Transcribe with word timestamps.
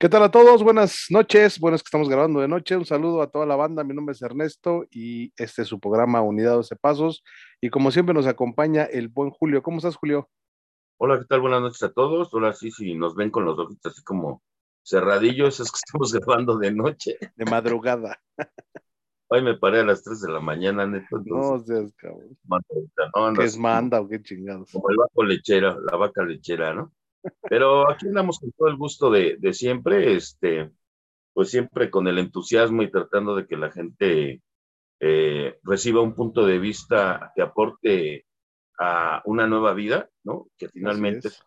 ¿Qué 0.00 0.08
tal 0.08 0.22
a 0.22 0.30
todos? 0.30 0.62
Buenas 0.62 1.06
noches. 1.10 1.58
Bueno, 1.58 1.74
es 1.74 1.82
que 1.82 1.88
estamos 1.88 2.08
grabando 2.08 2.38
de 2.38 2.46
noche. 2.46 2.76
Un 2.76 2.84
saludo 2.84 3.20
a 3.20 3.32
toda 3.32 3.46
la 3.46 3.56
banda. 3.56 3.82
Mi 3.82 3.96
nombre 3.96 4.12
es 4.12 4.22
Ernesto 4.22 4.84
y 4.92 5.32
este 5.36 5.62
es 5.62 5.68
su 5.68 5.80
programa 5.80 6.22
Unidad 6.22 6.52
12 6.52 6.76
Pasos. 6.76 7.24
Y 7.60 7.68
como 7.68 7.90
siempre 7.90 8.14
nos 8.14 8.28
acompaña 8.28 8.84
el 8.84 9.08
buen 9.08 9.30
Julio. 9.30 9.60
¿Cómo 9.60 9.78
estás, 9.78 9.96
Julio? 9.96 10.30
Hola, 10.98 11.18
¿qué 11.18 11.24
tal? 11.24 11.40
Buenas 11.40 11.62
noches 11.62 11.82
a 11.82 11.92
todos. 11.92 12.32
Ahora 12.32 12.52
sí, 12.52 12.70
si 12.70 12.94
nos 12.94 13.16
ven 13.16 13.32
con 13.32 13.44
los 13.44 13.58
ojitos 13.58 13.92
así 13.92 14.04
como 14.04 14.40
cerradillos, 14.84 15.58
es 15.58 15.72
que 15.72 15.80
estamos 15.84 16.12
grabando 16.46 16.58
de 16.58 16.70
noche. 16.70 17.18
De 17.34 17.44
madrugada. 17.46 18.20
Hoy 19.26 19.42
me 19.42 19.58
paré 19.58 19.80
a 19.80 19.84
las 19.84 20.04
3 20.04 20.20
de 20.20 20.30
la 20.30 20.38
mañana, 20.38 20.86
neto. 20.86 21.20
no 21.24 21.58
seas 21.58 21.92
cabrón. 21.96 22.38
¿Qué 23.34 23.44
es 23.44 23.58
manda 23.58 24.00
o 24.00 24.06
qué 24.06 24.22
chingados? 24.22 24.70
Como 24.70 24.90
el 24.90 24.96
vaco 24.96 25.24
lechera, 25.24 25.76
la 25.90 25.96
vaca 25.96 26.22
lechera, 26.22 26.72
¿no? 26.72 26.92
Pero 27.48 27.90
aquí 27.90 28.06
andamos 28.06 28.38
con 28.38 28.52
todo 28.52 28.68
el 28.68 28.76
gusto 28.76 29.10
de, 29.10 29.38
siempre, 29.52 30.14
este, 30.14 30.70
pues 31.32 31.50
siempre 31.50 31.90
con 31.90 32.06
el 32.08 32.18
entusiasmo 32.18 32.82
y 32.82 32.90
tratando 32.90 33.34
de 33.34 33.46
que 33.46 33.56
la 33.56 33.70
gente 33.70 34.42
eh, 35.00 35.58
reciba 35.62 36.00
un 36.00 36.14
punto 36.14 36.46
de 36.46 36.58
vista 36.58 37.32
que 37.34 37.42
aporte 37.42 38.26
a 38.78 39.22
una 39.24 39.46
nueva 39.46 39.74
vida, 39.74 40.08
¿no? 40.24 40.48
Que 40.56 40.68
finalmente 40.68 41.28
es. 41.28 41.42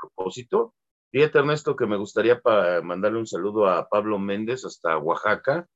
propósito. 0.00 0.74
Fíjate, 1.10 1.38
Ernesto, 1.38 1.74
que 1.74 1.86
me 1.86 1.96
gustaría 1.96 2.40
mandarle 2.82 3.18
un 3.18 3.26
saludo 3.26 3.66
a 3.66 3.88
Pablo 3.88 4.18
Méndez 4.18 4.64
hasta 4.64 4.98
Oaxaca, 4.98 5.66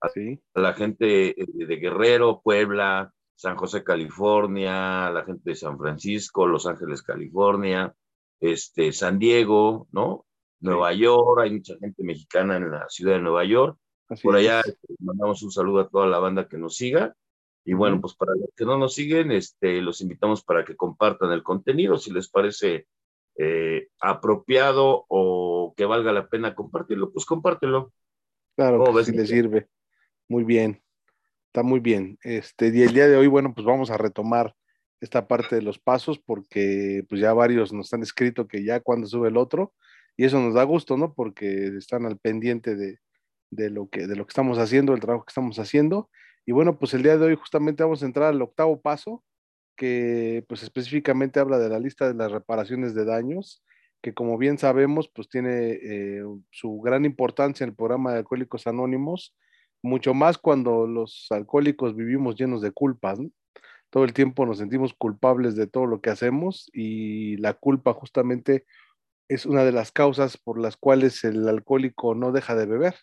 a, 0.00 0.06
a 0.08 0.60
la 0.60 0.74
gente 0.74 1.34
de 1.36 1.76
Guerrero, 1.76 2.42
Puebla, 2.42 3.12
San 3.34 3.56
José, 3.56 3.82
California, 3.82 5.06
a 5.06 5.10
la 5.10 5.24
gente 5.24 5.50
de 5.50 5.56
San 5.56 5.78
Francisco, 5.78 6.46
Los 6.46 6.66
Ángeles, 6.66 7.02
California, 7.02 7.94
este, 8.52 8.92
San 8.92 9.18
Diego, 9.18 9.88
¿no? 9.92 10.26
Nueva 10.60 10.92
York, 10.92 11.40
hay 11.40 11.50
mucha 11.52 11.76
gente 11.78 12.02
mexicana 12.02 12.56
en 12.56 12.70
la 12.70 12.88
ciudad 12.88 13.14
de 13.14 13.20
Nueva 13.20 13.44
York. 13.44 13.78
Por 14.22 14.36
allá 14.36 14.60
este, 14.60 14.94
mandamos 14.98 15.42
un 15.42 15.50
saludo 15.50 15.80
a 15.80 15.88
toda 15.88 16.06
la 16.06 16.18
banda 16.18 16.48
que 16.48 16.58
nos 16.58 16.76
siga. 16.76 17.14
Y 17.64 17.72
bueno, 17.72 18.00
pues 18.00 18.14
para 18.14 18.32
los 18.32 18.50
que 18.54 18.64
no 18.64 18.76
nos 18.76 18.94
siguen, 18.94 19.32
este, 19.32 19.80
los 19.80 20.00
invitamos 20.02 20.44
para 20.44 20.64
que 20.64 20.76
compartan 20.76 21.32
el 21.32 21.42
contenido, 21.42 21.96
si 21.96 22.12
les 22.12 22.28
parece 22.28 22.86
eh, 23.36 23.88
apropiado 24.00 25.06
o 25.08 25.72
que 25.76 25.86
valga 25.86 26.12
la 26.12 26.28
pena 26.28 26.54
compartirlo, 26.54 27.10
pues 27.12 27.24
compártelo. 27.24 27.92
Claro, 28.56 29.02
si 29.02 29.12
le 29.12 29.26
sirve. 29.26 29.68
Muy 30.28 30.44
bien, 30.44 30.82
está 31.46 31.62
muy 31.62 31.80
bien. 31.80 32.18
Este, 32.22 32.68
y 32.68 32.82
el 32.82 32.92
día 32.92 33.08
de 33.08 33.16
hoy, 33.16 33.26
bueno, 33.26 33.54
pues 33.54 33.66
vamos 33.66 33.90
a 33.90 33.96
retomar 33.96 34.54
esta 35.00 35.28
parte 35.28 35.56
de 35.56 35.62
los 35.62 35.78
pasos 35.78 36.18
porque 36.18 37.04
pues 37.08 37.20
ya 37.20 37.32
varios 37.32 37.72
nos 37.72 37.92
han 37.92 38.02
escrito 38.02 38.46
que 38.48 38.64
ya 38.64 38.80
cuando 38.80 39.06
sube 39.06 39.28
el 39.28 39.36
otro 39.36 39.74
y 40.16 40.24
eso 40.24 40.40
nos 40.40 40.54
da 40.54 40.62
gusto, 40.64 40.96
¿no? 40.96 41.14
Porque 41.14 41.66
están 41.76 42.06
al 42.06 42.18
pendiente 42.18 42.76
de, 42.76 43.70
lo, 43.70 43.88
que, 43.88 44.06
de 44.06 44.16
lo 44.16 44.26
que 44.26 44.30
estamos 44.30 44.58
haciendo, 44.58 44.94
el 44.94 45.00
trabajo 45.00 45.24
que 45.24 45.30
estamos 45.30 45.58
haciendo. 45.58 46.08
Y 46.46 46.52
bueno, 46.52 46.78
pues 46.78 46.94
el 46.94 47.02
día 47.02 47.16
de 47.16 47.26
hoy 47.26 47.34
justamente 47.36 47.82
vamos 47.82 48.02
a 48.02 48.06
entrar 48.06 48.28
al 48.28 48.42
octavo 48.42 48.80
paso, 48.80 49.24
que 49.76 50.44
pues 50.48 50.62
específicamente 50.62 51.40
habla 51.40 51.58
de 51.58 51.68
la 51.68 51.80
lista 51.80 52.06
de 52.06 52.14
las 52.14 52.30
reparaciones 52.30 52.94
de 52.94 53.04
daños, 53.04 53.64
que 54.02 54.14
como 54.14 54.38
bien 54.38 54.58
sabemos, 54.58 55.10
pues 55.12 55.28
tiene 55.28 55.78
eh, 55.82 56.22
su 56.50 56.80
gran 56.80 57.04
importancia 57.04 57.64
en 57.64 57.70
el 57.70 57.76
programa 57.76 58.12
de 58.12 58.18
Alcohólicos 58.18 58.66
Anónimos, 58.66 59.34
mucho 59.82 60.14
más 60.14 60.38
cuando 60.38 60.86
los 60.86 61.26
alcohólicos 61.30 61.96
vivimos 61.96 62.36
llenos 62.36 62.62
de 62.62 62.70
culpas, 62.70 63.18
¿no? 63.18 63.30
Todo 63.94 64.02
el 64.02 64.12
tiempo 64.12 64.44
nos 64.44 64.58
sentimos 64.58 64.92
culpables 64.92 65.54
de 65.54 65.68
todo 65.68 65.86
lo 65.86 66.00
que 66.00 66.10
hacemos 66.10 66.68
y 66.72 67.36
la 67.36 67.54
culpa 67.54 67.92
justamente 67.92 68.66
es 69.28 69.46
una 69.46 69.64
de 69.64 69.70
las 69.70 69.92
causas 69.92 70.36
por 70.36 70.58
las 70.58 70.76
cuales 70.76 71.22
el 71.22 71.48
alcohólico 71.48 72.16
no 72.16 72.32
deja 72.32 72.56
de 72.56 72.66
beber. 72.66 72.96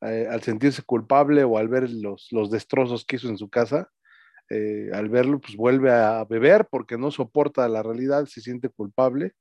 Eh, 0.00 0.26
al 0.28 0.42
sentirse 0.42 0.82
culpable 0.82 1.44
o 1.44 1.58
al 1.58 1.68
ver 1.68 1.88
los, 1.90 2.26
los 2.32 2.50
destrozos 2.50 3.04
que 3.04 3.14
hizo 3.14 3.28
en 3.28 3.38
su 3.38 3.48
casa, 3.48 3.88
eh, 4.50 4.90
al 4.92 5.10
verlo, 5.10 5.40
pues 5.40 5.54
vuelve 5.54 5.92
a 5.92 6.24
beber 6.24 6.66
porque 6.68 6.98
no 6.98 7.12
soporta 7.12 7.68
la 7.68 7.84
realidad, 7.84 8.26
se 8.26 8.40
siente 8.40 8.68
culpable 8.68 9.34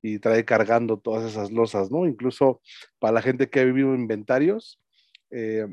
y 0.00 0.20
trae 0.20 0.46
cargando 0.46 0.98
todas 0.98 1.30
esas 1.30 1.50
losas, 1.50 1.90
¿no? 1.90 2.06
Incluso 2.06 2.62
para 2.98 3.12
la 3.12 3.20
gente 3.20 3.50
que 3.50 3.60
ha 3.60 3.64
vivido 3.64 3.94
inventarios, 3.94 4.80
eh, 5.32 5.66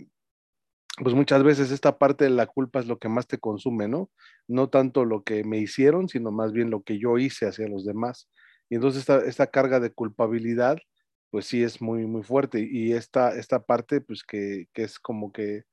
pues 0.97 1.13
muchas 1.15 1.43
veces 1.43 1.71
esta 1.71 1.97
parte 1.97 2.23
de 2.25 2.31
la 2.31 2.47
culpa 2.47 2.79
es 2.79 2.87
lo 2.87 2.97
que 2.97 3.07
más 3.09 3.27
te 3.27 3.37
consume, 3.37 3.87
¿no? 3.87 4.09
No 4.47 4.69
tanto 4.69 5.05
lo 5.05 5.23
que 5.23 5.43
me 5.43 5.59
hicieron, 5.59 6.09
sino 6.09 6.31
más 6.31 6.51
bien 6.53 6.71
lo 6.71 6.81
que 6.83 6.97
yo 6.99 7.17
hice 7.19 7.47
hacia 7.47 7.67
los 7.67 7.85
demás. 7.85 8.29
Y 8.69 8.75
entonces 8.75 9.01
esta, 9.01 9.19
esta 9.19 9.47
carga 9.47 9.79
de 9.79 9.91
culpabilidad, 9.91 10.77
pues 11.29 11.45
sí 11.45 11.63
es 11.63 11.81
muy, 11.81 12.07
muy 12.07 12.23
fuerte. 12.23 12.67
Y 12.69 12.93
esta, 12.93 13.35
esta 13.37 13.63
parte, 13.63 14.01
pues 14.01 14.23
que, 14.23 14.67
que 14.73 14.83
es 14.83 14.99
como 14.99 15.31
que 15.31 15.63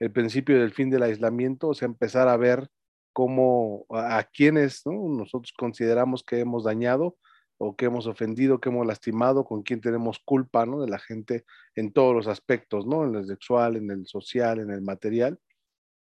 el 0.00 0.12
principio 0.12 0.60
del 0.60 0.72
fin 0.74 0.90
del 0.90 1.02
aislamiento, 1.02 1.68
o 1.68 1.74
sea, 1.74 1.86
empezar 1.86 2.28
a 2.28 2.36
ver 2.36 2.68
cómo, 3.12 3.86
a, 3.90 4.18
a 4.18 4.24
quienes, 4.24 4.82
¿no? 4.84 5.08
Nosotros 5.08 5.52
consideramos 5.56 6.22
que 6.22 6.40
hemos 6.40 6.64
dañado, 6.64 7.16
o 7.58 7.76
que 7.76 7.86
hemos 7.86 8.06
ofendido, 8.06 8.60
que 8.60 8.68
hemos 8.68 8.86
lastimado, 8.86 9.44
con 9.44 9.62
quién 9.62 9.80
tenemos 9.80 10.18
culpa, 10.18 10.66
¿no? 10.66 10.80
De 10.80 10.88
la 10.88 10.98
gente 10.98 11.44
en 11.74 11.92
todos 11.92 12.14
los 12.14 12.26
aspectos, 12.26 12.86
¿no? 12.86 13.04
En 13.04 13.14
el 13.14 13.26
sexual, 13.26 13.76
en 13.76 13.90
el 13.90 14.06
social, 14.06 14.60
en 14.60 14.70
el 14.70 14.82
material, 14.82 15.38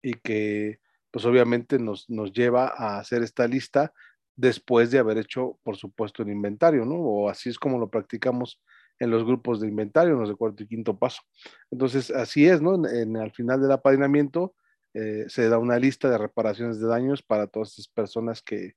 y 0.02 0.14
que 0.14 0.80
pues 1.12 1.26
obviamente 1.26 1.80
nos, 1.80 2.10
nos 2.10 2.32
lleva 2.32 2.68
a 2.68 3.00
hacer 3.00 3.24
esta 3.24 3.48
lista 3.48 3.94
después 4.36 4.92
de 4.92 5.00
haber 5.00 5.18
hecho, 5.18 5.60
por 5.64 5.76
supuesto, 5.76 6.24
el 6.24 6.30
inventario, 6.30 6.86
¿no? 6.86 6.96
O 6.96 7.30
así 7.30 7.50
es 7.50 7.58
como 7.58 7.80
lo 7.80 7.90
practicamos 7.90 8.62
en 9.00 9.10
los 9.12 9.24
grupos 9.26 9.60
de 9.60 9.68
inventario, 9.68 10.14
en 10.14 10.20
los 10.20 10.30
de 10.30 10.36
cuarto 10.36 10.64
y 10.64 10.68
quinto 10.68 10.98
paso. 10.98 11.22
Entonces, 11.72 12.12
así 12.12 12.48
es, 12.48 12.62
¿no? 12.62 12.88
En, 12.88 13.18
al 13.18 13.32
final 13.32 13.62
del 13.62 13.72
apadrinamiento 13.72 14.54
eh, 14.94 15.26
se 15.28 15.50
da 15.50 15.58
una 15.58 15.80
lista 15.80 16.10
de 16.10 16.18
reparaciones 16.18 16.80
de 16.80 16.88
daños 16.88 17.24
para 17.24 17.48
todas 17.48 17.74
esas 17.74 17.88
personas 17.88 18.42
que, 18.42 18.76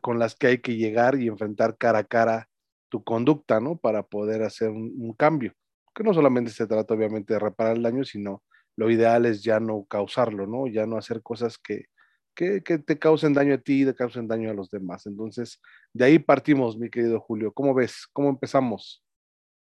con 0.00 0.18
las 0.18 0.34
que 0.34 0.48
hay 0.48 0.58
que 0.58 0.76
llegar 0.76 1.20
y 1.20 1.28
enfrentar 1.28 1.76
cara 1.76 2.00
a 2.00 2.04
cara 2.04 2.48
tu 2.92 3.02
conducta, 3.02 3.58
¿no? 3.58 3.76
Para 3.78 4.02
poder 4.02 4.42
hacer 4.42 4.68
un, 4.68 5.14
cambio. 5.14 5.54
Que 5.94 6.04
no 6.04 6.12
solamente 6.12 6.50
se 6.50 6.66
trata 6.66 6.92
obviamente 6.92 7.32
de 7.32 7.40
reparar 7.40 7.76
el 7.76 7.82
daño, 7.82 8.04
sino 8.04 8.42
lo 8.76 8.90
ideal 8.90 9.24
es 9.24 9.42
ya 9.42 9.60
no 9.60 9.86
causarlo, 9.88 10.46
¿no? 10.46 10.66
Ya 10.66 10.86
no 10.86 10.98
hacer 10.98 11.22
cosas 11.22 11.56
que, 11.56 11.86
que, 12.34 12.60
te 12.60 12.98
causen 12.98 13.32
daño 13.32 13.54
a 13.54 13.58
ti 13.58 13.82
y 13.82 13.86
te 13.86 13.94
causen 13.94 14.28
daño 14.28 14.50
a 14.50 14.54
los 14.54 14.70
demás. 14.70 15.06
Entonces, 15.06 15.60
de 15.94 16.04
ahí 16.04 16.18
partimos, 16.18 16.76
mi 16.76 16.90
querido 16.90 17.18
Julio. 17.18 17.52
¿Cómo 17.52 17.72
ves? 17.72 18.06
¿Cómo 18.12 18.28
empezamos? 18.28 19.02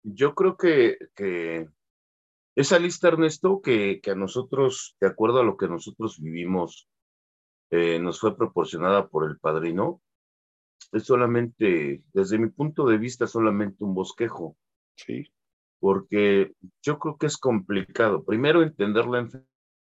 Yo 0.01 0.33
creo 0.33 0.57
que, 0.57 0.97
que 1.15 1.67
esa 2.55 2.79
lista, 2.79 3.09
Ernesto, 3.09 3.61
que, 3.61 4.01
que, 4.01 4.11
a 4.11 4.15
nosotros, 4.15 4.97
de 4.99 5.07
acuerdo 5.07 5.39
a 5.39 5.43
lo 5.43 5.55
que 5.55 5.67
nosotros 5.67 6.19
vivimos 6.19 6.88
eh, 7.71 7.99
nos 7.99 8.19
fue 8.19 8.35
proporcionada 8.35 9.07
por 9.07 9.29
el 9.29 9.37
padrino, 9.39 10.01
es 10.91 11.03
solamente, 11.03 12.03
desde 12.13 12.37
mi 12.37 12.49
punto 12.49 12.87
de 12.87 12.97
vista, 12.97 13.27
solamente 13.27 13.83
un 13.83 13.93
bosquejo. 13.93 14.57
Sí. 14.95 15.31
Porque 15.79 16.53
yo 16.81 16.99
creo 16.99 17.17
que 17.17 17.27
es 17.27 17.37
complicado. 17.37 18.23
Primero, 18.23 18.63
entender 18.63 19.05
la 19.05 19.29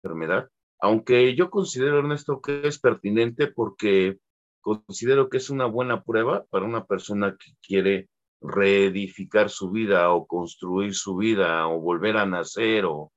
enfermedad, 0.04 0.50
aunque 0.80 1.34
yo 1.34 1.50
considero, 1.50 1.98
Ernesto, 1.98 2.40
que 2.40 2.66
es 2.66 2.78
pertinente 2.78 3.48
porque 3.48 4.18
considero 4.60 5.28
que 5.28 5.38
es 5.38 5.50
una 5.50 5.66
buena 5.66 6.04
prueba 6.04 6.44
para 6.50 6.66
una 6.66 6.84
persona 6.84 7.36
que 7.36 7.52
quiere 7.66 8.08
reedificar 8.40 9.50
su 9.50 9.70
vida 9.70 10.12
o 10.12 10.26
construir 10.26 10.94
su 10.94 11.16
vida 11.16 11.66
o 11.66 11.80
volver 11.80 12.16
a 12.16 12.26
nacer 12.26 12.84
o, 12.84 13.12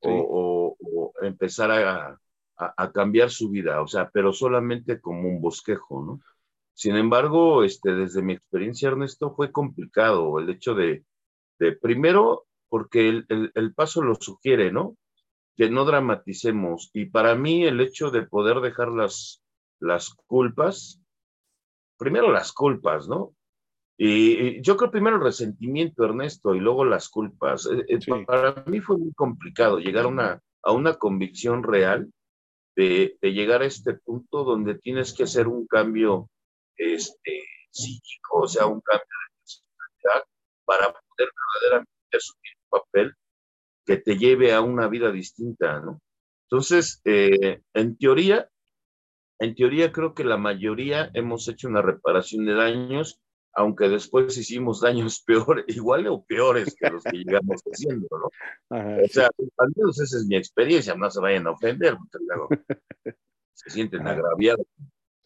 o, 0.00 0.76
o 0.78 1.12
empezar 1.22 1.70
a, 1.70 2.18
a, 2.58 2.92
cambiar 2.92 3.30
su 3.30 3.50
vida, 3.50 3.82
o 3.82 3.86
sea, 3.86 4.10
pero 4.10 4.32
solamente 4.32 5.00
como 5.00 5.28
un 5.28 5.40
bosquejo, 5.40 6.04
¿no? 6.04 6.20
Sin 6.72 6.96
embargo, 6.96 7.64
este, 7.64 7.94
desde 7.94 8.22
mi 8.22 8.34
experiencia, 8.34 8.88
Ernesto, 8.88 9.34
fue 9.34 9.52
complicado 9.52 10.38
el 10.38 10.50
hecho 10.50 10.74
de, 10.74 11.04
de 11.58 11.72
primero, 11.72 12.46
porque 12.68 13.08
el, 13.08 13.52
el, 13.54 13.74
paso 13.74 14.02
lo 14.02 14.14
sugiere, 14.14 14.72
¿no? 14.72 14.96
Que 15.56 15.70
no 15.70 15.84
dramaticemos. 15.84 16.90
Y 16.92 17.06
para 17.06 17.34
mí 17.34 17.64
el 17.64 17.80
hecho 17.80 18.10
de 18.10 18.22
poder 18.26 18.60
dejar 18.60 18.88
las, 18.88 19.42
las 19.80 20.14
culpas, 20.26 21.00
primero 21.96 22.30
las 22.30 22.52
culpas, 22.52 23.08
¿no? 23.08 23.32
Y, 23.96 24.60
yo 24.60 24.76
creo 24.76 24.90
primero 24.90 25.16
el 25.16 25.22
resentimiento, 25.22 26.04
Ernesto, 26.04 26.54
y 26.54 26.60
luego 26.60 26.84
las 26.84 27.08
culpas. 27.08 27.66
Eh, 27.66 27.86
eh, 27.88 28.24
para 28.26 28.64
mí 28.66 28.80
fue 28.80 28.98
muy 28.98 29.12
complicado 29.14 29.78
llegar 29.78 30.04
a 30.04 30.08
una, 30.08 30.42
a 30.62 30.72
una 30.72 30.94
convicción 30.94 31.62
real 31.62 32.10
de, 32.76 33.16
llegar 33.22 33.62
a 33.62 33.66
este 33.66 33.94
punto 33.94 34.44
donde 34.44 34.78
tienes 34.78 35.12
que 35.14 35.24
hacer 35.24 35.48
un 35.48 35.66
cambio 35.66 36.28
este, 36.76 37.42
psíquico, 37.70 38.40
o 38.42 38.48
sea, 38.48 38.66
un 38.66 38.80
cambio 38.82 39.06
de 39.06 39.34
personalidad 39.40 40.28
para 40.64 40.86
poder 40.92 41.30
verdaderamente 41.62 42.16
asumir 42.16 42.52
un 42.62 42.78
papel 42.78 43.14
que 43.84 43.96
te 43.96 44.18
lleve 44.18 44.52
a 44.52 44.60
una 44.60 44.88
vida 44.88 45.10
distinta, 45.10 45.80
¿no? 45.80 46.00
Entonces, 46.48 47.00
eh, 47.04 47.62
en 47.74 47.96
teoría, 47.96 48.48
en 49.38 49.54
teoría 49.54 49.90
creo 49.90 50.14
que 50.14 50.24
la 50.24 50.36
mayoría 50.36 51.10
hemos 51.14 51.48
hecho 51.48 51.68
una 51.68 51.82
reparación 51.82 52.44
de 52.44 52.54
daños 52.54 53.20
aunque 53.56 53.88
después 53.88 54.36
hicimos 54.36 54.82
daños 54.82 55.22
peores, 55.26 55.64
igual 55.68 56.06
o 56.06 56.22
peores 56.22 56.76
que 56.78 56.90
los 56.90 57.02
que 57.02 57.16
llegamos 57.16 57.62
haciendo, 57.62 58.06
¿no? 58.10 58.28
o 59.04 59.08
sea, 59.08 59.30
al 59.58 59.72
menos 59.74 60.00
esa 60.00 60.18
es 60.18 60.26
mi 60.26 60.36
experiencia, 60.36 60.94
no 60.94 61.10
se 61.10 61.20
vayan 61.20 61.46
a 61.46 61.52
ofender, 61.52 61.96
porque 61.96 62.24
luego 62.24 62.48
se 63.54 63.70
sienten 63.70 64.06
agraviados 64.06 64.66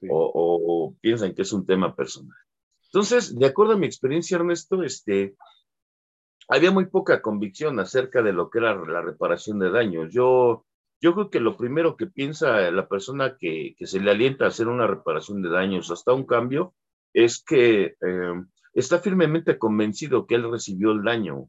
o, 0.08 0.94
piensan 1.00 1.34
que 1.34 1.42
es 1.42 1.52
un 1.52 1.66
tema 1.66 1.94
personal. 1.94 2.36
Entonces, 2.86 3.38
de 3.38 3.46
acuerdo 3.46 3.74
a 3.74 3.76
mi 3.76 3.86
experiencia, 3.86 4.36
Ernesto, 4.36 4.82
este, 4.82 5.34
había 6.48 6.70
muy 6.70 6.86
poca 6.86 7.20
convicción 7.20 7.78
acerca 7.78 8.22
de 8.22 8.32
lo 8.32 8.48
que 8.48 8.58
era 8.58 8.74
la 8.74 9.02
reparación 9.02 9.58
de 9.58 9.70
daños. 9.70 10.12
Yo, 10.12 10.64
yo 11.00 11.14
creo 11.14 11.30
que 11.30 11.40
lo 11.40 11.56
primero 11.56 11.96
que 11.96 12.06
piensa 12.06 12.70
la 12.70 12.88
persona 12.88 13.36
que, 13.38 13.74
que 13.76 13.86
se 13.86 14.00
le 14.00 14.10
alienta 14.10 14.46
a 14.46 14.48
hacer 14.48 14.68
una 14.68 14.86
reparación 14.86 15.42
de 15.42 15.50
daños 15.50 15.90
hasta 15.90 16.14
un 16.14 16.24
cambio 16.24 16.74
es 17.12 17.42
que 17.42 17.94
eh, 18.00 18.42
está 18.74 19.00
firmemente 19.00 19.58
convencido 19.58 20.26
que 20.26 20.36
él 20.36 20.50
recibió 20.50 20.92
el 20.92 21.02
daño. 21.02 21.48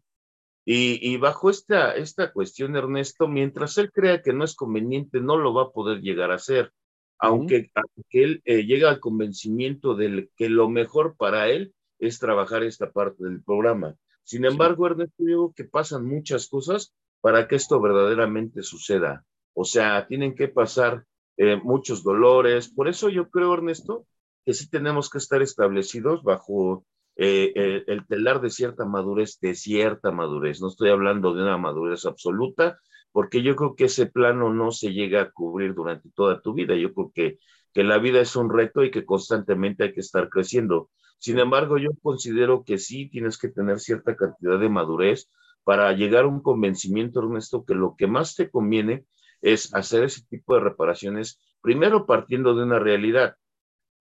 Y, 0.64 1.18
bajo 1.18 1.50
esta, 1.50 1.96
esta 1.96 2.32
cuestión, 2.32 2.76
Ernesto, 2.76 3.28
mientras 3.28 3.80
él 3.80 3.92
crea 3.92 4.22
que 4.22 4.32
no 4.32 4.44
es 4.44 4.56
conveniente, 4.56 5.20
no 5.20 5.36
lo 5.36 5.56
va 5.56 5.64
a 5.64 5.72
poder 5.72 6.02
llegar 6.02 6.32
a 6.32 6.36
hacer, 6.36 6.72
aunque, 7.18 7.72
él 8.12 8.42
eh, 8.46 8.64
llega 8.66 8.90
al 8.90 9.00
convencimiento 9.00 9.96
de 9.96 10.30
que 10.36 10.50
lo 10.50 10.70
mejor 10.70 11.16
para 11.18 11.50
él 11.50 11.74
es 12.00 12.20
trabajar 12.20 12.64
esta 12.64 12.92
parte 12.92 13.24
del 13.24 13.44
programa. 13.44 13.96
Sin 14.24 14.46
embargo, 14.46 14.88
Ernesto, 14.88 15.24
digo 15.24 15.54
que 15.54 15.66
pasan 15.66 16.06
muchas 16.06 16.48
cosas 16.48 16.94
para 17.22 17.48
que 17.48 17.56
esto 17.56 17.80
verdaderamente 17.82 18.64
suceda. 18.64 19.26
O 19.54 19.66
sea, 19.66 20.08
tienen 20.08 20.36
que 20.36 20.48
pasar 20.48 21.06
eh, 21.38 21.58
muchos 21.58 22.04
dolores. 22.04 22.70
Por 22.70 22.88
eso 22.88 23.10
yo 23.10 23.30
creo, 23.30 23.54
Ernesto, 23.54 24.06
que 24.46 24.54
sí 24.54 24.70
tenemos 24.70 25.10
que 25.10 25.18
estar 25.18 25.42
establecidos 25.42 26.24
bajo 26.24 26.86
eh, 27.16 27.84
el, 27.88 28.06
telar 28.08 28.42
de 28.42 28.50
cierta 28.50 28.86
madurez, 28.86 29.40
de 29.40 29.54
cierta 29.56 30.12
madurez. 30.12 30.62
No 30.62 30.70
estoy 30.70 30.90
hablando 30.90 31.34
de 31.34 31.44
una 31.44 31.58
madurez 31.58 32.06
absoluta, 32.06 32.80
porque 33.12 33.44
yo 33.44 33.56
creo 33.56 33.76
que 33.76 33.86
ese 33.86 34.08
plano 34.08 34.54
no 34.54 34.72
se 34.72 34.94
llega 34.94 35.22
a 35.22 35.32
cubrir 35.32 35.74
durante 35.74 36.10
toda 36.16 36.42
tu 36.42 36.54
vida. 36.54 36.76
Yo 36.76 36.94
creo 36.94 37.12
que, 37.14 37.40
que 37.74 37.84
la 37.84 37.98
vida 38.00 38.22
es 38.22 38.36
un 38.36 38.50
reto 38.50 38.84
y 38.84 38.92
que 38.92 39.06
constantemente 39.06 39.84
hay 39.84 39.94
que 39.94 40.00
estar 40.00 40.30
creciendo. 40.30 40.90
Sin 41.20 41.38
embargo, 41.38 41.78
yo 41.78 41.92
considero 42.02 42.64
que 42.64 42.78
sí 42.78 43.10
tienes 43.10 43.38
que 43.38 43.50
tener 43.50 43.80
cierta 43.80 44.16
cantidad 44.16 44.60
de 44.60 44.70
madurez 44.70 45.30
para 45.64 45.92
llegar 45.94 46.24
a 46.24 46.28
un 46.28 46.42
convencimiento, 46.42 47.20
Ernesto, 47.20 47.64
que 47.66 47.76
lo 47.76 47.96
que 47.96 48.08
más 48.08 48.36
te 48.36 48.50
conviene 48.50 49.06
es 49.42 49.74
hacer 49.76 50.04
ese 50.04 50.24
tipo 50.28 50.56
de 50.56 50.62
reparaciones, 50.62 51.40
primero 51.62 52.06
partiendo 52.08 52.56
de 52.56 52.64
una 52.64 52.80
realidad 52.80 53.36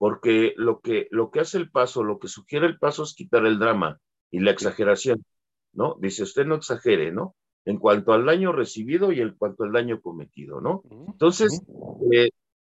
porque 0.00 0.54
lo 0.56 0.80
que, 0.80 1.08
lo 1.10 1.30
que 1.30 1.40
hace 1.40 1.58
el 1.58 1.70
paso, 1.70 2.02
lo 2.02 2.18
que 2.18 2.26
sugiere 2.26 2.66
el 2.66 2.78
paso 2.78 3.02
es 3.02 3.12
quitar 3.12 3.44
el 3.44 3.58
drama 3.58 4.00
y 4.30 4.40
la 4.40 4.50
exageración, 4.50 5.22
¿no? 5.74 5.98
Dice, 6.00 6.22
usted 6.22 6.46
no 6.46 6.54
exagere, 6.54 7.12
¿no? 7.12 7.36
En 7.66 7.76
cuanto 7.76 8.14
al 8.14 8.24
daño 8.24 8.50
recibido 8.50 9.12
y 9.12 9.20
en 9.20 9.34
cuanto 9.34 9.64
al 9.64 9.72
daño 9.72 10.00
cometido, 10.00 10.62
¿no? 10.62 10.82
Entonces, 11.06 11.62
eh, 12.12 12.30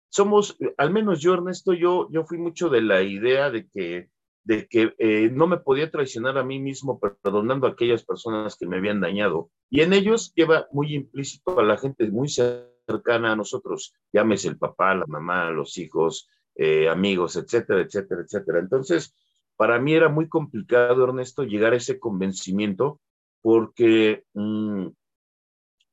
somos, 0.09 0.57
al 0.77 0.91
menos 0.91 1.21
yo, 1.21 1.35
Ernesto, 1.35 1.71
yo, 1.71 2.09
yo 2.11 2.25
fui 2.25 2.37
mucho 2.37 2.67
de 2.67 2.81
la 2.81 3.01
idea 3.03 3.49
de 3.49 3.69
que, 3.69 4.09
de 4.43 4.67
que 4.67 4.93
eh, 4.97 5.29
no 5.31 5.47
me 5.47 5.59
podía 5.59 5.89
traicionar 5.89 6.37
a 6.37 6.43
mí 6.43 6.59
mismo 6.59 6.99
perdonando 6.99 7.67
a 7.67 7.69
aquellas 7.69 8.03
personas 8.03 8.57
que 8.57 8.67
me 8.67 8.79
habían 8.79 8.99
dañado. 8.99 9.49
Y 9.69 9.79
en 9.79 9.93
ellos 9.93 10.33
lleva 10.35 10.67
muy 10.73 10.93
implícito 10.93 11.57
a 11.57 11.63
la 11.63 11.77
gente 11.77 12.05
muy 12.11 12.27
cercana 12.27 13.31
a 13.31 13.35
nosotros, 13.37 13.93
llámese 14.11 14.49
el 14.49 14.57
papá, 14.57 14.93
la 14.93 15.05
mamá, 15.07 15.51
los 15.51 15.77
hijos, 15.77 16.27
eh, 16.55 16.87
amigos, 16.89 17.35
etcétera, 17.35 17.81
etcétera, 17.81 18.21
etcétera. 18.21 18.59
Entonces, 18.59 19.15
para 19.55 19.79
mí 19.79 19.93
era 19.93 20.09
muy 20.09 20.27
complicado, 20.27 21.03
Ernesto, 21.03 21.43
llegar 21.43 21.73
a 21.73 21.77
ese 21.77 21.99
convencimiento 21.99 22.99
porque, 23.41 24.23
mm, 24.33 24.87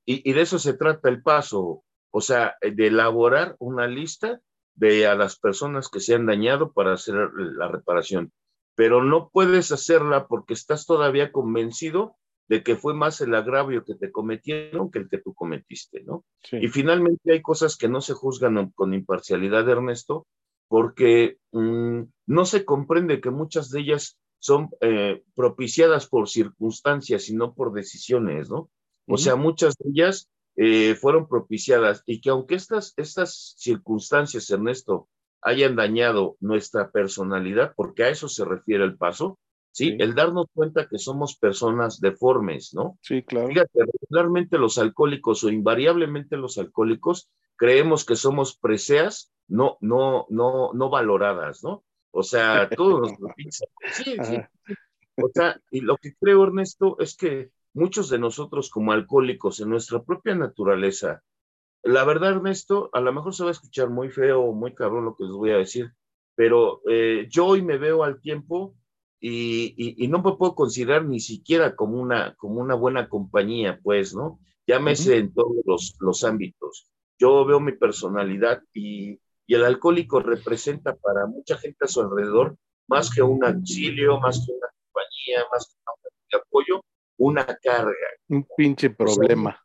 y, 0.06 0.32
de 0.32 0.40
eso 0.40 0.58
se 0.58 0.74
trata 0.74 1.08
el 1.08 1.22
paso, 1.22 1.84
o 2.10 2.20
sea, 2.20 2.56
de 2.62 2.86
elaborar 2.86 3.56
una 3.58 3.86
lista 3.86 4.40
de 4.74 5.06
a 5.06 5.14
las 5.14 5.38
personas 5.38 5.88
que 5.88 6.00
se 6.00 6.14
han 6.14 6.26
dañado 6.26 6.72
para 6.72 6.94
hacer 6.94 7.14
la 7.34 7.68
reparación, 7.68 8.32
pero 8.74 9.04
no 9.04 9.30
puedes 9.32 9.72
hacerla 9.72 10.26
porque 10.26 10.54
estás 10.54 10.86
todavía 10.86 11.32
convencido 11.32 12.16
de 12.48 12.64
que 12.64 12.76
fue 12.76 12.94
más 12.94 13.20
el 13.20 13.34
agravio 13.34 13.84
que 13.84 13.94
te 13.94 14.10
cometieron 14.10 14.90
que 14.90 15.00
el 15.00 15.08
que 15.08 15.18
tú 15.18 15.34
cometiste, 15.34 16.02
¿no? 16.02 16.24
Y 16.50 16.66
finalmente 16.68 17.32
hay 17.32 17.42
cosas 17.42 17.76
que 17.76 17.88
no 17.88 18.00
se 18.00 18.14
juzgan 18.14 18.70
con 18.70 18.92
imparcialidad, 18.92 19.68
Ernesto, 19.68 20.26
porque 20.70 21.38
mm, 21.50 22.02
no 22.26 22.44
se 22.44 22.64
comprende 22.64 23.20
que 23.20 23.30
muchas 23.30 23.70
de 23.70 23.80
ellas 23.80 24.20
son 24.38 24.70
eh, 24.80 25.24
propiciadas 25.34 26.06
por 26.06 26.28
circunstancias 26.28 27.28
y 27.28 27.34
no 27.34 27.54
por 27.54 27.72
decisiones, 27.72 28.48
¿no? 28.48 28.70
O 29.08 29.18
sea, 29.18 29.34
muchas 29.34 29.74
de 29.76 29.90
ellas 29.90 30.30
eh, 30.54 30.94
fueron 30.94 31.26
propiciadas 31.26 32.04
y 32.06 32.20
que 32.20 32.30
aunque 32.30 32.54
estas, 32.54 32.94
estas 32.96 33.56
circunstancias, 33.58 34.48
Ernesto, 34.48 35.08
hayan 35.42 35.74
dañado 35.74 36.36
nuestra 36.38 36.92
personalidad, 36.92 37.72
porque 37.74 38.04
a 38.04 38.10
eso 38.10 38.28
se 38.28 38.44
refiere 38.44 38.84
el 38.84 38.96
paso, 38.96 39.40
¿sí? 39.72 39.96
El 39.98 40.14
darnos 40.14 40.46
cuenta 40.54 40.86
que 40.88 40.98
somos 40.98 41.36
personas 41.36 41.98
deformes, 41.98 42.72
¿no? 42.74 42.96
Sí, 43.02 43.24
claro. 43.24 43.48
Fíjate, 43.48 43.80
regularmente 44.00 44.56
los 44.56 44.78
alcohólicos 44.78 45.42
o 45.42 45.50
invariablemente 45.50 46.36
los 46.36 46.58
alcohólicos 46.58 47.28
creemos 47.56 48.04
que 48.04 48.14
somos 48.14 48.56
preseas 48.56 49.32
no, 49.50 49.76
no, 49.80 50.26
no, 50.30 50.72
no 50.72 50.90
valoradas, 50.90 51.62
¿no? 51.62 51.84
O 52.12 52.22
sea, 52.22 52.68
todos 52.70 53.18
nos 53.18 53.32
piensan. 53.36 53.68
Sí, 53.92 54.16
sí, 54.22 54.38
O 55.16 55.28
sea, 55.34 55.60
y 55.70 55.80
lo 55.80 55.96
que 55.96 56.14
creo, 56.14 56.44
Ernesto, 56.44 56.96
es 57.00 57.16
que 57.16 57.50
muchos 57.74 58.08
de 58.10 58.18
nosotros 58.18 58.70
como 58.70 58.92
alcohólicos 58.92 59.60
en 59.60 59.70
nuestra 59.70 60.02
propia 60.02 60.34
naturaleza, 60.34 61.22
la 61.82 62.04
verdad, 62.04 62.36
Ernesto, 62.36 62.90
a 62.92 63.00
lo 63.00 63.12
mejor 63.12 63.34
se 63.34 63.42
va 63.42 63.50
a 63.50 63.52
escuchar 63.52 63.90
muy 63.90 64.10
feo 64.10 64.52
muy 64.52 64.74
cabrón 64.74 65.04
lo 65.04 65.16
que 65.16 65.24
les 65.24 65.32
voy 65.32 65.50
a 65.50 65.56
decir, 65.56 65.92
pero 66.34 66.82
eh, 66.88 67.26
yo 67.30 67.46
hoy 67.46 67.62
me 67.62 67.78
veo 67.78 68.04
al 68.04 68.20
tiempo 68.20 68.76
y, 69.18 69.74
y, 70.02 70.08
no 70.08 70.22
me 70.22 70.36
puedo 70.36 70.54
considerar 70.54 71.04
ni 71.04 71.20
siquiera 71.20 71.76
como 71.76 72.00
una, 72.00 72.34
como 72.36 72.60
una 72.60 72.74
buena 72.74 73.06
compañía, 73.06 73.78
pues, 73.82 74.14
¿no? 74.14 74.40
Llámese 74.66 75.18
en 75.18 75.34
todos 75.34 75.56
los, 75.66 75.96
los 76.00 76.24
ámbitos. 76.24 76.88
Yo 77.18 77.44
veo 77.44 77.60
mi 77.60 77.72
personalidad 77.72 78.62
y 78.72 79.20
y 79.50 79.54
el 79.56 79.64
alcohólico 79.64 80.20
representa 80.20 80.94
para 80.94 81.26
mucha 81.26 81.58
gente 81.58 81.84
a 81.84 81.88
su 81.88 82.00
alrededor 82.00 82.56
más 82.86 83.10
que 83.12 83.20
un 83.20 83.44
auxilio, 83.44 84.20
más 84.20 84.46
que 84.46 84.52
una 84.52 84.68
compañía, 84.84 85.44
más 85.50 85.66
que 85.66 86.36
un 86.36 86.40
apoyo, 86.40 86.84
una 87.18 87.44
carga. 87.60 87.92
Un 88.28 88.46
pinche 88.56 88.90
problema. 88.90 89.60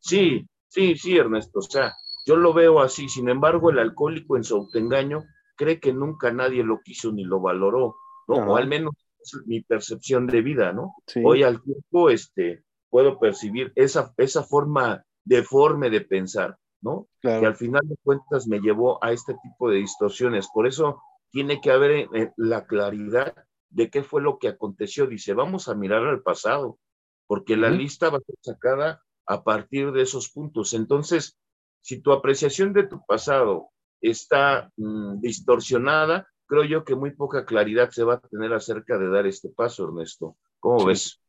sí, 0.00 0.44
sí, 0.66 0.96
sí, 0.96 1.16
Ernesto. 1.16 1.60
O 1.60 1.62
sea, 1.62 1.94
yo 2.26 2.34
lo 2.34 2.52
veo 2.52 2.80
así. 2.80 3.08
Sin 3.08 3.28
embargo, 3.28 3.70
el 3.70 3.78
alcohólico 3.78 4.36
en 4.36 4.42
su 4.42 4.56
autoengaño 4.56 5.22
cree 5.54 5.78
que 5.78 5.92
nunca 5.92 6.32
nadie 6.32 6.64
lo 6.64 6.80
quiso 6.80 7.12
ni 7.12 7.22
lo 7.22 7.38
valoró, 7.40 7.94
¿no? 8.26 8.34
O 8.38 8.56
al 8.56 8.66
menos 8.66 8.92
es 9.20 9.36
mi 9.46 9.60
percepción 9.60 10.26
de 10.26 10.42
vida, 10.42 10.72
¿no? 10.72 10.96
Hoy 11.22 11.44
al 11.44 11.62
tiempo, 11.62 12.10
este, 12.10 12.64
puedo 12.90 13.20
percibir 13.20 13.70
esa, 13.76 14.12
esa 14.16 14.42
forma 14.42 15.04
deforme 15.22 15.90
de 15.90 16.00
pensar. 16.00 16.58
¿No? 16.80 17.08
Que 17.20 17.28
al 17.28 17.56
final 17.56 17.82
de 17.84 17.96
cuentas 18.02 18.46
me 18.46 18.60
llevó 18.60 19.02
a 19.02 19.12
este 19.12 19.34
tipo 19.42 19.70
de 19.70 19.78
distorsiones. 19.78 20.48
Por 20.52 20.66
eso 20.66 21.02
tiene 21.30 21.60
que 21.60 21.70
haber 21.70 22.08
eh, 22.14 22.32
la 22.36 22.66
claridad 22.66 23.34
de 23.70 23.90
qué 23.90 24.02
fue 24.02 24.22
lo 24.22 24.38
que 24.38 24.48
aconteció. 24.48 25.06
Dice, 25.06 25.34
vamos 25.34 25.68
a 25.68 25.74
mirar 25.74 26.04
al 26.04 26.22
pasado, 26.22 26.78
porque 27.26 27.56
la 27.56 27.70
lista 27.70 28.10
va 28.10 28.18
a 28.18 28.22
ser 28.22 28.36
sacada 28.40 29.02
a 29.26 29.42
partir 29.44 29.92
de 29.92 30.02
esos 30.02 30.30
puntos. 30.30 30.72
Entonces, 30.72 31.38
si 31.80 32.00
tu 32.00 32.12
apreciación 32.12 32.72
de 32.72 32.84
tu 32.84 33.04
pasado 33.06 33.68
está 34.00 34.70
mm, 34.76 35.20
distorsionada, 35.20 36.28
creo 36.46 36.64
yo 36.64 36.84
que 36.84 36.94
muy 36.94 37.10
poca 37.10 37.44
claridad 37.44 37.90
se 37.90 38.04
va 38.04 38.14
a 38.14 38.20
tener 38.20 38.52
acerca 38.52 38.98
de 38.98 39.08
dar 39.08 39.26
este 39.26 39.50
paso, 39.50 39.86
Ernesto. 39.86 40.36
¿Cómo 40.60 40.86
ves? 40.86 41.20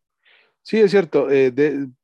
Sí, 0.61 0.79
es 0.79 0.91
cierto. 0.91 1.29
Eh, 1.29 1.53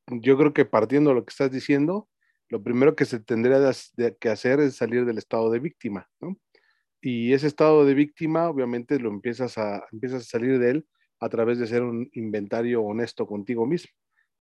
yo 0.08 0.38
creo 0.38 0.54
que 0.54 0.66
partiendo 0.66 1.12
de 1.12 1.16
lo 1.16 1.26
que 1.26 1.32
estás 1.32 1.52
diciendo, 1.52 2.08
lo 2.50 2.62
primero 2.64 2.96
que 2.96 3.06
se 3.06 3.20
tendría 3.20 3.60
que 4.20 4.30
hacer 4.30 4.60
es 4.60 4.76
salir 4.76 5.06
del 5.06 5.18
estado 5.18 5.50
de 5.52 5.60
víctima, 5.60 6.10
¿no? 6.20 6.38
Y 7.02 7.34
ese 7.34 7.48
estado 7.48 7.86
de 7.86 7.94
víctima, 7.94 8.50
obviamente, 8.50 9.00
lo 9.00 9.10
empiezas 9.10 9.58
a, 9.58 9.86
empiezas 9.92 10.24
a 10.24 10.26
salir 10.26 10.58
de 10.58 10.72
él 10.72 10.88
a 11.20 11.30
través 11.30 11.60
de 11.60 11.66
hacer 11.66 11.84
un 11.84 12.10
inventario 12.14 12.82
honesto 12.82 13.28
contigo 13.28 13.66
mismo. 13.66 13.92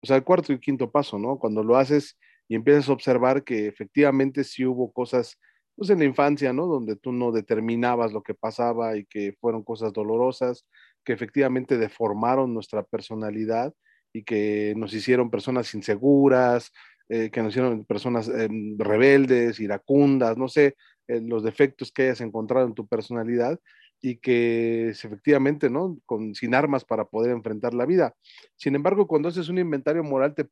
O 0.02 0.06
sea, 0.06 0.16
el 0.16 0.24
cuarto 0.24 0.52
y 0.52 0.58
quinto 0.58 0.90
paso, 0.90 1.18
¿no? 1.18 1.38
Cuando 1.38 1.62
lo 1.62 1.76
haces 1.76 2.18
y 2.48 2.54
empiezas 2.54 2.88
a 2.88 2.92
observar 2.92 3.44
que 3.44 3.66
efectivamente 3.66 4.44
sí 4.44 4.64
hubo 4.64 4.92
cosas, 4.92 5.38
pues 5.76 5.90
en 5.90 5.98
la 5.98 6.04
infancia, 6.04 6.52
¿no? 6.52 6.66
Donde 6.66 6.96
tú 6.96 7.12
no 7.12 7.32
determinabas 7.32 8.12
lo 8.12 8.22
que 8.22 8.34
pasaba 8.34 8.96
y 8.96 9.04
que 9.06 9.34
fueron 9.40 9.62
cosas 9.62 9.92
dolorosas, 9.92 10.66
que 11.04 11.12
efectivamente 11.12 11.78
deformaron 11.78 12.54
nuestra 12.54 12.82
personalidad 12.82 13.74
y 14.12 14.24
que 14.24 14.74
nos 14.76 14.94
hicieron 14.94 15.30
personas 15.30 15.74
inseguras, 15.74 16.72
eh, 17.08 17.30
que 17.30 17.42
nos 17.42 17.52
hicieron 17.52 17.84
personas 17.84 18.28
em, 18.28 18.76
rebeldes, 18.78 19.60
iracundas, 19.60 20.36
no 20.36 20.48
sé, 20.48 20.76
eh, 21.08 21.20
los 21.20 21.42
defectos 21.42 21.92
que 21.92 22.04
hayas 22.04 22.20
encontrado 22.20 22.66
en 22.66 22.74
tu 22.74 22.86
personalidad, 22.86 23.58
y 24.04 24.16
que 24.16 24.90
efectivamente, 24.90 25.70
¿no? 25.70 25.98
Con, 26.04 26.34
sin 26.34 26.54
armas 26.54 26.84
para 26.84 27.06
poder 27.06 27.30
enfrentar 27.30 27.72
la 27.72 27.86
vida. 27.86 28.14
Sin 28.54 28.74
embargo, 28.74 29.06
cuando 29.06 29.30
haces 29.30 29.48
un 29.48 29.58
inventario 29.58 30.04
moral, 30.04 30.34
te, 30.34 30.48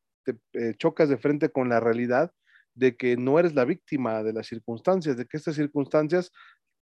eh, 0.54 0.75
chocas 0.78 1.11
de 1.11 1.18
frente 1.18 1.50
con 1.50 1.68
la 1.68 1.78
realidad 1.78 2.32
de 2.75 2.97
que 2.97 3.18
no 3.18 3.38
eres 3.38 3.54
la 3.54 3.66
víctima 3.66 4.23
de 4.23 4.32
las 4.32 4.47
circunstancias, 4.47 5.18
de 5.18 5.26
que 5.26 5.37
estas 5.37 5.56
circunstancias 5.56 6.32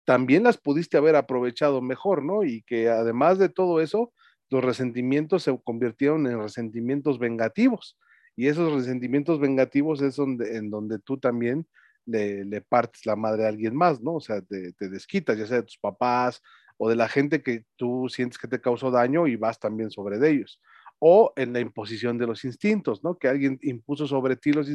también 0.05 0.43
las 0.43 0.57
pudiste 0.57 0.97
haber 0.97 1.15
aprovechado 1.15 1.81
mejor, 1.81 2.23
¿no? 2.23 2.43
Y 2.43 2.61
que 2.63 2.89
además 2.89 3.39
de 3.39 3.49
todo 3.49 3.81
eso, 3.81 4.13
los 4.51 4.63
resentimientos 4.63 5.41
se 5.43 5.59
convirtieron 5.63 6.27
en 6.27 6.39
resentimientos 6.39 7.17
vengativos. 7.17 7.97
Y 8.39 8.48
esos 8.48 8.72
resentimientos 8.72 9.38
vengativos 9.38 10.01
es 10.01 10.15
donde, 10.15 10.55
en 10.55 10.69
donde 10.69 10.98
tú 10.98 11.17
también 11.17 11.67
le, 12.05 12.62
partes 12.62 13.05
la 13.05 13.17
madre 13.17 13.43
a 13.43 13.50
alguien 13.50 13.75
más, 13.75 14.00
¿no? 14.00 14.13
O 14.13 14.22
sea, 14.22 14.41
te, 14.41 14.72
desquitas, 14.79 15.38
ya 15.38 15.46
sea 15.46 15.58
de 15.58 15.63
tus 15.63 15.77
papás 15.77 16.41
o 16.77 16.88
de 16.88 16.96
la 16.96 17.10
gente 17.10 17.43
que 17.43 17.65
tú 17.75 18.08
sientes 18.08 18.38
que 18.38 18.48
te 18.48 18.62
causó 18.62 18.91
daño 18.91 19.27
y 19.27 19.36
vas 19.36 19.60
también 19.60 19.91
sobre 19.91 20.19
de 20.19 20.29
ellos. 20.29 20.62
O 21.00 21.34
en 21.36 21.51
la 21.51 21.60
imposición 21.60 22.17
de 22.17 22.27
los 22.27 22.46
instintos, 22.46 23.03
¿no? 23.03 23.17
Que 23.17 23.27
alguien 23.27 23.60
impuso 23.62 24.08
sobre 24.08 24.38
ti 24.38 24.53
los, 24.53 24.69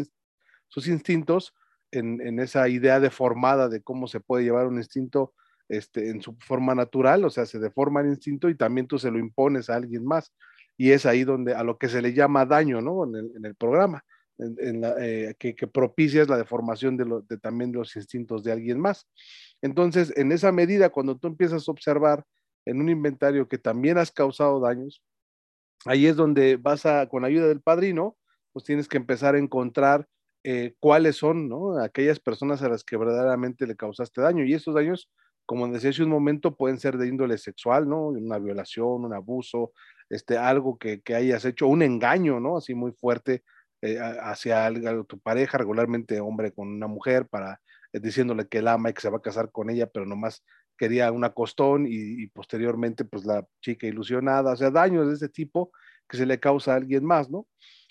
sus 0.68 0.86
instintos 0.86 1.54
en, 1.90 2.38
esa 2.40 2.68
idea 2.68 3.00
deformada 3.00 3.70
de 3.70 3.80
cómo 3.80 4.08
se 4.08 4.20
puede 4.20 4.44
llevar 4.44 4.66
un 4.66 4.76
instinto 4.76 5.32
este, 5.70 6.10
en 6.10 6.20
su 6.20 6.36
forma 6.38 6.74
natural, 6.74 7.24
o 7.24 7.30
sea, 7.30 7.46
se 7.46 7.58
deforma 7.58 8.02
el 8.02 8.08
instinto 8.08 8.50
y 8.50 8.56
también 8.58 8.86
tú 8.86 8.98
se 8.98 9.10
lo 9.10 9.18
impones 9.18 9.70
a 9.70 9.76
alguien 9.76 10.04
más. 10.04 10.34
Y 10.76 10.90
es 10.90 11.06
ahí 11.06 11.24
donde 11.24 11.54
a 11.54 11.62
lo 11.62 11.78
que 11.78 11.88
se 11.88 12.02
le 12.02 12.12
llama 12.12 12.46
daño, 12.46 12.80
¿no? 12.80 13.04
En 13.04 13.44
el, 13.44 13.54
programa 13.54 14.04
en, 14.38 14.80
la, 14.80 14.94
eh, 14.98 15.34
que, 15.38 15.54
que, 15.54 15.66
propicias 15.66 16.28
la 16.28 16.36
deformación 16.36 16.96
de, 16.96 17.04
de, 17.28 17.38
también 17.38 17.72
los 17.72 17.94
instintos 17.96 18.42
de 18.42 18.52
alguien 18.52 18.80
más. 18.80 19.06
Entonces, 19.62 20.12
en 20.16 20.32
esa 20.32 20.52
medida, 20.52 20.90
cuando 20.90 21.16
tú 21.16 21.28
empiezas 21.28 21.68
a 21.68 21.72
observar 21.72 22.24
en 22.66 22.80
un 22.80 22.88
inventario 22.88 23.48
que 23.48 23.58
también 23.58 23.98
has 23.98 24.10
causado 24.10 24.60
daños, 24.60 25.02
ahí 25.84 26.06
es 26.06 26.16
donde 26.16 26.56
vas 26.56 26.86
a, 26.86 27.08
con 27.08 27.24
ayuda 27.24 27.48
del 27.48 27.60
padrino, 27.60 28.16
pues 28.52 28.64
tienes 28.64 28.88
que 28.88 28.96
empezar 28.96 29.34
a 29.34 29.38
encontrar 29.38 30.06
eh, 30.44 30.74
cuáles 30.78 31.16
son 31.16 31.48
¿no? 31.48 31.78
aquellas 31.78 32.20
personas 32.20 32.62
a 32.62 32.68
las 32.68 32.84
que 32.84 32.96
verdaderamente 32.96 33.66
le 33.66 33.76
causaste 33.76 34.20
daño. 34.20 34.44
Y 34.44 34.54
esos 34.54 34.74
daños, 34.74 35.10
como 35.46 35.66
decía 35.68 35.90
hace 35.90 36.02
un 36.02 36.10
momento, 36.10 36.56
pueden 36.56 36.78
ser 36.78 36.98
de 36.98 37.08
índole 37.08 37.38
sexual, 37.38 37.88
¿no? 37.88 38.08
Una 38.08 38.38
violación, 38.38 39.04
un 39.04 39.14
abuso, 39.14 39.72
este, 40.10 40.38
algo 40.38 40.78
que, 40.78 41.00
que 41.02 41.14
hayas 41.14 41.44
hecho, 41.44 41.66
un 41.66 41.82
engaño, 41.82 42.40
¿no? 42.40 42.56
Así 42.56 42.74
muy 42.74 42.92
fuerte 42.92 43.42
eh, 43.82 43.98
hacia 44.00 44.72
tu 45.06 45.18
pareja, 45.20 45.58
regularmente 45.58 46.18
hombre 46.20 46.52
con 46.52 46.68
una 46.68 46.86
mujer, 46.86 47.26
para 47.28 47.60
eh, 47.92 48.00
diciéndole 48.00 48.48
que 48.48 48.62
la 48.62 48.74
ama 48.74 48.90
y 48.90 48.94
que 48.94 49.02
se 49.02 49.10
va 49.10 49.18
a 49.18 49.22
casar 49.22 49.50
con 49.52 49.68
ella, 49.68 49.86
pero 49.86 50.06
nomás 50.06 50.42
quería 50.78 51.12
una 51.12 51.34
costón 51.34 51.86
y, 51.86 52.26
posteriormente 52.28 53.04
pues 53.04 53.24
la 53.26 53.46
chica 53.60 53.86
ilusionada, 53.86 54.52
o 54.52 54.56
sea, 54.56 54.70
daños 54.70 55.06
de 55.08 55.14
ese 55.14 55.28
tipo 55.28 55.70
que 56.08 56.16
se 56.16 56.26
le 56.26 56.40
causa 56.40 56.72
a 56.72 56.76
alguien 56.76 57.04
más, 57.04 57.30
¿no? 57.30 57.46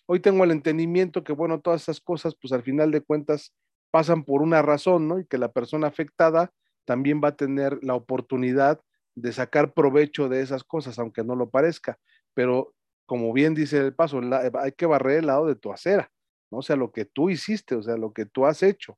Hoy 0.07 0.19
tengo 0.19 0.43
el 0.43 0.51
entendimiento 0.51 1.23
que, 1.23 1.31
bueno, 1.31 1.61
todas 1.61 1.83
esas 1.83 2.01
cosas, 2.01 2.35
pues 2.41 2.51
al 2.53 2.63
final 2.63 2.91
de 2.91 3.01
cuentas 3.01 3.53
pasan 3.91 4.23
por 4.23 4.41
una 4.41 4.61
razón, 4.61 5.07
¿no? 5.07 5.19
Y 5.19 5.25
que 5.27 5.37
la 5.37 5.51
persona 5.51 5.87
afectada 5.87 6.51
también 6.85 7.21
va 7.23 7.29
a 7.29 7.35
tener 7.37 7.79
la 7.83 7.93
oportunidad 7.93 8.81
de 9.15 9.31
sacar 9.31 9.73
provecho 9.73 10.29
de 10.29 10.41
esas 10.41 10.63
cosas, 10.63 10.99
aunque 10.99 11.23
no 11.23 11.35
lo 11.35 11.49
parezca, 11.49 11.99
pero 12.33 12.73
como 13.05 13.33
bien 13.33 13.53
dice 13.53 13.77
el 13.77 13.93
paso, 13.93 14.21
hay 14.59 14.71
que 14.71 14.85
barrer 14.85 15.19
el 15.19 15.27
lado 15.27 15.45
de 15.45 15.55
tu 15.55 15.71
acera, 15.71 16.11
¿no? 16.51 16.59
O 16.59 16.61
sea, 16.61 16.75
lo 16.75 16.91
que 16.91 17.05
tú 17.05 17.29
hiciste, 17.29 17.75
o 17.75 17.83
sea, 17.83 17.97
lo 17.97 18.13
que 18.13 18.25
tú 18.25 18.45
has 18.45 18.63
hecho. 18.63 18.97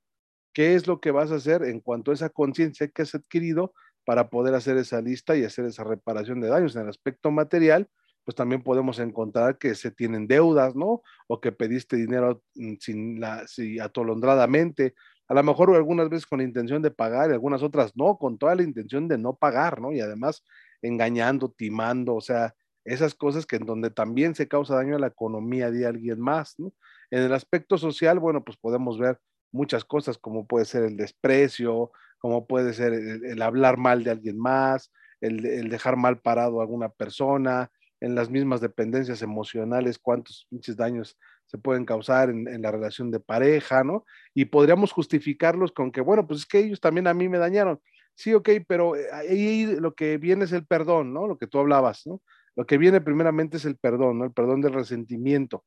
¿Qué 0.54 0.76
es 0.76 0.88
lo 0.88 1.02
que 1.02 1.12
vas 1.12 1.32
a 1.32 1.36
hacer 1.36 1.64
en 1.64 1.82
cuanto 1.82 2.12
a 2.12 2.14
esa 2.14 2.30
conciencia 2.30 2.88
que 2.88 3.02
has 3.02 3.14
adquirido 3.14 3.74
para 4.06 4.30
poder 4.30 4.56
hacer 4.56 4.78
esa 4.78 5.02
lista 5.02 5.36
y 5.36 5.44
hacer 5.44 5.66
esa 5.66 5.84
reparación 5.84 6.40
de 6.40 6.48
daños? 6.48 6.76
En 6.76 6.84
el 6.84 6.90
aspecto 6.90 7.30
material, 7.30 7.90
pues 8.24 8.36
también 8.36 8.64
podemos 8.64 9.00
encontrar 9.00 9.58
que 9.58 9.76
se 9.76 9.92
tienen 9.92 10.28
deudas, 10.28 10.76
¿no? 10.76 11.02
O 11.28 11.42
que 11.42 11.52
pediste 11.52 11.98
dinero 11.98 12.42
mm, 12.56 12.76
sin 12.80 13.20
la, 13.20 13.46
si 13.48 13.80
atolondradamente, 13.80 14.96
a 15.28 15.34
lo 15.34 15.44
mejor 15.44 15.76
algunas 15.76 16.10
veces 16.10 16.26
con 16.26 16.40
la 16.40 16.46
intención 16.46 16.82
de 16.82 16.92
pagar 16.92 17.30
y 17.30 17.34
algunas 17.34 17.64
otras 17.64 17.96
no, 17.96 18.18
con 18.18 18.38
toda 18.38 18.56
la 18.56 18.64
intención 18.64 19.08
de 19.08 19.18
no 19.18 19.36
pagar, 19.36 19.82
¿no? 19.82 19.92
Y 19.92 20.00
además 20.00 20.44
engañando, 20.82 21.50
timando, 21.50 22.16
o 22.16 22.22
sea, 22.22 22.56
esas 22.84 23.16
cosas 23.16 23.46
que 23.46 23.56
en 23.56 23.66
donde 23.66 23.90
también 23.90 24.36
se 24.36 24.48
causa 24.48 24.76
daño 24.76 24.96
a 24.96 25.00
la 25.00 25.08
economía 25.08 25.72
de 25.72 25.88
alguien 25.88 26.20
más, 26.20 26.56
¿no? 26.60 26.72
En 27.10 27.24
el 27.24 27.34
aspecto 27.34 27.78
social, 27.78 28.20
bueno, 28.20 28.44
pues 28.44 28.58
podemos 28.58 29.00
ver 29.00 29.20
muchas 29.52 29.84
cosas 29.84 30.18
como 30.18 30.46
puede 30.46 30.66
ser 30.66 30.84
el 30.84 30.98
desprecio, 30.98 31.92
como 32.20 32.46
puede 32.46 32.74
ser 32.74 32.94
el, 32.94 33.42
hablar 33.42 33.78
mal 33.78 34.04
de 34.04 34.12
alguien 34.12 34.38
más, 34.38 34.92
el, 35.22 35.70
dejar 35.70 35.96
mal 35.96 36.20
parado 36.20 36.60
a 36.60 36.64
alguna 36.64 36.90
persona, 36.90 37.72
en 38.02 38.14
las 38.14 38.30
mismas 38.30 38.62
dependencias 38.62 39.22
emocionales, 39.22 39.98
cuántos 39.98 40.46
pinches 40.50 40.76
daños 40.76 41.18
se 41.46 41.58
pueden 41.58 41.86
causar 41.86 42.30
en, 42.30 42.62
la 42.62 42.72
relación 42.72 43.12
de 43.12 43.20
pareja, 43.20 43.84
¿no? 43.84 44.06
Y 44.34 44.46
podríamos 44.46 44.92
justificarlos 44.92 45.72
con 45.72 45.92
que, 45.92 46.02
bueno, 46.02 46.28
pues 46.28 46.42
es 46.42 46.46
que 46.46 46.60
ellos 46.60 46.80
también 46.80 47.08
a 47.08 47.14
mí 47.14 47.30
me 47.30 47.38
dañaron. 47.38 47.80
Sí, 48.16 48.34
ok, 48.34 48.50
pero 48.68 48.96
eh, 48.96 49.08
ahí 49.12 49.66
lo 49.80 49.94
que 49.94 50.18
viene 50.18 50.46
es 50.46 50.52
el 50.54 50.66
perdón, 50.66 51.14
¿no? 51.14 51.28
Lo 51.28 51.38
que 51.38 51.48
tú 51.48 51.60
hablabas, 51.60 52.06
¿no? 52.06 52.22
Lo 52.56 52.66
que 52.66 52.78
viene 52.78 53.02
primeramente 53.02 53.58
es 53.58 53.66
el 53.66 53.78
perdón, 53.78 54.20
¿no? 54.20 54.26
El 54.26 54.32
perdón 54.32 54.62
del 54.62 54.74
resentimiento. 54.74 55.64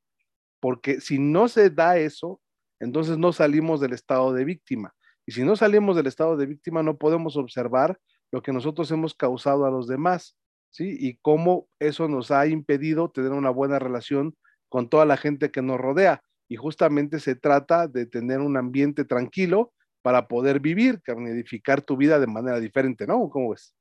Porque 0.61 1.01
si 1.01 1.19
no 1.19 1.49
se 1.49 1.71
da 1.71 1.99
eso, 1.99 2.41
entonces 2.81 3.19
no 3.19 3.33
salimos 3.33 3.81
del 3.81 3.93
estado 3.93 4.33
de 4.33 4.45
víctima. 4.45 4.95
Y 5.27 5.33
si 5.33 5.45
no 5.45 5.57
salimos 5.57 5.95
del 5.97 6.07
estado 6.07 6.37
de 6.37 6.47
víctima, 6.47 6.83
no 6.83 6.97
podemos 6.97 7.37
observar 7.37 7.99
lo 8.33 8.43
que 8.43 8.53
nosotros 8.53 8.91
hemos 8.91 9.15
causado 9.15 9.67
a 9.67 9.71
los 9.71 9.87
demás, 9.87 10.37
¿sí? 10.71 10.97
Y 10.99 11.19
cómo 11.19 11.69
eso 11.79 12.09
nos 12.09 12.31
ha 12.31 12.47
impedido 12.47 13.11
tener 13.11 13.33
una 13.33 13.51
buena 13.51 13.79
relación 13.79 14.35
con 14.69 14.89
toda 14.89 15.05
la 15.05 15.17
gente 15.17 15.51
que 15.51 15.63
nos 15.63 15.79
rodea. 15.79 16.23
Y 16.49 16.57
justamente 16.57 17.21
se 17.21 17.35
trata 17.35 17.89
de 17.89 18.07
tener 18.07 18.41
un 18.41 18.57
ambiente 18.57 19.05
tranquilo 19.05 19.73
para 20.03 20.29
poder 20.29 20.61
vivir, 20.61 21.03
edificar 21.07 21.83
tu 21.83 21.97
vida 21.97 22.19
de 22.19 22.27
manera 22.27 22.61
diferente, 22.61 23.07
¿no? 23.07 23.29
¿Cómo 23.29 23.51
ves? 23.51 23.75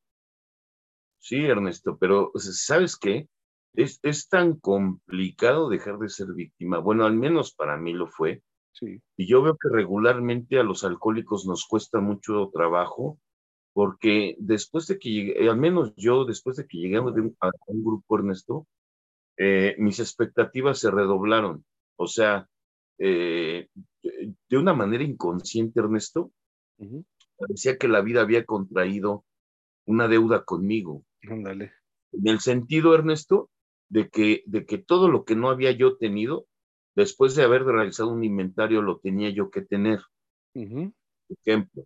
Sí, 1.19 1.45
Ernesto, 1.45 1.97
pero 1.97 2.31
¿sabes 2.35 2.97
qué? 2.97 3.27
Es, 3.73 3.99
es 4.03 4.27
tan 4.27 4.59
complicado 4.59 5.69
dejar 5.69 5.97
de 5.99 6.09
ser 6.09 6.33
víctima. 6.33 6.79
Bueno, 6.79 7.05
al 7.05 7.13
menos 7.13 7.53
para 7.53 7.77
mí 7.77 7.93
lo 7.93 8.07
fue. 8.07 8.41
Sí. 8.73 9.01
Y 9.15 9.27
yo 9.27 9.41
veo 9.41 9.57
que 9.57 9.69
regularmente 9.71 10.59
a 10.59 10.63
los 10.63 10.83
alcohólicos 10.83 11.45
nos 11.45 11.65
cuesta 11.65 11.99
mucho 11.99 12.49
trabajo 12.53 13.19
porque 13.77 14.35
después 14.39 14.87
de 14.87 14.97
que 14.97 15.11
llegué, 15.11 15.47
al 15.47 15.57
menos 15.57 15.93
yo, 15.95 16.25
después 16.25 16.57
de 16.57 16.65
que 16.65 16.79
llegué 16.79 16.97
a 16.97 17.01
un, 17.01 17.83
grupo, 17.83 18.17
Ernesto, 18.17 18.65
eh, 19.37 19.75
mis 19.77 19.99
expectativas 19.99 20.79
se 20.79 20.91
redoblaron. 20.91 21.65
O 21.95 22.07
sea, 22.07 22.47
eh, 22.99 23.69
de 24.01 24.57
una 24.57 24.73
manera 24.73 25.03
inconsciente, 25.03 25.79
Ernesto, 25.79 26.31
parecía 27.37 27.77
que 27.77 27.87
la 27.87 28.01
vida 28.01 28.21
había 28.21 28.45
contraído 28.45 29.25
una 29.85 30.07
deuda 30.07 30.43
conmigo. 30.43 31.03
Ándale. 31.29 31.73
En 32.11 32.27
el 32.27 32.39
sentido, 32.39 32.95
Ernesto, 32.95 33.49
de 33.89 34.09
que, 34.09 34.43
de 34.45 34.65
que 34.65 34.77
todo 34.77 35.09
lo 35.09 35.23
que 35.23 35.35
no 35.35 35.49
había 35.49 35.71
yo 35.71 35.97
tenido, 35.97 36.47
después 36.95 37.35
de 37.35 37.43
haber 37.43 37.63
realizado 37.63 38.09
un 38.09 38.23
inventario, 38.23 38.81
lo 38.81 38.99
tenía 38.99 39.29
yo 39.29 39.49
que 39.49 39.61
tener. 39.61 40.01
ejemplo, 41.29 41.85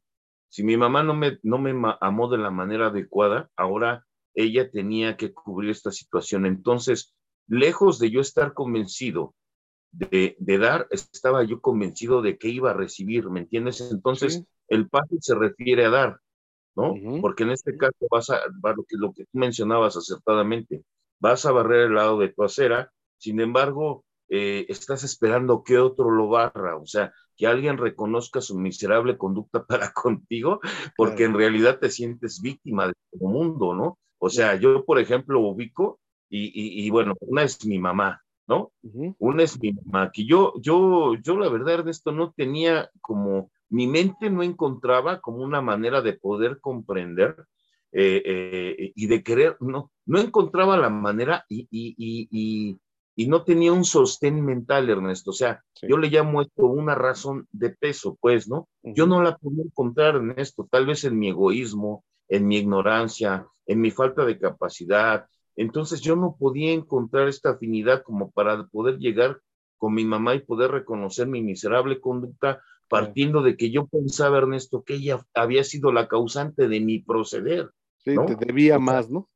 si 0.49 0.63
mi 0.63 0.77
mamá 0.77 1.03
no 1.03 1.13
me, 1.13 1.37
no 1.43 1.57
me 1.57 1.73
amó 1.99 2.29
de 2.29 2.37
la 2.37 2.51
manera 2.51 2.87
adecuada, 2.87 3.49
ahora 3.55 4.05
ella 4.33 4.69
tenía 4.69 5.17
que 5.17 5.33
cubrir 5.33 5.71
esta 5.71 5.91
situación. 5.91 6.45
Entonces, 6.45 7.13
lejos 7.47 7.99
de 7.99 8.11
yo 8.11 8.21
estar 8.21 8.53
convencido 8.53 9.35
de, 9.91 10.35
de 10.39 10.57
dar, 10.57 10.87
estaba 10.91 11.43
yo 11.43 11.61
convencido 11.61 12.21
de 12.21 12.37
que 12.37 12.49
iba 12.49 12.71
a 12.71 12.75
recibir, 12.75 13.29
¿me 13.29 13.41
entiendes? 13.41 13.81
Entonces, 13.91 14.43
el 14.67 14.89
paso 14.89 15.15
se 15.19 15.35
refiere 15.35 15.85
a 15.85 15.89
dar. 15.89 16.19
¿no? 16.75 16.95
Porque 17.21 17.43
en 17.43 17.51
este 17.51 17.77
caso 17.77 18.07
vas 18.09 18.29
a, 18.29 18.39
lo 18.47 18.83
que, 18.83 18.97
lo 18.97 19.13
que 19.13 19.25
tú 19.25 19.37
mencionabas 19.37 19.97
acertadamente, 19.97 20.83
vas 21.19 21.45
a 21.45 21.51
barrer 21.51 21.87
el 21.87 21.95
lado 21.95 22.17
de 22.19 22.29
tu 22.29 22.43
acera, 22.43 22.91
sin 23.17 23.39
embargo, 23.39 24.05
eh, 24.29 24.65
estás 24.69 25.03
esperando 25.03 25.63
que 25.63 25.77
otro 25.77 26.09
lo 26.09 26.29
barra, 26.29 26.77
o 26.77 26.85
sea, 26.85 27.13
que 27.35 27.47
alguien 27.47 27.77
reconozca 27.77 28.41
su 28.41 28.57
miserable 28.57 29.17
conducta 29.17 29.65
para 29.67 29.91
contigo, 29.91 30.59
porque 30.95 31.25
en 31.25 31.33
realidad 31.33 31.79
te 31.79 31.89
sientes 31.89 32.41
víctima 32.41 32.87
de 32.87 32.93
todo 33.11 33.29
el 33.29 33.33
mundo, 33.33 33.73
¿no? 33.73 33.99
O 34.19 34.29
sea, 34.29 34.55
yo, 34.55 34.85
por 34.85 34.99
ejemplo, 34.99 35.41
ubico, 35.41 35.99
y, 36.37 36.85
y, 36.85 36.89
bueno, 36.89 37.13
una 37.19 37.43
es 37.43 37.65
mi 37.65 37.77
mamá, 37.77 38.21
¿no? 38.47 38.71
Una 39.19 39.43
es 39.43 39.59
mi 39.59 39.73
mamá, 39.73 40.11
que 40.11 40.25
yo, 40.25 40.53
yo, 40.61 41.15
yo 41.15 41.37
la 41.37 41.49
verdad, 41.49 41.83
de 41.83 41.91
esto 41.91 42.11
no 42.11 42.31
tenía 42.31 42.89
como 43.01 43.51
mi 43.71 43.87
mente 43.87 44.29
no 44.29 44.43
encontraba 44.43 45.21
como 45.21 45.43
una 45.43 45.61
manera 45.61 46.01
de 46.01 46.13
poder 46.13 46.59
comprender 46.59 47.35
eh, 47.93 48.21
eh, 48.25 48.91
y 48.95 49.07
de 49.07 49.23
querer, 49.23 49.57
no, 49.61 49.91
no 50.05 50.19
encontraba 50.19 50.77
la 50.77 50.89
manera 50.89 51.45
y, 51.49 51.67
y, 51.71 52.77
y, 53.15 53.27
no 53.27 53.43
tenía 53.43 53.71
un 53.71 53.85
sostén 53.85 54.43
mental, 54.43 54.89
Ernesto. 54.89 55.29
O 55.29 55.33
sea, 55.33 55.63
yo 55.87 55.97
le 55.97 56.09
llamo 56.09 56.41
esto 56.41 56.65
una 56.65 56.95
razón 56.95 57.47
de 57.51 57.69
peso, 57.69 58.17
pues, 58.19 58.49
¿no? 58.49 58.67
Yo 58.81 59.05
no 59.05 59.21
la 59.21 59.37
podía 59.37 59.63
encontrar 59.63 60.15
en 60.15 60.33
esto, 60.37 60.67
tal 60.69 60.87
vez 60.87 61.03
en 61.03 61.19
mi 61.19 61.29
egoísmo, 61.29 62.03
en 62.27 62.47
mi 62.47 62.57
ignorancia, 62.57 63.47
en 63.65 63.79
mi 63.79 63.91
falta 63.91 64.25
de 64.25 64.39
capacidad. 64.39 65.27
Entonces 65.55 66.01
yo 66.01 66.15
no 66.15 66.35
podía 66.37 66.71
encontrar 66.71 67.27
esta 67.27 67.51
afinidad 67.51 68.03
como 68.03 68.31
para 68.31 68.65
poder 68.67 68.97
llegar 68.97 69.41
con 69.77 69.93
mi 69.93 70.05
mamá 70.05 70.35
y 70.35 70.39
poder 70.39 70.71
reconocer 70.71 71.27
mi 71.27 71.41
miserable 71.41 71.99
conducta 71.99 72.61
partiendo 72.87 73.41
de 73.41 73.55
que 73.55 73.71
yo 73.71 73.87
pensaba, 73.87 74.39
Ernesto, 74.39 74.83
que 74.83 74.95
ella 74.95 75.25
había 75.33 75.63
sido 75.63 75.93
la 75.93 76.07
causante 76.09 76.67
de 76.67 76.81
mi 76.81 76.99
proceder. 76.99 77.69
Sí, 77.97 78.15
te 78.27 78.45
debía 78.45 78.79
más, 78.79 79.09
¿no? 79.09 79.29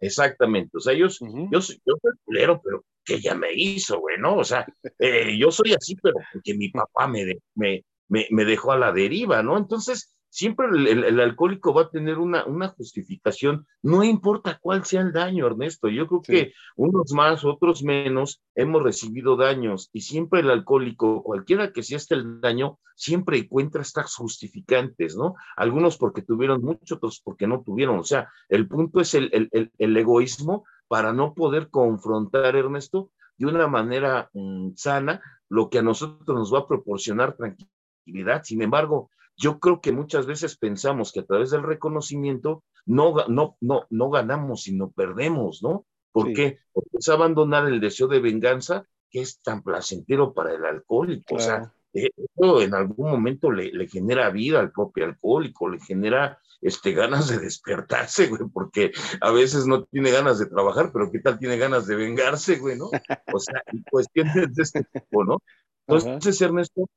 Exactamente. 0.00 0.76
O 0.76 0.80
sea, 0.80 0.94
yo, 0.94 1.06
yo, 1.50 1.60
soy 1.60 1.80
culero, 2.24 2.60
pero 2.62 2.84
que 3.04 3.14
ella 3.14 3.34
me 3.34 3.52
hizo, 3.54 4.00
güey, 4.00 4.18
¿no? 4.18 4.36
O 4.36 4.44
sea, 4.44 4.66
eh, 4.98 5.36
yo 5.38 5.50
soy 5.50 5.74
así, 5.74 5.94
pero 5.96 6.16
porque 6.32 6.54
mi 6.54 6.70
papá 6.70 7.06
me, 7.08 7.24
me, 7.54 7.84
me, 8.08 8.26
me, 8.30 8.44
dejó 8.44 8.72
a 8.72 8.78
la 8.78 8.92
deriva, 8.92 9.42
¿no? 9.42 9.56
Entonces, 9.56 10.14
siempre 10.30 10.66
el, 10.68 11.20
alcohólico 11.20 11.72
va 11.72 11.82
a 11.82 11.90
tener 11.90 12.18
una, 12.18 12.44
una, 12.44 12.68
justificación, 12.68 13.66
no 13.82 14.04
importa 14.04 14.58
cuál 14.60 14.84
sea 14.84 15.00
el 15.00 15.12
daño, 15.12 15.46
Ernesto. 15.46 15.88
Yo 15.88 16.06
creo 16.06 16.22
que 16.22 16.52
unos 16.76 17.12
más, 17.12 17.44
otros 17.44 17.82
menos, 17.82 18.42
hemos 18.54 18.82
recibido 18.82 19.36
daños 19.36 19.90
y 19.92 20.02
siempre 20.02 20.40
el 20.40 20.50
alcohólico, 20.50 21.22
cualquiera 21.22 21.72
que 21.72 21.82
sea 21.82 21.96
este 21.96 22.14
el 22.14 22.40
daño, 22.40 22.78
siempre 22.94 23.38
encuentra 23.38 23.82
estas 23.82 24.14
justificantes, 24.14 25.16
¿no? 25.16 25.34
Algunos 25.56 25.96
porque 25.96 26.22
tuvieron 26.22 26.62
mucho, 26.62 26.96
otros 26.96 27.20
porque 27.24 27.46
no 27.46 27.62
tuvieron. 27.62 27.98
O 27.98 28.04
sea, 28.04 28.28
el 28.48 28.68
punto 28.68 29.00
es 29.00 29.14
el, 29.14 29.50
el 29.50 29.96
egoísmo 29.96 30.64
para 30.88 31.12
no 31.12 31.34
poder 31.34 31.68
confrontar, 31.70 32.56
Ernesto, 32.56 33.10
de 33.38 33.46
una 33.46 33.68
manera 33.68 34.30
mm, 34.34 34.70
sana, 34.74 35.20
lo 35.48 35.70
que 35.70 35.78
a 35.78 35.82
nosotros 35.82 36.36
nos 36.36 36.52
va 36.52 36.60
a 36.60 36.66
proporcionar 36.66 37.36
tranquilidad. 37.36 38.42
Sin 38.42 38.60
embargo, 38.62 39.10
yo 39.38 39.60
creo 39.60 39.80
que 39.80 39.92
muchas 39.92 40.26
veces 40.26 40.58
pensamos 40.58 41.12
que 41.12 41.20
a 41.20 41.24
través 41.24 41.50
del 41.50 41.62
reconocimiento 41.62 42.64
no, 42.84 43.14
no, 43.28 43.56
no, 43.60 43.86
no 43.88 44.10
ganamos, 44.10 44.64
sino 44.64 44.90
perdemos, 44.90 45.62
¿no? 45.62 45.86
¿Por 46.12 46.32
qué? 46.32 46.58
Porque 46.72 46.98
es 46.98 47.08
abandonar 47.08 47.68
el 47.68 47.80
deseo 47.80 48.08
de 48.08 48.18
venganza 48.18 48.84
que 49.10 49.20
es 49.20 49.40
tan 49.40 49.62
placentero 49.62 50.34
para 50.34 50.52
el 50.52 50.64
alcohólico. 50.64 51.36
O 51.36 51.38
sea, 51.38 51.72
eh, 51.94 52.10
eso 52.16 52.60
en 52.60 52.74
algún 52.74 53.10
momento 53.10 53.52
le, 53.52 53.72
le, 53.72 53.86
genera 53.86 54.28
vida 54.30 54.58
al 54.58 54.72
propio 54.72 55.04
alcohólico, 55.04 55.68
le 55.68 55.78
genera 55.80 56.38
este, 56.60 56.92
ganas 56.92 57.28
de 57.28 57.38
despertarse, 57.38 58.26
güey, 58.26 58.42
porque 58.52 58.90
a 59.20 59.30
veces 59.30 59.66
no 59.66 59.84
tiene 59.84 60.10
ganas 60.10 60.38
de 60.38 60.46
trabajar, 60.46 60.90
pero 60.92 61.10
¿qué 61.12 61.20
tal 61.20 61.38
tiene 61.38 61.56
ganas 61.56 61.86
de 61.86 61.94
vengarse, 61.94 62.58
güey, 62.58 62.76
no? 62.76 62.86
O 63.32 63.38
sea, 63.38 63.62
cuestiones 63.90 64.54
de 64.54 64.62
este 64.62 64.84
tipo, 64.84 65.24
¿no? 65.24 65.38
Entonces, 65.86 66.40
Ernesto, 66.42 66.88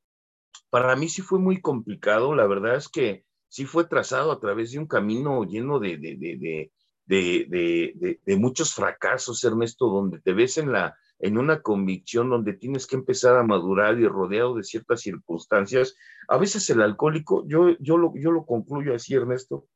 para 0.70 0.96
mí 0.96 1.10
sí 1.10 1.22
fue 1.22 1.40
muy 1.40 1.62
complicado, 1.62 2.36
la 2.36 2.48
verdad 2.48 2.76
es 2.76 2.90
que 2.90 3.26
sí 3.48 3.66
fue 3.66 3.86
trazado 3.86 4.32
a 4.32 4.40
través 4.40 4.72
de 4.72 4.80
un 4.80 4.88
camino 4.88 5.44
lleno 5.44 5.80
de, 5.80 5.98
de, 5.98 6.72
de, 7.06 8.20
de, 8.26 8.38
muchos 8.38 8.74
fracasos, 8.74 9.44
Ernesto, 9.44 9.88
donde 9.88 10.20
te 10.22 10.34
ves 10.34 10.58
en 10.58 10.72
la 10.72 10.96
en 11.20 11.38
una 11.38 11.62
convicción 11.62 12.30
donde 12.30 12.54
tienes 12.54 12.88
que 12.88 12.96
empezar 12.96 13.38
a 13.38 13.44
madurar 13.44 14.00
y 14.00 14.08
rodeado 14.08 14.56
de 14.56 14.64
ciertas 14.64 15.02
circunstancias. 15.02 15.96
A 16.28 16.38
veces 16.38 16.68
el 16.72 16.82
alcohólico, 16.82 17.44
yo, 17.48 17.78
yo, 17.80 17.98
lo, 17.98 18.14
yo 18.16 18.32
lo 18.32 18.46
concluyo 18.46 18.96
así, 18.96 19.14
Ernesto, 19.14 19.68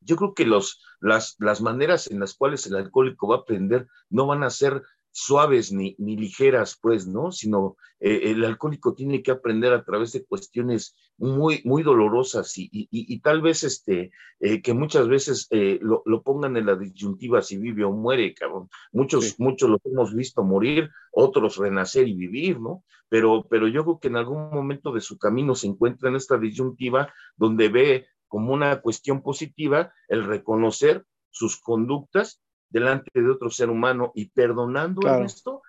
yo 0.00 0.16
creo 0.16 0.34
que 0.34 0.46
los, 0.46 0.80
las, 1.00 1.34
las 1.40 1.60
maneras 1.60 2.08
en 2.10 2.20
las 2.20 2.34
cuales 2.34 2.66
el 2.66 2.76
alcohólico 2.76 3.28
va 3.28 3.36
a 3.36 3.38
aprender 3.40 3.88
no 4.10 4.26
van 4.26 4.44
a 4.44 4.50
ser 4.50 4.82
suaves 5.18 5.72
ni, 5.72 5.96
ni 5.98 6.16
ligeras, 6.16 6.78
pues, 6.80 7.06
¿no? 7.08 7.32
Sino 7.32 7.76
eh, 7.98 8.30
el 8.30 8.44
alcohólico 8.44 8.94
tiene 8.94 9.20
que 9.20 9.32
aprender 9.32 9.72
a 9.72 9.84
través 9.84 10.12
de 10.12 10.24
cuestiones 10.24 10.94
muy, 11.16 11.60
muy 11.64 11.82
dolorosas 11.82 12.56
y, 12.56 12.68
y, 12.70 12.88
y 12.90 13.20
tal 13.20 13.42
vez 13.42 13.64
este, 13.64 14.12
eh, 14.38 14.62
que 14.62 14.74
muchas 14.74 15.08
veces 15.08 15.48
eh, 15.50 15.80
lo, 15.82 16.02
lo, 16.06 16.22
pongan 16.22 16.56
en 16.56 16.66
la 16.66 16.76
disyuntiva 16.76 17.42
si 17.42 17.58
vive 17.58 17.84
o 17.84 17.90
muere, 17.90 18.32
cabrón. 18.32 18.68
Muchos, 18.92 19.34
muchos 19.40 19.68
lo 19.68 19.80
hemos 19.84 20.14
visto 20.14 20.44
morir, 20.44 20.88
otros 21.10 21.56
renacer 21.56 22.06
y 22.06 22.14
vivir, 22.14 22.60
¿no? 22.60 22.84
Pero, 23.08 23.44
pero 23.50 23.66
yo 23.66 23.82
creo 23.82 23.98
que 23.98 24.08
en 24.08 24.16
algún 24.16 24.50
momento 24.50 24.92
de 24.92 25.00
su 25.00 25.18
camino 25.18 25.56
se 25.56 25.66
encuentra 25.66 26.10
en 26.10 26.16
esta 26.16 26.38
disyuntiva 26.38 27.12
donde 27.36 27.68
ve 27.68 28.06
como 28.28 28.52
una 28.52 28.80
cuestión 28.80 29.22
positiva 29.22 29.92
el 30.06 30.24
reconocer 30.24 31.04
sus 31.30 31.60
conductas 31.60 32.40
delante 32.70 33.10
de 33.14 33.30
otro 33.30 33.50
ser 33.50 33.70
humano 33.70 34.12
y 34.14 34.30
perdonando 34.30 35.06
a 35.06 35.16
Ernesto 35.16 35.62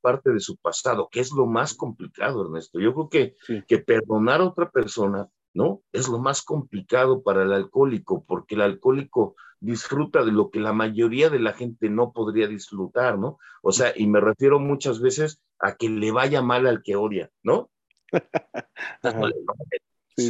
parte 0.00 0.30
de 0.30 0.40
su 0.40 0.56
pasado, 0.56 1.08
que 1.10 1.20
es 1.20 1.32
lo 1.32 1.46
más 1.46 1.74
complicado, 1.74 2.44
Ernesto. 2.44 2.80
Yo 2.80 2.94
creo 2.94 3.08
que, 3.08 3.64
que 3.66 3.78
perdonar 3.78 4.40
a 4.40 4.44
otra 4.44 4.70
persona, 4.70 5.28
¿no? 5.54 5.82
Es 5.92 6.08
lo 6.08 6.18
más 6.18 6.42
complicado 6.42 7.22
para 7.22 7.42
el 7.42 7.52
alcohólico, 7.52 8.24
porque 8.24 8.54
el 8.54 8.62
alcohólico 8.62 9.36
disfruta 9.60 10.24
de 10.24 10.32
lo 10.32 10.50
que 10.50 10.60
la 10.60 10.72
mayoría 10.72 11.30
de 11.30 11.40
la 11.40 11.52
gente 11.52 11.88
no 11.88 12.12
podría 12.12 12.46
disfrutar, 12.46 13.18
¿no? 13.18 13.38
O 13.62 13.72
sea, 13.72 13.92
y 13.96 14.06
me 14.06 14.20
refiero 14.20 14.58
muchas 14.58 15.00
veces 15.00 15.40
a 15.58 15.76
que 15.76 15.88
le 15.88 16.12
vaya 16.12 16.42
mal 16.42 16.66
al 16.66 16.82
que 16.82 16.96
odia, 16.96 17.30
¿no? 17.42 17.70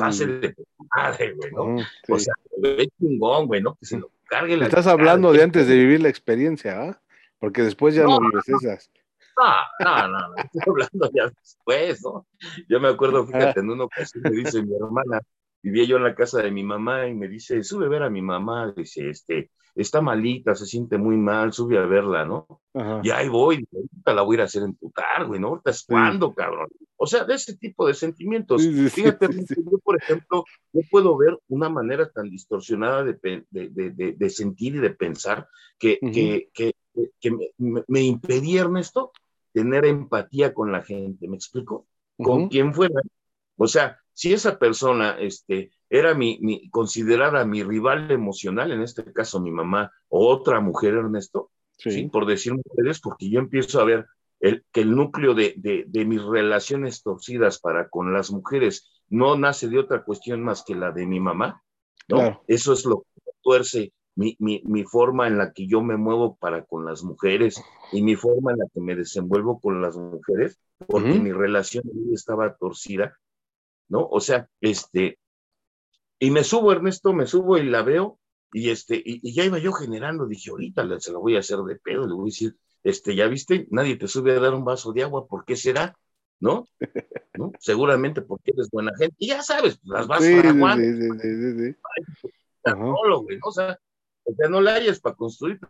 Hace 0.01 0.27
de 0.27 0.55
madre, 0.97 1.35
güey, 1.35 1.53
¿no? 1.53 1.77
O 2.09 2.19
sea, 2.19 2.35
ve 2.59 2.89
chingón, 2.99 3.47
güey, 3.47 3.63
¿no? 3.63 3.77
Que 3.77 3.87
se 3.87 3.99
lo 3.99 4.11
Estás 4.31 4.87
hablando 4.87 5.33
de 5.33 5.43
antes 5.43 5.69
de 5.69 5.75
vivir 5.75 6.01
la 6.03 6.09
experiencia, 6.09 6.83
¿ah? 6.83 7.01
Porque 7.39 7.63
después 7.63 7.95
ya 7.95 8.05
no, 8.05 8.19
vives 8.19 8.49
esas. 8.49 8.91
No, 9.85 10.09
no, 10.09 10.09
no, 10.09 10.35
estoy 10.37 10.63
hablando 10.67 11.11
ya 11.15 11.29
después, 11.29 12.03
¿no? 12.03 12.27
Yo 12.69 12.81
me 12.81 12.89
acuerdo, 12.89 13.27
fíjate, 13.27 13.61
en 13.61 13.71
una 13.71 13.85
ocasión 13.85 14.23
me 14.25 14.31
dice 14.31 14.63
mi 14.63 14.75
hermana, 14.75 15.21
vivía 15.67 15.85
yo 15.85 15.97
en 15.97 16.05
la 16.05 16.15
casa 16.15 16.41
de 16.41 16.53
mi 16.53 16.63
mamá 16.63 17.09
y 17.09 17.15
me 17.15 17.27
dice, 17.27 17.65
sube 17.65 17.87
a 17.87 17.89
ver 17.89 18.05
a 18.05 18.11
mi 18.11 18.23
mamá, 18.23 18.73
dice, 18.77 19.11
este, 19.11 19.51
está 19.75 20.01
malita, 20.01 20.55
se 20.55 20.65
siente 20.65 20.97
muy 20.97 21.17
mal, 21.17 21.53
sube 21.53 21.77
a 21.77 21.87
verla, 21.87 22.25
¿no? 22.25 22.63
Y 23.03 23.11
ahí 23.11 23.29
voy, 23.29 23.67
ahorita 23.73 24.15
la 24.15 24.23
voy 24.23 24.35
a 24.35 24.37
ir 24.37 24.41
a 24.43 24.45
hacer 24.45 24.63
emputar, 24.63 25.27
güey, 25.27 25.41
¿no? 25.41 25.49
Ahorita 25.49 25.73
es 25.73 25.85
cuando, 25.85 26.33
cabrón. 26.33 26.69
O 26.97 27.07
sea, 27.07 27.25
de 27.25 27.35
ese 27.35 27.57
tipo 27.57 27.85
de 27.89 27.95
sentimientos. 27.95 28.63
Fíjate, 28.93 29.27
yo, 29.27 29.79
por 29.83 30.01
ejemplo, 30.01 30.45
no 30.73 30.81
puedo 30.89 31.17
ver 31.17 31.37
una 31.49 31.69
manera 31.69 32.09
tan 32.11 32.31
distorsionada 32.31 33.03
de, 33.03 33.45
de, 33.51 34.15
de, 34.17 34.31
sentir 34.31 34.77
y 34.77 34.79
de 34.79 34.91
pensar 34.91 35.49
que, 35.81 35.99
que, 35.99 36.49
que, 36.55 36.75
que 37.21 37.31
me, 37.33 37.83
me, 37.89 38.03
impedía, 38.03 38.61
Ernesto, 38.61 39.11
tener 39.53 39.85
empatía 39.85 40.55
con 40.55 40.71
la 40.71 40.83
gente, 40.83 41.27
¿me 41.27 41.35
explico? 41.35 41.89
Con 42.17 42.49
quien 42.49 42.73
fuera. 42.73 43.01
O 43.57 43.67
sea, 43.67 43.99
si 44.13 44.33
esa 44.33 44.59
persona 44.59 45.17
este, 45.19 45.71
era 45.91 46.15
mi, 46.15 46.39
mi, 46.41 46.69
considerada 46.71 47.45
mi 47.45 47.63
rival 47.63 48.11
emocional, 48.11 48.73
en 48.73 48.83
este 48.83 49.13
caso 49.13 49.41
mi 49.41 49.51
mamá, 49.51 49.93
o 50.09 50.29
otra 50.29 50.61
mujer, 50.61 50.95
Ernesto, 50.95 51.51
sí. 51.77 52.09
por 52.09 52.27
decir 52.27 52.55
mujeres, 52.55 53.01
porque 53.01 53.29
yo 53.29 53.41
empiezo 53.41 53.81
a 53.81 53.85
ver 53.85 54.07
el, 54.41 54.65
que 54.73 54.83
el 54.83 54.95
núcleo 54.95 55.35
de, 55.35 55.55
de, 55.57 55.85
de, 55.87 56.05
mis 56.05 56.23
relaciones 56.23 57.03
torcidas 57.03 57.59
para 57.59 57.89
con 57.89 58.13
las 58.13 58.31
mujeres 58.31 58.91
no 59.09 59.37
nace 59.37 59.69
de 59.69 59.79
otra 59.79 60.05
cuestión 60.05 60.43
más 60.43 60.65
que 60.65 60.75
la 60.75 60.93
de 60.93 61.07
mi 61.07 61.21
mamá, 61.21 61.63
¿no? 62.09 62.43
Eso 62.47 62.73
es 62.73 62.85
lo 62.85 63.05
que 63.15 63.31
tuerce 63.43 63.93
mi, 64.15 64.35
mi, 64.39 64.63
mi, 64.65 64.85
forma 64.85 65.27
en 65.27 65.37
la 65.37 65.53
que 65.53 65.67
yo 65.67 65.83
me 65.83 65.97
muevo 65.97 66.37
para 66.37 66.65
con 66.65 66.87
las 66.87 67.05
mujeres 67.05 67.63
y 67.93 68.03
mi 68.03 68.17
forma 68.17 68.53
en 68.53 68.59
la 68.59 68.65
que 68.73 68.81
me 68.81 68.97
desenvuelvo 68.97 69.61
con 69.61 69.83
las 69.83 69.97
mujeres, 69.97 70.59
porque 70.87 71.21
mi 71.21 71.33
relación 71.33 71.85
estaba 72.13 72.57
torcida 72.57 73.17
¿no? 73.89 74.07
O 74.07 74.21
sea, 74.21 74.49
este, 74.61 75.19
y 76.19 76.31
me 76.31 76.45
subo, 76.45 76.73
Ernesto, 76.73 77.13
me 77.13 77.27
subo 77.27 77.59
y 77.59 77.65
la 77.65 77.83
veo, 77.83 78.19
y 78.53 78.71
este, 78.71 79.01
y, 79.05 79.33
ya 79.33 79.45
iba 79.45 79.59
yo 79.59 79.73
generando, 79.73 80.27
dije, 80.27 80.51
ahorita 80.51 81.01
se 81.01 81.13
lo 81.13 81.21
voy 81.21 81.37
a 81.37 81.41
hacer 81.41 81.59
de 81.59 81.77
pedo, 81.77 82.07
le 82.07 82.15
voy 82.15 82.25
a 82.25 82.33
decir, 82.33 82.57
este, 82.83 83.15
ya 83.15 83.27
viste, 83.27 83.67
nadie 83.71 83.97
te 83.97 84.09
sube 84.09 84.37
a 84.37 84.41
dar 84.41 84.55
un 84.55 84.65
vaso 84.65 84.93
de 84.93 85.03
agua, 85.03 85.27
¿por 85.27 85.45
qué 85.45 85.57
será? 85.57 85.97
¿No? 86.41 86.67
¿No? 87.35 87.53
Seguramente 87.59 88.23
porque 88.23 88.53
eres 88.53 88.71
buena 88.71 88.93
gente, 88.97 89.15
y 89.19 89.29
ya 89.29 89.43
sabes, 89.43 89.81
las 89.85 90.07
vas 90.07 90.25
sí, 90.25 90.37
para 90.37 90.55
Juan. 90.55 90.79
Sí, 90.79 90.93
sí, 90.95 91.19
sí, 91.21 91.59
sí. 91.59 91.77
O 93.43 93.53
sea, 93.53 93.79
o 94.25 94.35
sea, 94.35 94.49
no 94.49 94.61
la 94.61 94.75
hayas 94.75 95.01
para 95.01 95.15
construir, 95.15 95.61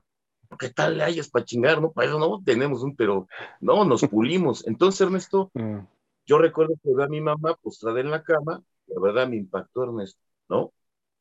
¿qué 0.59 0.71
tal 0.71 0.97
le 0.97 1.05
hayas 1.05 1.29
para 1.29 1.45
chingar? 1.45 1.81
No, 1.81 1.93
para 1.93 2.09
eso 2.09 2.19
no 2.19 2.43
tenemos 2.45 2.83
un, 2.83 2.97
pero 2.97 3.29
no, 3.61 3.85
nos 3.85 4.03
pulimos. 4.03 4.67
Entonces, 4.67 5.03
Ernesto, 5.03 5.51
ah. 5.55 5.87
Yo 6.27 6.39
recuerdo 6.39 6.75
que 6.83 6.95
vi 6.95 7.03
a 7.03 7.09
mi 7.09 7.21
mamá 7.21 7.55
postrada 7.55 8.01
en 8.01 8.11
la 8.11 8.23
cama, 8.23 8.63
la 8.87 9.01
verdad 9.01 9.29
me 9.29 9.37
impactó 9.37 9.85
Ernesto, 9.85 10.21
¿no? 10.49 10.73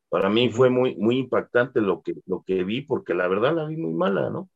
Para 0.10 0.30
mí 0.30 0.50
fue 0.50 0.70
muy, 0.70 0.96
muy 0.96 1.18
impactante 1.18 1.82
lo 1.82 2.02
que, 2.02 2.14
lo 2.26 2.44
que 2.46 2.64
vi, 2.64 2.82
porque 2.82 3.14
la 3.14 3.28
verdad 3.28 3.56
la 3.56 3.66
vi 3.66 3.78
muy 3.78 3.94
mala, 3.94 4.30
¿no? 4.30 4.50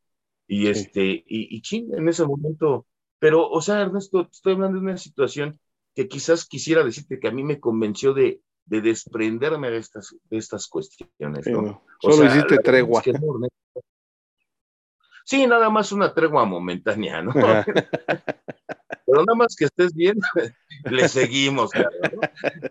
Y 0.46 0.66
este, 0.66 1.02
y, 1.04 1.56
y 1.56 1.62
ching, 1.62 1.94
en 1.94 2.08
ese 2.08 2.26
momento, 2.26 2.86
pero, 3.20 3.48
o 3.48 3.60
sea, 3.60 3.80
Ernesto, 3.80 4.28
estoy 4.32 4.54
hablando 4.54 4.78
de 4.78 4.84
una 4.84 4.96
situación 4.96 5.60
que 5.94 6.08
quizás 6.08 6.46
quisiera 6.46 6.82
decirte 6.82 7.20
que 7.20 7.28
a 7.28 7.32
mí 7.32 7.44
me 7.44 7.60
convenció 7.60 8.14
de, 8.14 8.40
de 8.64 8.80
desprenderme 8.80 9.70
de 9.70 9.78
estas, 9.78 10.16
de 10.24 10.38
estas 10.38 10.66
cuestiones, 10.66 11.46
¿no? 11.46 11.84
Solo 12.00 12.26
hiciste 12.26 12.58
tregua. 12.58 13.02
sí, 15.24 15.46
nada 15.46 15.70
más 15.70 15.92
una 15.92 16.14
tregua 16.14 16.44
momentánea, 16.44 17.22
¿no? 17.22 17.32
pero 19.10 19.24
nada 19.24 19.36
más 19.36 19.56
que 19.56 19.64
estés 19.64 19.94
bien, 19.94 20.18
le 20.90 21.08
seguimos, 21.08 21.70
¿no? 21.74 22.20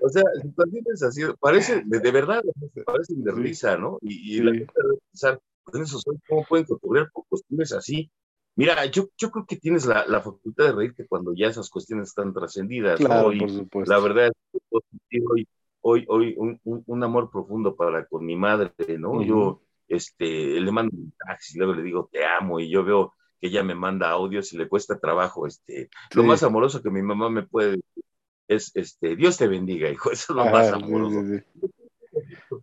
O 0.02 0.10
sea, 0.10 0.23
situaciones 0.41 1.04
así, 1.04 1.21
parece, 1.39 1.84
de, 1.86 2.12
verdad, 2.12 2.41
parece 2.86 3.13
de 3.15 3.32
risa, 3.32 3.78
¿no? 3.78 3.97
Y, 4.02 4.41
la 4.41 4.52
gente 4.54 4.73
debe 4.75 4.97
pensar, 5.12 5.41
pues 5.63 6.04
¿cómo 6.28 6.45
pueden 6.45 6.65
ocurrir 6.69 7.08
por 7.13 7.25
cuestiones 7.28 7.73
así? 7.73 8.12
Mira, 8.56 8.86
yo, 8.86 9.08
yo 9.17 9.32
creo 9.32 9.45
que 9.45 9.58
tienes 9.58 9.86
la, 9.86 10.06
la 10.06 10.21
facultad 10.21 10.65
de 10.65 10.71
reírte 10.73 11.08
cuando 11.08 11.34
ya 11.34 11.47
esas 11.47 11.69
cuestiones 11.69 12.10
están 12.10 12.34
trascendidas. 12.34 12.99
Claro, 12.99 13.32
por 13.38 13.49
supuesto. 13.49 13.93
La 13.93 13.99
verdad 13.99 14.28
es 14.28 14.62
que 15.10 15.19
hoy, 15.25 15.47
hoy, 15.82 16.06
hoy 16.10 16.36
un, 16.38 16.60
un, 16.63 17.04
amor 17.04 17.30
profundo 17.32 17.75
para 17.75 18.06
con 18.06 18.25
mi 18.25 18.36
madre, 18.36 18.73
¿no? 18.97 19.23
Yo 19.23 19.62
este, 19.88 20.60
le 20.60 20.71
mando 20.71 20.95
un 20.95 21.13
taxi, 21.25 21.58
luego 21.58 21.73
le 21.73 21.84
digo 21.84 22.10
te 22.12 22.25
amo 22.25 22.60
y 22.60 22.69
yo 22.69 22.84
veo 22.84 23.13
que 23.39 23.47
ella 23.47 23.63
me 23.63 23.75
manda 23.75 24.10
audios 24.10 24.54
y 24.54 24.58
le 24.58 24.67
cuesta 24.67 24.99
trabajo. 24.99 25.47
Este, 25.47 25.89
Lo 26.13 26.23
más 26.23 26.43
amoroso 26.43 26.82
que 26.82 26.89
mi 26.89 27.02
mamá 27.02 27.30
me 27.30 27.43
puede 27.43 27.71
decir 27.71 28.04
es, 28.47 28.71
este, 28.75 29.15
Dios 29.15 29.38
te 29.38 29.47
bendiga, 29.47 29.89
hijo, 29.89 30.12
eso 30.12 30.34
es 30.34 30.36
lo 30.36 30.45
más 30.45 30.71
amoroso. 30.71 31.21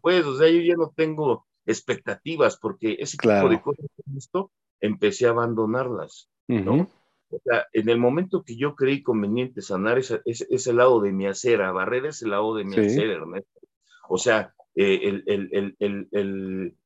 pues, 0.02 0.24
o 0.26 0.36
sea, 0.36 0.50
yo 0.50 0.60
ya 0.60 0.74
no 0.74 0.92
tengo 0.94 1.46
expectativas 1.64 2.56
porque 2.56 2.96
ese 2.98 3.16
tipo 3.16 3.48
de 3.48 3.60
cosas 3.60 3.86
esto, 4.16 4.50
empecé 4.80 5.26
a 5.26 5.30
abandonarlas, 5.30 6.28
¿no? 6.46 6.88
O 7.28 7.40
sea, 7.42 7.66
en 7.72 7.88
el 7.88 7.98
momento 7.98 8.44
que 8.44 8.56
yo 8.56 8.76
creí 8.76 9.02
conveniente 9.02 9.60
sanar 9.60 9.98
ese, 9.98 10.20
ese, 10.24 10.72
lado 10.72 11.00
de 11.00 11.12
mi 11.12 11.26
acera, 11.26 11.72
barrer 11.72 12.06
ese 12.06 12.28
lado 12.28 12.54
de 12.54 12.64
mi 12.64 12.76
acera, 12.76 13.14
Ernesto. 13.14 13.60
O 14.08 14.16
sea, 14.16 14.54
eh, 14.76 15.00
el, 15.02 15.24
el, 15.26 15.76
el, 15.80 16.08
el, 16.12 16.76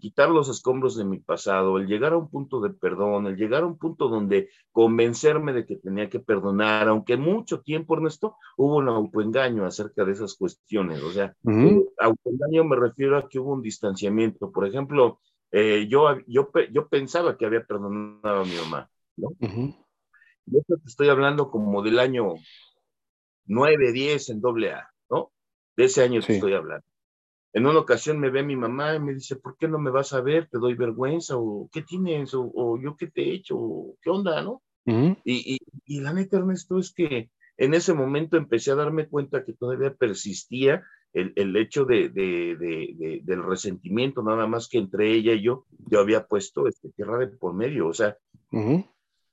quitar 0.00 0.30
los 0.30 0.48
escombros 0.48 0.96
de 0.96 1.04
mi 1.04 1.18
pasado, 1.18 1.78
el 1.78 1.86
llegar 1.86 2.12
a 2.12 2.18
un 2.18 2.28
punto 2.28 2.60
de 2.60 2.70
perdón, 2.70 3.26
el 3.26 3.36
llegar 3.36 3.62
a 3.62 3.66
un 3.66 3.78
punto 3.78 4.08
donde 4.08 4.50
convencerme 4.70 5.52
de 5.52 5.66
que 5.66 5.76
tenía 5.76 6.08
que 6.08 6.20
perdonar, 6.20 6.88
aunque 6.88 7.16
mucho 7.16 7.60
tiempo, 7.60 7.94
Ernesto, 7.94 8.36
hubo 8.56 8.76
un 8.76 8.88
autoengaño 8.88 9.64
acerca 9.64 10.04
de 10.04 10.12
esas 10.12 10.34
cuestiones. 10.34 11.02
O 11.02 11.10
sea, 11.12 11.34
autoengaño 11.98 12.64
me 12.64 12.76
refiero 12.76 13.16
a 13.16 13.28
que 13.28 13.38
hubo 13.38 13.52
un 13.52 13.62
distanciamiento. 13.62 14.50
Por 14.50 14.66
ejemplo, 14.66 15.20
eh, 15.50 15.86
yo, 15.88 16.18
yo, 16.26 16.50
yo 16.70 16.88
pensaba 16.88 17.36
que 17.36 17.46
había 17.46 17.64
perdonado 17.64 18.40
a 18.40 18.44
mi 18.44 18.54
mamá, 18.56 18.90
¿no? 19.16 19.30
Yo 20.44 20.60
te 20.66 20.74
estoy 20.86 21.08
hablando 21.08 21.50
como 21.50 21.82
del 21.82 21.98
año 21.98 22.34
9, 23.46 23.92
10 23.92 24.30
en 24.30 24.40
doble 24.40 24.72
A, 24.72 24.90
¿no? 25.10 25.32
De 25.76 25.84
ese 25.84 26.02
año 26.02 26.20
te 26.20 26.34
estoy 26.34 26.54
hablando. 26.54 26.84
En 27.52 27.66
una 27.66 27.80
ocasión 27.80 28.18
me 28.18 28.30
ve 28.30 28.42
mi 28.42 28.56
mamá 28.56 28.94
y 28.94 29.00
me 29.00 29.14
dice, 29.14 29.36
¿por 29.36 29.56
qué 29.56 29.68
no 29.68 29.78
me 29.78 29.90
vas 29.90 30.12
a 30.12 30.20
ver? 30.20 30.48
¿Te 30.48 30.58
doy 30.58 30.74
vergüenza? 30.74 31.36
¿O 31.36 31.68
qué 31.72 31.82
tienes? 31.82 32.32
¿O, 32.34 32.78
yo 32.82 32.96
qué 32.96 33.08
te 33.08 33.22
he 33.22 33.34
hecho? 33.34 33.58
¿Qué 34.00 34.10
onda? 34.10 34.42
¿No? 34.42 34.62
y, 34.84 35.14
y, 35.24 35.58
y, 35.86 36.00
la 36.00 36.12
neta, 36.12 36.38
Ernesto, 36.38 36.78
es 36.78 36.92
que 36.92 37.30
en 37.56 37.74
ese 37.74 37.94
momento 37.94 38.36
empecé 38.36 38.72
a 38.72 38.76
darme 38.76 39.06
cuenta 39.06 39.44
que 39.44 39.52
todavía 39.52 39.94
persistía 39.94 40.82
el, 41.12 41.32
el 41.36 41.56
hecho 41.56 41.84
de, 41.84 42.08
de, 42.08 42.56
de, 42.56 43.20
del 43.22 43.42
resentimiento, 43.44 44.22
nada 44.22 44.46
más 44.46 44.68
que 44.68 44.78
entre 44.78 45.12
ella 45.12 45.34
y 45.34 45.42
yo, 45.42 45.66
yo 45.86 46.00
había 46.00 46.26
puesto 46.26 46.66
este, 46.66 46.90
tierra 46.90 47.18
de 47.18 47.28
por 47.28 47.54
medio. 47.54 47.86
O 47.88 47.94
sea, 47.94 48.16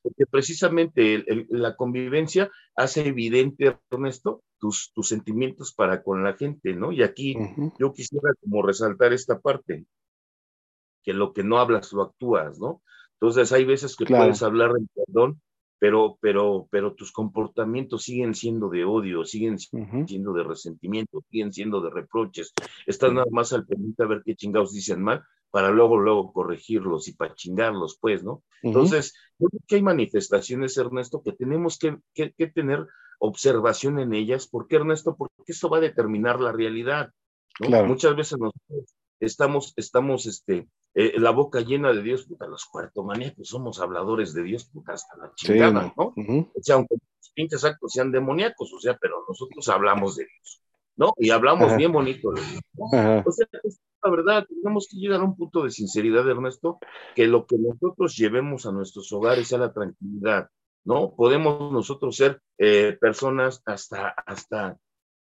porque 0.02 0.26
precisamente 0.26 1.24
la 1.50 1.76
convivencia 1.76 2.50
hace 2.76 3.08
evidente, 3.08 3.78
Ernesto, 3.92 4.44
tus, 4.60 4.92
tus 4.94 5.08
sentimientos 5.08 5.74
para 5.74 6.04
con 6.04 6.24
la 6.24 6.34
gente, 6.36 6.74
¿no? 6.74 6.92
Y 6.92 7.04
aquí 7.04 7.36
yo 7.78 7.94
quisiera 7.94 8.30
como 8.42 8.62
resaltar 8.62 9.14
esta 9.14 9.40
parte, 9.40 9.86
que 11.04 11.14
lo 11.14 11.34
que 11.34 11.44
no 11.44 11.60
hablas 11.60 11.94
lo 11.94 12.04
actúas, 12.04 12.60
¿no? 12.60 12.82
Entonces 13.14 13.52
hay 13.52 13.66
veces 13.66 13.96
que 13.96 14.06
puedes 14.06 14.44
hablar 14.44 14.72
en 14.78 14.88
perdón, 14.94 15.42
pero, 15.80 16.18
pero, 16.22 16.68
pero 16.70 16.94
tus 16.94 17.12
comportamientos 17.12 18.04
siguen 18.04 18.36
siendo 18.36 18.70
de 18.70 18.84
odio, 18.84 19.24
siguen 19.24 19.58
siendo 19.58 20.34
de 20.34 20.44
resentimiento, 20.44 21.24
siguen 21.32 21.54
siendo 21.54 21.82
de 21.82 21.90
reproches. 21.90 22.54
Estás 22.86 23.14
nada 23.14 23.28
más 23.32 23.54
al 23.54 23.66
pendiente 23.66 24.04
a 24.04 24.08
ver 24.08 24.22
qué 24.26 24.36
chingados 24.36 24.74
dicen 24.74 25.02
mal 25.02 25.24
para 25.52 25.72
luego, 25.72 25.98
luego 25.98 26.32
corregirlos 26.32 27.08
y 27.08 27.14
para 27.14 27.34
chingarlos, 27.34 27.98
pues, 28.00 28.24
¿no? 28.24 28.44
Entonces, 28.62 29.16
yo 29.40 29.48
creo 29.48 29.62
que 29.68 29.76
hay 29.76 29.82
manifestaciones, 29.82 30.78
Ernesto, 30.78 31.24
que 31.24 31.32
tenemos 31.32 31.80
que, 31.80 31.98
que, 32.14 32.48
tener 32.48 32.86
observación 33.20 34.00
en 34.00 34.14
ellas. 34.14 34.48
¿Por 34.48 34.68
qué, 34.68 34.76
Ernesto? 34.76 35.16
Porque 35.18 35.34
eso 35.48 35.70
va 35.70 35.78
a 35.78 35.82
determinar 35.82 36.40
la 36.40 36.52
realidad. 36.52 37.12
¿no? 37.60 37.86
Muchas 37.86 38.16
veces 38.16 38.38
nosotros 38.38 38.94
estamos, 39.20 39.74
estamos, 39.76 40.26
este, 40.28 40.68
eh, 40.94 41.20
la 41.20 41.32
boca 41.32 41.62
llena 41.62 41.94
de 41.94 42.02
Dios, 42.02 42.26
puta, 42.26 42.48
los 42.48 42.66
cuartomaníacos 42.66 43.48
somos 43.48 43.80
habladores 43.80 44.34
de 44.34 44.44
Dios, 44.44 44.66
puta, 44.66 44.94
hasta 44.94 45.18
la 45.18 45.32
chingada, 45.36 45.94
¿no? 45.98 46.14
O 46.16 46.62
sea, 46.62 46.76
aunque 46.76 46.96
los 46.96 47.32
pinches 47.34 47.64
actos 47.64 47.92
sean 47.92 48.12
demoníacos, 48.12 48.74
o 48.74 48.80
sea, 48.80 48.98
pero 49.00 49.24
nosotros 49.28 49.68
hablamos 49.70 50.16
de 50.16 50.26
Dios, 50.26 50.62
¿no? 50.96 51.14
Y 51.18 51.30
hablamos 51.30 51.76
bien 51.78 51.92
bonito 51.92 52.32
de 52.32 52.42
Dios, 52.42 52.62
O 53.26 53.32
sea, 53.32 53.48
es 53.64 53.80
la 54.04 54.12
verdad, 54.12 54.48
tenemos 54.48 54.88
que 54.90 54.98
llegar 54.98 55.20
a 55.22 55.26
un 55.26 55.36
punto 55.36 55.64
de 55.64 55.72
sinceridad, 55.72 56.30
Ernesto, 56.30 56.80
que 57.16 57.28
lo 57.28 57.46
que 57.46 57.58
nosotros 57.58 58.16
llevemos 58.16 58.66
a 58.66 58.72
nuestros 58.72 59.12
hogares 59.12 59.48
sea 59.48 59.60
la 59.60 59.74
tranquilidad, 59.74 60.50
¿no? 60.86 61.14
Podemos 61.16 61.72
nosotros 61.72 62.16
ser 62.16 62.42
eh, 62.58 62.98
personas 63.00 63.62
hasta, 63.66 64.10
hasta 64.26 64.78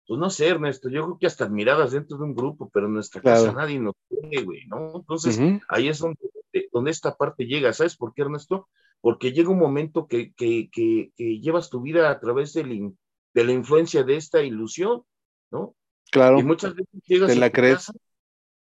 pues 0.07 0.21
no 0.21 0.31
sé, 0.31 0.49
Ernesto, 0.49 0.89
yo 0.89 1.03
creo 1.03 1.19
que 1.19 1.27
hasta 1.27 1.45
admiradas 1.45 1.93
dentro 1.93 2.17
de 2.17 2.25
un 2.25 2.35
grupo, 2.35 2.71
pero 2.73 2.87
en 2.87 2.95
nuestra 2.95 3.21
casa 3.21 3.53
nadie 3.53 3.81
nos 3.81 3.95
quiere, 4.09 4.45
güey, 4.45 4.67
¿no? 4.67 4.93
Entonces, 4.95 5.41
ahí 5.69 5.89
es 5.89 5.99
donde, 5.99 6.31
donde 6.73 6.91
esta 6.93 7.17
parte 7.17 7.45
llega, 7.45 7.73
¿sabes 7.73 7.97
por 7.97 8.15
qué, 8.15 8.23
Ernesto? 8.23 8.69
Porque 9.01 9.33
llega 9.33 9.51
un 9.51 9.59
momento 9.59 10.07
que, 10.07 10.33
que, 10.35 10.71
que, 10.71 11.13
llevas 11.17 11.71
tu 11.71 11.81
vida 11.81 12.11
a 12.11 12.21
través 12.21 12.53
de, 12.53 12.93
de 13.35 13.45
la 13.45 13.53
influencia 13.53 14.05
de 14.05 14.17
esta 14.17 14.43
ilusión, 14.43 15.03
¿no? 15.51 15.75
Claro. 16.13 16.39
Y 16.39 16.45
muchas 16.45 16.75
veces 16.75 17.03
llegas 17.05 17.33
¿Te 17.33 17.37
la 17.37 17.51
crees? 17.51 17.91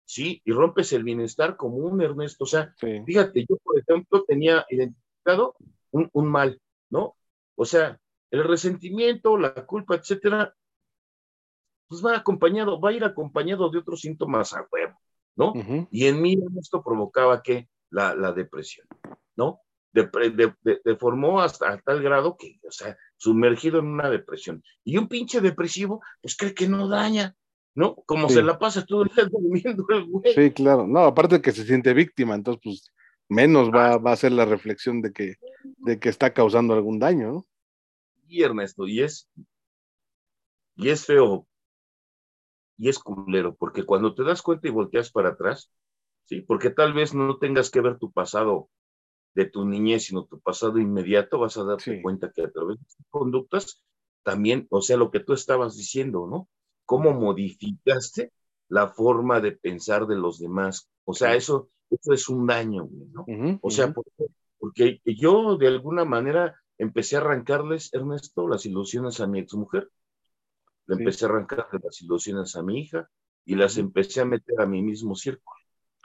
sí, 0.05 0.41
y 0.45 0.51
rompes 0.53 0.93
el 0.93 1.03
bienestar 1.03 1.57
común, 1.57 2.01
Ernesto. 2.01 2.45
O 2.45 2.47
sea, 2.47 2.73
fíjate, 2.77 3.45
yo, 3.49 3.57
por 3.57 3.77
ejemplo, 3.77 4.23
tenía 4.25 4.65
identificado 4.69 5.55
un, 5.91 6.09
un 6.13 6.27
mal, 6.27 6.61
¿no? 6.89 7.17
O 7.55 7.65
sea, 7.65 7.99
el 8.31 8.43
resentimiento, 8.45 9.37
la 9.37 9.53
culpa, 9.65 9.95
etcétera, 9.95 10.55
pues 12.01 12.13
va 12.13 12.17
acompañado, 12.17 12.79
va 12.79 12.89
a 12.89 12.93
ir 12.93 13.03
acompañado 13.03 13.69
de 13.69 13.79
otros 13.79 14.01
síntomas 14.01 14.53
a 14.53 14.67
huevo, 14.71 14.99
¿no? 15.35 15.53
Y 15.91 16.07
en 16.07 16.21
mí 16.21 16.37
esto 16.59 16.83
provocaba 16.83 17.41
que 17.41 17.69
la, 17.89 18.15
la 18.15 18.33
depresión, 18.33 18.87
¿no? 19.35 19.61
Deformó 19.93 21.41
hasta 21.41 21.79
tal 21.81 22.03
grado 22.03 22.35
que, 22.37 22.59
o 22.67 22.71
sea, 22.71 22.97
sumergido 23.15 23.79
en 23.79 23.87
una 23.87 24.09
depresión. 24.09 24.61
Y 24.83 24.97
un 24.97 25.07
pinche 25.07 25.39
depresivo, 25.39 26.01
pues 26.21 26.35
cree 26.35 26.53
que 26.53 26.67
no 26.67 26.89
daña, 26.89 27.33
¿no? 27.75 27.95
Como 27.95 28.27
se 28.27 28.43
la 28.43 28.59
pasa 28.59 28.85
todo 28.85 29.03
el 29.03 29.09
día 29.09 29.25
durmiendo 29.31 29.85
el 29.89 30.05
güey. 30.05 30.33
Sí, 30.33 30.51
claro. 30.51 30.85
No, 30.85 30.99
aparte 30.99 31.41
que 31.41 31.53
se 31.53 31.63
siente 31.63 31.93
víctima, 31.93 32.35
entonces, 32.35 32.61
pues, 32.61 32.91
menos 33.29 33.69
va, 33.69 33.97
va 33.97 34.11
a 34.11 34.17
ser 34.17 34.33
la 34.33 34.43
reflexión 34.43 35.01
de 35.01 35.13
que, 35.13 35.35
de 35.63 35.97
que 35.97 36.09
está 36.09 36.33
causando 36.33 36.73
algún 36.73 36.99
daño, 36.99 37.31
¿no? 37.31 37.47
Y 38.27 38.43
Ernesto, 38.43 38.85
y 38.85 39.01
es, 39.01 39.29
y 40.75 40.89
es 40.89 41.05
feo 41.05 41.47
y 42.77 42.89
es 42.89 42.99
culero, 42.99 43.55
porque 43.55 43.83
cuando 43.83 44.13
te 44.13 44.23
das 44.23 44.41
cuenta 44.41 44.67
y 44.67 44.71
volteas 44.71 45.11
para 45.11 45.29
atrás, 45.29 45.71
¿sí? 46.25 46.41
Porque 46.41 46.69
tal 46.69 46.93
vez 46.93 47.13
no 47.13 47.37
tengas 47.37 47.69
que 47.69 47.81
ver 47.81 47.97
tu 47.97 48.11
pasado 48.11 48.69
de 49.33 49.45
tu 49.45 49.65
niñez, 49.65 50.05
sino 50.05 50.25
tu 50.25 50.39
pasado 50.39 50.79
inmediato, 50.79 51.39
vas 51.39 51.57
a 51.57 51.63
darte 51.63 52.01
cuenta 52.01 52.31
que 52.33 52.43
a 52.43 52.51
través 52.51 52.79
de 52.79 52.85
tus 52.85 53.05
conductas, 53.09 53.83
también, 54.23 54.65
o 54.71 54.81
sea, 54.81 54.97
lo 54.97 55.11
que 55.11 55.19
tú 55.19 55.33
estabas 55.33 55.75
diciendo, 55.77 56.27
¿no? 56.27 56.49
Cómo 56.85 57.13
modificaste 57.13 58.31
la 58.69 58.87
forma 58.87 59.39
de 59.39 59.51
pensar 59.51 60.07
de 60.07 60.15
los 60.15 60.39
demás. 60.39 60.89
O 61.03 61.13
sea, 61.13 61.35
eso, 61.35 61.69
eso 61.89 62.13
es 62.13 62.27
un 62.29 62.47
daño, 62.47 62.89
¿no? 63.11 63.25
o 63.61 63.69
sea, 63.69 63.93
porque 64.57 65.01
yo 65.05 65.57
de 65.57 65.67
alguna 65.67 66.05
manera 66.05 66.55
empecé 66.77 67.15
a 67.15 67.19
arrancarles, 67.19 67.93
Ernesto, 67.93 68.47
las 68.47 68.65
ilusiones 68.65 69.19
a 69.19 69.27
mi 69.27 69.39
exmujer 69.39 69.89
le 70.87 70.95
empecé 70.95 71.25
a 71.25 71.29
arrancar 71.29 71.67
las 71.83 72.01
ilusiones 72.01 72.55
a 72.55 72.63
mi 72.63 72.81
hija 72.81 73.09
y 73.45 73.55
las 73.55 73.77
empecé 73.77 74.21
a 74.21 74.25
meter 74.25 74.59
a 74.59 74.65
mi 74.65 74.81
mismo 74.81 75.15
círculo. 75.15 75.57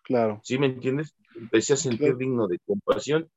Claro. 0.04 0.40
¿Sí 0.42 0.58
me 0.58 0.66
entiendes? 0.66 1.14
Empecé 1.36 1.74
a 1.74 1.76
sentir 1.76 2.16
digno 2.16 2.48
de 2.48 2.58
compasión 2.60 3.30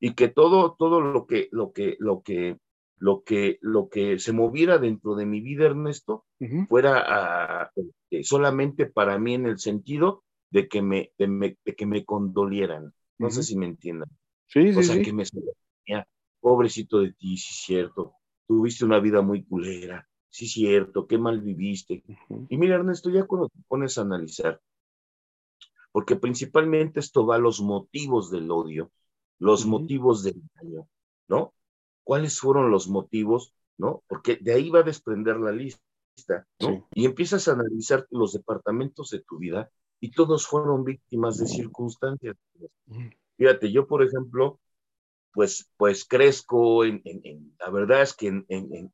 y 0.00 0.14
que 0.14 0.28
todo, 0.28 0.76
todo 0.78 1.00
lo 1.00 1.26
que, 1.26 1.48
lo 1.50 1.72
que, 1.72 1.96
lo 1.98 2.22
que, 2.22 2.58
lo 2.98 3.22
que, 3.22 3.58
lo 3.60 3.88
que 3.88 4.18
se 4.18 4.32
moviera 4.32 4.78
dentro 4.78 5.14
de 5.14 5.26
mi 5.26 5.40
vida, 5.40 5.66
Ernesto, 5.66 6.26
fuera 6.68 7.70
este, 7.74 8.24
solamente 8.24 8.86
para 8.86 9.18
mí 9.18 9.34
en 9.34 9.46
el 9.46 9.58
sentido 9.58 10.24
de 10.50 10.68
que 10.68 10.82
me, 10.82 11.12
de, 11.18 11.56
que 11.76 11.86
me 11.86 12.04
condolieran. 12.04 12.92
No 13.18 13.30
sé 13.30 13.42
si 13.42 13.56
me 13.56 13.66
entiendan. 13.66 14.08
Sí, 14.46 14.72
sí, 14.72 14.78
o 14.78 14.82
sea, 14.82 15.02
que 15.02 15.12
me 15.12 15.24
pobrecito 16.40 17.00
de 17.00 17.12
ti, 17.12 17.36
sí 17.36 17.50
es 17.50 17.62
cierto, 17.64 18.14
tuviste 18.46 18.84
una 18.84 19.00
vida 19.00 19.22
muy 19.22 19.44
culera, 19.44 20.07
sí 20.28 20.46
cierto, 20.46 21.06
qué 21.06 21.18
mal 21.18 21.40
viviste. 21.40 22.04
Y 22.48 22.56
mira, 22.56 22.76
Ernesto, 22.76 23.10
ya 23.10 23.24
cuando 23.24 23.48
te 23.48 23.58
pones 23.68 23.98
a 23.98 24.02
analizar, 24.02 24.60
porque 25.92 26.16
principalmente 26.16 27.00
esto 27.00 27.26
va 27.26 27.36
a 27.36 27.38
los 27.38 27.60
motivos 27.60 28.30
del 28.30 28.50
odio, 28.50 28.90
los 29.38 29.66
motivos 29.66 30.22
del 30.22 30.42
daño, 30.54 30.88
¿no? 31.28 31.54
cuáles 32.08 32.40
fueron 32.40 32.70
los 32.70 32.88
motivos, 32.88 33.52
¿no? 33.76 34.02
Porque 34.06 34.38
de 34.40 34.54
ahí 34.54 34.70
va 34.70 34.78
a 34.78 34.82
desprender 34.82 35.36
la 35.36 35.52
lista, 35.52 35.82
¿no? 36.58 36.88
Y 36.94 37.04
empiezas 37.04 37.46
a 37.46 37.52
analizar 37.52 38.06
los 38.08 38.32
departamentos 38.32 39.10
de 39.10 39.20
tu 39.20 39.36
vida 39.36 39.70
y 40.00 40.12
todos 40.12 40.46
fueron 40.46 40.84
víctimas 40.84 41.36
de 41.36 41.46
circunstancias. 41.46 42.34
Fíjate, 43.36 43.70
yo, 43.70 43.86
por 43.86 44.02
ejemplo, 44.02 44.58
pues, 45.34 45.70
pues 45.76 46.06
crezco 46.06 46.82
en, 46.86 47.02
la 47.60 47.68
verdad 47.68 48.00
es 48.00 48.14
que 48.14 48.28
en, 48.28 48.46
en, 48.48 48.90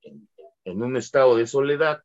un 0.67 0.97
estado 0.97 1.37
de 1.37 1.47
soledad, 1.47 2.03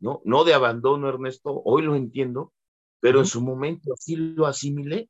¿no? 0.00 0.20
No 0.24 0.44
de 0.44 0.54
abandono, 0.54 1.08
Ernesto, 1.08 1.62
hoy 1.64 1.82
lo 1.82 1.96
entiendo, 1.96 2.52
pero 3.00 3.20
en 3.20 3.26
su 3.26 3.40
momento 3.40 3.92
así 3.92 4.16
lo 4.16 4.46
asimilé. 4.46 5.08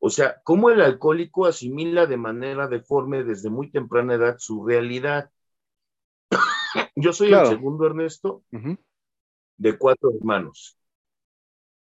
O 0.00 0.10
sea, 0.10 0.40
cómo 0.44 0.70
el 0.70 0.80
alcohólico 0.80 1.46
asimila 1.46 2.06
de 2.06 2.16
manera 2.16 2.68
deforme 2.68 3.24
desde 3.24 3.50
muy 3.50 3.70
temprana 3.70 4.14
edad 4.14 4.36
su 4.38 4.64
realidad. 4.64 5.30
Yo 6.94 7.12
soy 7.12 7.32
el 7.32 7.46
segundo, 7.46 7.86
Ernesto, 7.86 8.42
de 9.56 9.76
cuatro 9.76 10.10
hermanos. 10.14 10.78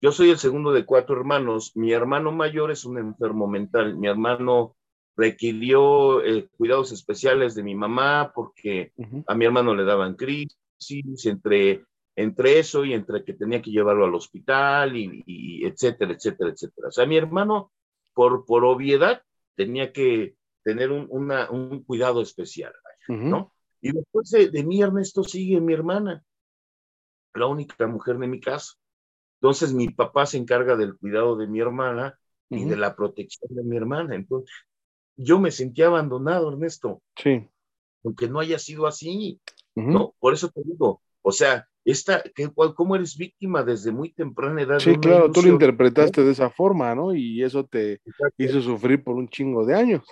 Yo 0.01 0.11
soy 0.11 0.29
el 0.29 0.37
segundo 0.37 0.71
de 0.71 0.85
cuatro 0.85 1.17
hermanos. 1.17 1.73
Mi 1.75 1.91
hermano 1.91 2.31
mayor 2.31 2.71
es 2.71 2.85
un 2.85 2.97
enfermo 2.97 3.47
mental. 3.47 3.97
Mi 3.97 4.07
hermano 4.07 4.77
requirió 5.19 6.23
eh, 6.23 6.47
cuidados 6.57 6.93
especiales 6.93 7.53
de 7.53 7.63
mi 7.63 7.75
mamá 7.75 8.31
porque 8.33 8.93
a 9.27 9.35
mi 9.35 9.45
hermano 9.45 9.75
le 9.75 9.83
daban 9.83 10.15
crisis, 10.15 11.25
entre, 11.25 11.85
entre 12.15 12.59
eso 12.59 12.85
y 12.85 12.93
entre 12.93 13.25
que 13.25 13.33
tenía 13.33 13.61
que 13.61 13.71
llevarlo 13.71 14.05
al 14.05 14.15
hospital 14.15 14.95
y, 14.95 15.65
etcétera, 15.65 16.13
etcétera, 16.13 16.51
etcétera. 16.51 16.87
O 16.87 16.91
sea, 16.91 17.05
mi 17.05 17.17
hermano, 17.17 17.73
por, 18.13 18.45
por 18.45 18.63
obviedad, 18.63 19.21
tenía 19.55 19.91
que 19.91 20.35
tener 20.63 20.89
un, 20.91 21.07
una, 21.09 21.51
un 21.51 21.83
cuidado 21.83 22.21
especial, 22.21 22.73
¿no? 23.09 23.51
Y 23.81 23.91
después 23.91 24.29
de, 24.29 24.49
de 24.49 24.63
mí, 24.63 24.81
Ernesto, 24.81 25.23
sigue 25.23 25.59
mi 25.59 25.73
hermana, 25.73 26.23
la 27.33 27.47
única 27.47 27.87
mujer 27.87 28.17
de 28.17 28.27
mi 28.27 28.39
casa. 28.39 28.73
Entonces 29.41 29.73
mi 29.73 29.89
papá 29.89 30.25
se 30.25 30.37
encarga 30.37 30.75
del 30.75 30.97
cuidado 30.97 31.35
de 31.35 31.47
mi 31.47 31.59
hermana 31.59 32.19
y 32.49 32.65
de 32.65 32.75
la 32.75 32.95
protección 32.95 33.55
de 33.55 33.63
mi 33.63 33.77
hermana. 33.77 34.15
Entonces 34.15 34.49
yo 35.19 35.39
me 35.39 35.51
sentía 35.51 35.87
abandonado, 35.87 36.51
Ernesto. 36.51 37.01
Sí. 37.15 37.47
Aunque 38.03 38.29
no 38.29 38.39
haya 38.39 38.57
sido 38.57 38.87
así, 38.87 39.39
¿no? 39.75 40.15
Por 40.19 40.33
eso 40.33 40.49
te 40.49 40.61
digo, 40.63 41.01
o 41.21 41.31
sea, 41.31 41.67
esta, 41.83 42.23
que, 42.23 42.49
¿cómo 42.75 42.95
eres 42.95 43.17
víctima 43.17 43.63
desde 43.63 43.91
muy 43.91 44.13
temprana 44.13 44.61
edad? 44.61 44.79
Sí, 44.79 44.95
claro, 44.95 45.29
tú 45.31 45.41
lo 45.41 45.49
interpretaste 45.49 46.23
de 46.23 46.31
esa 46.31 46.49
forma, 46.49 46.95
¿no? 46.95 47.13
Y 47.13 47.43
eso 47.43 47.65
te 47.65 48.01
hizo 48.37 48.61
sufrir 48.61 49.03
por 49.03 49.15
un 49.15 49.27
chingo 49.27 49.65
de 49.65 49.75
años. 49.75 50.05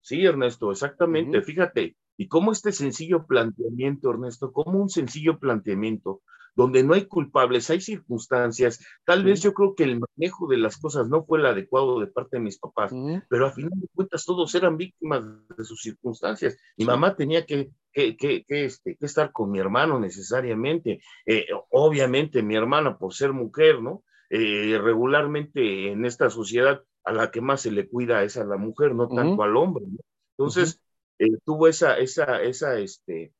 Sí, 0.00 0.24
Ernesto, 0.24 0.70
exactamente. 0.70 1.42
Fíjate, 1.42 1.96
y 2.16 2.28
cómo 2.28 2.52
este 2.52 2.72
sencillo 2.72 3.26
planteamiento, 3.26 4.10
Ernesto, 4.10 4.52
como 4.52 4.80
un 4.80 4.88
sencillo 4.88 5.38
planteamiento 5.38 6.22
donde 6.56 6.82
no 6.82 6.94
hay 6.94 7.04
culpables, 7.04 7.68
hay 7.70 7.80
circunstancias. 7.80 8.80
Tal 9.04 9.22
vez 9.22 9.42
yo 9.42 9.52
creo 9.52 9.74
que 9.74 9.84
el 9.84 10.00
manejo 10.00 10.48
de 10.48 10.56
las 10.56 10.78
cosas 10.78 11.06
no 11.08 11.22
fue 11.24 11.38
el 11.38 11.46
adecuado 11.46 12.00
de 12.00 12.06
parte 12.06 12.38
de 12.38 12.42
mis 12.42 12.58
papás, 12.58 12.92
pero 13.28 13.46
a 13.46 13.52
final 13.52 13.78
de 13.78 13.88
cuentas 13.94 14.24
todos 14.24 14.52
eran 14.54 14.78
víctimas 14.78 15.22
de 15.56 15.64
sus 15.64 15.82
circunstancias. 15.82 16.56
Mi 16.78 16.86
mamá 16.86 17.14
tenía 17.14 17.44
que, 17.44 17.70
que, 17.92 18.16
que, 18.16 18.44
este, 18.48 18.96
que, 18.96 19.06
estar 19.06 19.30
con 19.32 19.50
mi 19.50 19.58
hermano 19.58 20.00
necesariamente. 20.00 21.00
Eh, 21.26 21.46
obviamente 21.70 22.42
mi 22.42 22.56
hermana, 22.56 22.96
por 22.96 23.12
ser 23.12 23.34
mujer, 23.34 23.82
¿no? 23.82 24.02
Eh, 24.30 24.78
regularmente 24.82 25.92
en 25.92 26.04
esta 26.04 26.30
sociedad 26.30 26.82
a 27.04 27.12
la 27.12 27.30
que 27.30 27.40
más 27.40 27.60
se 27.60 27.70
le 27.70 27.86
cuida 27.86 28.24
es 28.24 28.36
a 28.38 28.44
la 28.44 28.56
mujer, 28.56 28.94
no 28.94 29.08
tanto 29.08 29.42
al 29.42 29.56
hombre. 29.56 29.84
¿no? 29.86 29.98
Entonces, 30.36 30.80
eh, 31.18 31.36
tuvo 31.44 31.68
esa, 31.68 31.98
esa, 31.98 32.42
esa, 32.42 32.78
este, 32.78 33.32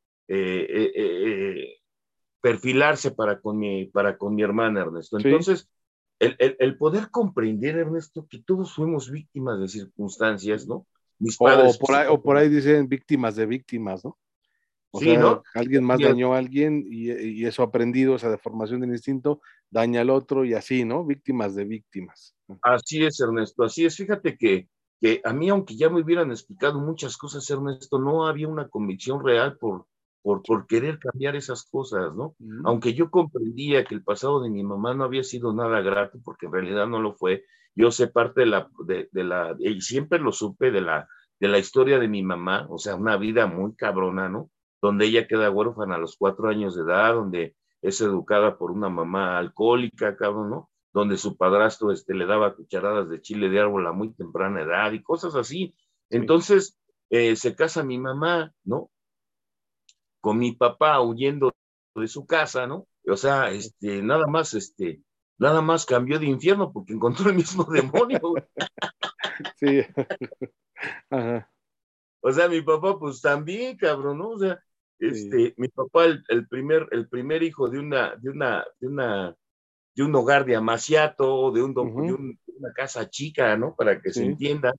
perfilarse 2.47 3.11
para 3.11 3.41
con 3.41 3.59
mi, 3.59 3.87
para 3.87 4.17
con 4.17 4.33
mi 4.33 4.43
hermana 4.45 4.83
Ernesto. 4.83 5.19
Entonces, 5.19 5.69
el, 6.21 6.37
el, 6.39 6.79
poder 6.79 7.11
comprender, 7.11 7.77
Ernesto, 7.77 8.25
que 8.31 8.39
todos 8.39 8.73
fuimos 8.73 9.11
víctimas 9.11 9.59
de 9.59 9.67
circunstancias, 9.67 10.65
¿no? 10.65 10.87
Mis 11.19 11.37
padres. 11.37 11.75
O 11.75 11.79
por, 11.85 11.97
ahí, 11.97 12.07
o 12.09 12.23
por 12.23 12.37
ahí 12.37 12.49
dicen 12.49 12.89
víctimas 12.89 13.35
de 13.35 13.47
víctimas, 13.47 14.05
¿no? 14.05 14.17
O 14.93 15.01
sí, 15.01 15.07
sea, 15.07 15.19
¿no? 15.19 15.43
Alguien 15.55 15.83
más 15.83 15.99
dañó 15.99 16.35
a 16.35 16.39
alguien 16.39 16.87
y, 16.89 17.11
y, 17.11 17.47
eso 17.47 17.65
aprendido, 17.65 18.15
esa 18.15 18.31
deformación 18.31 18.81
del 18.81 18.91
instinto, 18.91 19.41
daña 19.69 20.03
al 20.03 20.11
otro 20.11 20.45
y 20.45 20.55
así, 20.55 20.85
¿no? 20.85 21.05
Víctimas 21.05 21.57
de 21.57 21.65
víctimas. 21.65 22.37
Así 22.63 23.05
es, 23.05 23.19
Ernesto, 23.19 23.65
así 23.65 23.87
es. 23.87 23.97
Fíjate 23.97 24.37
que, 24.37 24.69
que 25.01 25.21
a 25.25 25.33
mí, 25.33 25.49
aunque 25.49 25.77
ya 25.77 25.91
me 25.91 26.01
hubieran 26.01 26.31
explicado 26.31 26.79
muchas 26.79 27.17
cosas, 27.17 27.51
Ernesto, 27.51 27.99
no 27.99 28.29
había 28.29 28.47
una 28.47 28.69
convicción 28.69 29.25
real 29.25 29.59
por, 29.59 29.87
por, 30.27 30.67
querer 30.67 30.99
cambiar 30.99 31.37
esas 31.37 31.63
cosas, 31.71 32.13
¿no? 32.17 32.35
Aunque 32.65 32.95
yo 32.95 33.13
comprendía 33.13 33.85
que 33.85 33.95
el 33.95 34.03
pasado 34.03 34.43
de 34.43 34.51
mi 34.51 34.65
mamá 34.65 34.93
no 34.93 35.05
había 35.05 35.23
sido 35.23 35.55
nada 35.55 35.81
grato, 35.83 36.19
porque 36.25 36.47
en 36.47 36.53
realidad 36.53 36.89
no 36.89 37.01
lo 37.01 37.15
fue, 37.15 37.45
yo 37.77 37.93
sé 37.93 38.09
parte 38.09 38.41
de 38.41 38.47
la, 38.47 38.69
de, 38.85 39.09
la, 39.13 39.55
y 39.61 39.81
siempre 39.81 40.19
lo 40.19 40.33
supe 40.33 40.73
de 40.73 40.81
la, 40.81 41.09
de 41.39 41.47
la 41.47 41.59
historia 41.59 42.01
de 42.01 42.09
mi 42.09 42.25
mamá, 42.25 42.67
o 42.69 42.77
sea, 42.77 42.97
una 42.97 43.17
vida 43.17 43.47
muy 43.47 43.77
cabrona, 43.77 44.29
¿no? 44.29 44.51
Donde 44.83 45.07
ella 45.07 45.29
queda 45.29 45.49
huérfana 45.49 45.95
a 45.95 45.99
los 45.99 46.17
cuatro 46.17 46.49
años 46.49 46.75
de 46.75 46.83
edad, 46.83 47.15
donde 47.15 47.55
es 47.81 48.01
educada 48.01 48.59
por 48.59 48.73
una 48.73 48.89
mamá 48.89 49.39
alcohólica, 49.39 50.17
cabrón, 50.17 50.51
¿no? 50.51 50.71
Donde 50.93 51.19
su 51.19 51.37
padrastro 51.37 51.93
este, 51.93 52.15
le 52.15 52.27
daba 52.27 52.57
cucharadas 52.57 53.09
de 53.09 53.21
chile 53.21 53.49
de 53.49 53.61
árbol 53.61 53.87
a 53.87 53.93
muy 53.93 54.13
temprana 54.13 54.63
edad 54.63 54.91
y 54.91 55.05
cosas 55.05 55.37
así. 55.37 55.77
Entonces, 56.11 56.77
eh, 57.11 57.37
se 57.37 57.55
casa 57.55 57.85
mi 57.85 57.99
mamá, 57.99 58.53
¿no? 58.65 58.91
Con 60.21 60.39
mi 60.39 60.53
papá 60.53 61.01
huyendo 61.01 61.53
de 61.95 62.09
su 62.09 62.27
casa, 62.27 62.67
¿no? 62.67 62.87
O 63.09 63.17
sea, 63.17 63.51
este, 63.51 64.03
nada 64.03 64.27
más, 64.27 64.55
este, 64.55 65.03
nada 65.39 65.63
más 65.63 65.87
cambió 65.87 66.19
de 66.19 66.27
infierno 66.27 66.73
porque 66.73 66.93
encontró 66.93 67.31
el 67.31 67.37
mismo 67.37 67.65
demonio. 67.71 68.21
Sí. 69.57 69.83
O 72.21 72.33
sea, 72.33 72.49
mi 72.49 72.61
papá, 72.61 72.99
pues 72.99 73.21
también, 73.21 73.77
cabrón, 73.77 74.19
¿no? 74.19 74.31
O 74.31 74.39
sea, 74.39 74.61
este, 74.99 75.55
mi 75.59 75.69
papá, 75.69 76.07
el, 76.07 76.49
primer, 76.49 76.89
el 76.91 77.09
primer 77.09 77.45
hijo 77.45 77.69
de 77.69 77.79
una, 77.79 78.17
de 78.17 78.31
una, 78.31 78.65
de 78.81 78.89
una, 78.89 79.37
de 79.95 80.03
un 80.03 80.15
hogar 80.17 80.45
de 80.45 80.57
amaciato, 80.57 81.53
de, 81.53 81.63
un, 81.63 81.73
de, 81.73 81.81
una 81.81 82.73
casa 82.75 83.09
chica, 83.09 83.57
¿no? 83.57 83.77
Para 83.77 84.01
que 84.01 84.13
se 84.13 84.25
entienda, 84.25 84.75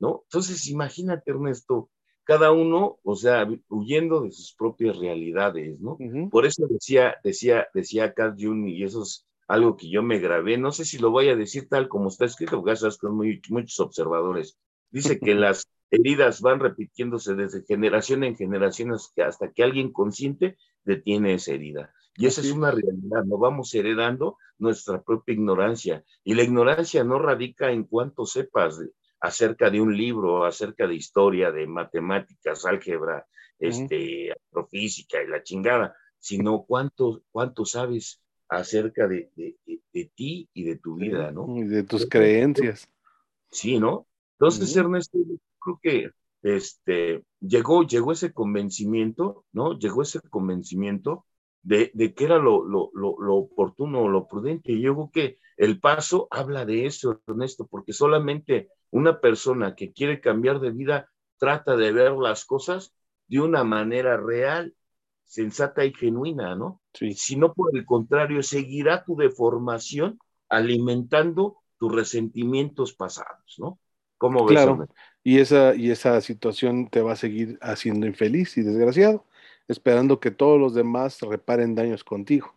¿no? 0.00 0.22
Entonces, 0.24 0.66
imagínate, 0.66 1.30
Ernesto, 1.30 1.90
cada 2.24 2.52
uno, 2.52 2.98
o 3.02 3.16
sea, 3.16 3.48
huyendo 3.68 4.22
de 4.22 4.30
sus 4.30 4.54
propias 4.54 4.96
realidades, 4.96 5.80
¿no? 5.80 5.98
Por 6.30 6.46
eso 6.46 6.66
decía, 6.68 7.16
decía, 7.24 7.68
decía 7.74 8.14
Carl 8.14 8.36
Jung, 8.38 8.68
y 8.68 8.84
eso 8.84 9.02
es 9.02 9.26
algo 9.48 9.76
que 9.76 9.90
yo 9.90 10.02
me 10.02 10.20
grabé, 10.20 10.58
no 10.58 10.70
sé 10.70 10.84
si 10.84 10.98
lo 10.98 11.10
voy 11.10 11.28
a 11.28 11.36
decir 11.36 11.68
tal 11.68 11.88
como 11.88 12.08
está 12.08 12.24
escrito, 12.24 12.60
porque 12.60 12.76
sabes 12.76 12.98
con 12.98 13.16
muchos 13.16 13.80
observadores. 13.80 14.58
Dice 14.90 15.18
que 15.18 15.34
las 15.34 15.66
heridas 15.90 16.40
van 16.40 16.60
repitiéndose 16.60 17.34
desde 17.34 17.64
generación 17.64 18.22
en 18.22 18.36
generación 18.36 18.92
hasta 18.92 19.52
que 19.52 19.62
alguien 19.64 19.92
consciente 19.92 20.56
detiene 20.84 21.34
esa 21.34 21.52
herida. 21.52 21.92
Y 22.16 22.26
esa 22.26 22.40
es 22.42 22.52
una 22.52 22.70
realidad, 22.70 23.24
no 23.24 23.38
vamos 23.38 23.74
heredando 23.74 24.36
nuestra 24.58 25.02
propia 25.02 25.32
ignorancia. 25.32 26.04
Y 26.22 26.34
la 26.34 26.42
ignorancia 26.42 27.02
no 27.02 27.18
radica 27.18 27.72
en 27.72 27.84
cuánto 27.84 28.26
sepas, 28.26 28.78
acerca 29.20 29.70
de 29.70 29.80
un 29.80 29.96
libro, 29.96 30.44
acerca 30.44 30.86
de 30.86 30.94
historia, 30.94 31.52
de 31.52 31.66
matemáticas, 31.66 32.64
álgebra, 32.64 33.26
este, 33.58 34.32
astrofísica 34.32 35.22
y 35.22 35.28
la 35.28 35.42
chingada, 35.42 35.94
sino 36.18 36.64
cuánto, 36.64 37.22
cuánto 37.30 37.64
sabes 37.64 38.22
acerca 38.48 39.06
de, 39.06 39.30
de, 39.36 40.10
ti 40.14 40.48
y 40.54 40.64
de 40.64 40.76
tu 40.76 40.96
vida, 40.96 41.30
¿no? 41.30 41.46
Y 41.56 41.64
de 41.64 41.82
tus 41.82 42.06
creencias. 42.06 42.88
Sí, 43.50 43.78
¿no? 43.78 44.06
Entonces, 44.38 44.74
Ernesto, 44.76 45.18
creo 45.58 45.80
que 45.82 46.10
este, 46.42 47.22
llegó, 47.40 47.86
llegó 47.86 48.12
ese 48.12 48.32
convencimiento, 48.32 49.44
¿no? 49.52 49.78
Llegó 49.78 50.02
ese 50.02 50.20
convencimiento 50.20 51.26
de, 51.62 51.90
de 51.94 52.14
que 52.14 52.24
era 52.24 52.38
lo, 52.38 52.64
lo, 52.64 52.90
lo, 52.94 53.20
lo 53.20 53.36
oportuno, 53.36 54.08
lo 54.08 54.26
prudente. 54.26 54.72
Y 54.72 54.80
yo 54.80 54.94
creo 54.94 55.10
que 55.12 55.38
el 55.56 55.80
paso 55.80 56.28
habla 56.30 56.64
de 56.64 56.86
eso, 56.86 57.20
Ernesto, 57.26 57.66
porque 57.66 57.92
solamente 57.92 58.68
una 58.90 59.20
persona 59.20 59.74
que 59.74 59.92
quiere 59.92 60.20
cambiar 60.20 60.60
de 60.60 60.70
vida 60.70 61.10
trata 61.38 61.76
de 61.76 61.92
ver 61.92 62.12
las 62.12 62.44
cosas 62.44 62.94
de 63.28 63.40
una 63.40 63.62
manera 63.64 64.16
real, 64.16 64.74
sensata 65.24 65.84
y 65.84 65.94
genuina, 65.94 66.56
¿no? 66.56 66.80
Sí. 66.92 67.12
Si 67.12 67.36
no, 67.36 67.54
por 67.54 67.76
el 67.76 67.84
contrario, 67.84 68.42
seguirá 68.42 69.04
tu 69.04 69.16
deformación 69.16 70.18
alimentando 70.48 71.58
tus 71.78 71.94
resentimientos 71.94 72.94
pasados, 72.94 73.56
¿no? 73.58 73.78
¿Cómo 74.18 74.44
ves? 74.44 74.52
Claro, 74.52 74.86
y 75.22 75.38
esa, 75.38 75.74
y 75.74 75.90
esa 75.90 76.20
situación 76.20 76.88
te 76.88 77.00
va 77.00 77.12
a 77.12 77.16
seguir 77.16 77.58
haciendo 77.62 78.06
infeliz 78.06 78.58
y 78.58 78.62
desgraciado, 78.62 79.24
esperando 79.70 80.18
que 80.18 80.32
todos 80.32 80.58
los 80.58 80.74
demás 80.74 81.20
reparen 81.20 81.76
daños 81.76 82.02
contigo 82.02 82.56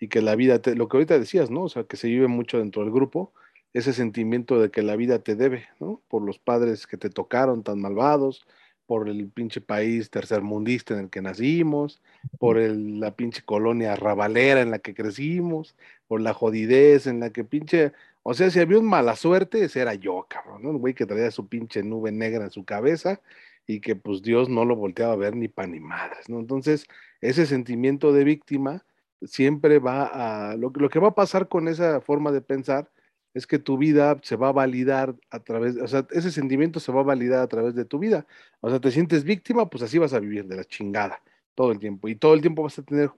y 0.00 0.08
que 0.08 0.22
la 0.22 0.34
vida, 0.34 0.62
te, 0.62 0.74
lo 0.74 0.88
que 0.88 0.96
ahorita 0.96 1.18
decías, 1.18 1.50
¿no? 1.50 1.64
O 1.64 1.68
sea, 1.68 1.84
que 1.84 1.98
se 1.98 2.08
vive 2.08 2.26
mucho 2.26 2.58
dentro 2.58 2.82
del 2.82 2.90
grupo, 2.90 3.34
ese 3.74 3.92
sentimiento 3.92 4.58
de 4.58 4.70
que 4.70 4.82
la 4.82 4.96
vida 4.96 5.18
te 5.18 5.36
debe, 5.36 5.68
¿no? 5.78 6.00
Por 6.08 6.22
los 6.22 6.38
padres 6.38 6.86
que 6.86 6.96
te 6.96 7.10
tocaron 7.10 7.62
tan 7.64 7.82
malvados, 7.82 8.46
por 8.86 9.10
el 9.10 9.28
pinche 9.28 9.60
país 9.60 10.08
tercermundista 10.08 10.94
en 10.94 11.00
el 11.00 11.10
que 11.10 11.20
nacimos, 11.20 12.00
por 12.38 12.56
la 12.58 13.14
pinche 13.14 13.42
colonia 13.44 13.94
rabalera 13.94 14.62
en 14.62 14.70
la 14.70 14.78
que 14.78 14.94
crecimos, 14.94 15.76
por 16.08 16.22
la 16.22 16.32
jodidez 16.32 17.06
en 17.06 17.20
la 17.20 17.28
que 17.28 17.44
pinche, 17.44 17.92
o 18.22 18.32
sea, 18.32 18.48
si 18.50 18.58
había 18.58 18.78
un 18.78 18.86
mala 18.86 19.16
suerte, 19.16 19.64
ese 19.64 19.80
era 19.80 19.94
yo, 19.94 20.26
cabrón, 20.30 20.62
¿no? 20.62 20.70
Un 20.70 20.78
güey 20.78 20.94
que 20.94 21.04
traía 21.04 21.30
su 21.30 21.46
pinche 21.46 21.82
nube 21.82 22.10
negra 22.10 22.44
en 22.44 22.50
su 22.50 22.64
cabeza 22.64 23.20
y 23.66 23.80
que 23.80 23.96
pues 23.96 24.22
Dios 24.22 24.48
no 24.48 24.64
lo 24.64 24.76
volteaba 24.76 25.14
a 25.14 25.16
ver 25.16 25.36
ni 25.36 25.48
pan 25.48 25.72
ni 25.72 25.80
madres, 25.80 26.28
¿no? 26.28 26.38
Entonces, 26.38 26.86
ese 27.20 27.46
sentimiento 27.46 28.12
de 28.12 28.24
víctima 28.24 28.84
siempre 29.22 29.78
va 29.78 30.50
a, 30.50 30.56
lo, 30.56 30.70
lo 30.74 30.88
que 30.90 30.98
va 30.98 31.08
a 31.08 31.14
pasar 31.14 31.48
con 31.48 31.68
esa 31.68 32.00
forma 32.00 32.32
de 32.32 32.42
pensar 32.42 32.90
es 33.34 33.46
que 33.46 33.58
tu 33.58 33.76
vida 33.76 34.18
se 34.22 34.36
va 34.36 34.48
a 34.48 34.52
validar 34.52 35.16
a 35.30 35.40
través, 35.40 35.76
o 35.76 35.88
sea, 35.88 36.06
ese 36.10 36.30
sentimiento 36.30 36.78
se 36.78 36.92
va 36.92 37.00
a 37.00 37.04
validar 37.04 37.40
a 37.40 37.48
través 37.48 37.74
de 37.74 37.84
tu 37.84 37.98
vida. 37.98 38.26
O 38.60 38.70
sea, 38.70 38.80
te 38.80 38.92
sientes 38.92 39.24
víctima, 39.24 39.68
pues 39.68 39.82
así 39.82 39.98
vas 39.98 40.14
a 40.14 40.20
vivir 40.20 40.46
de 40.46 40.56
la 40.56 40.64
chingada 40.64 41.20
todo 41.54 41.72
el 41.72 41.78
tiempo. 41.80 42.08
Y 42.08 42.14
todo 42.16 42.34
el 42.34 42.40
tiempo 42.40 42.62
vas 42.62 42.78
a 42.78 42.84
tener 42.84 43.10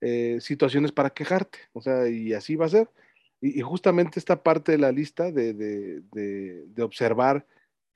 eh, 0.00 0.38
situaciones 0.40 0.92
para 0.92 1.10
quejarte. 1.10 1.58
O 1.72 1.80
sea, 1.80 2.08
y 2.08 2.34
así 2.34 2.56
va 2.56 2.66
a 2.66 2.70
ser. 2.70 2.90
Y, 3.40 3.60
justamente 3.62 4.18
esta 4.18 4.42
parte 4.42 4.72
de 4.72 4.78
la 4.78 4.92
lista 4.92 5.30
de, 5.32 5.54
de, 5.54 6.02
de, 6.66 6.82
observar 6.82 7.46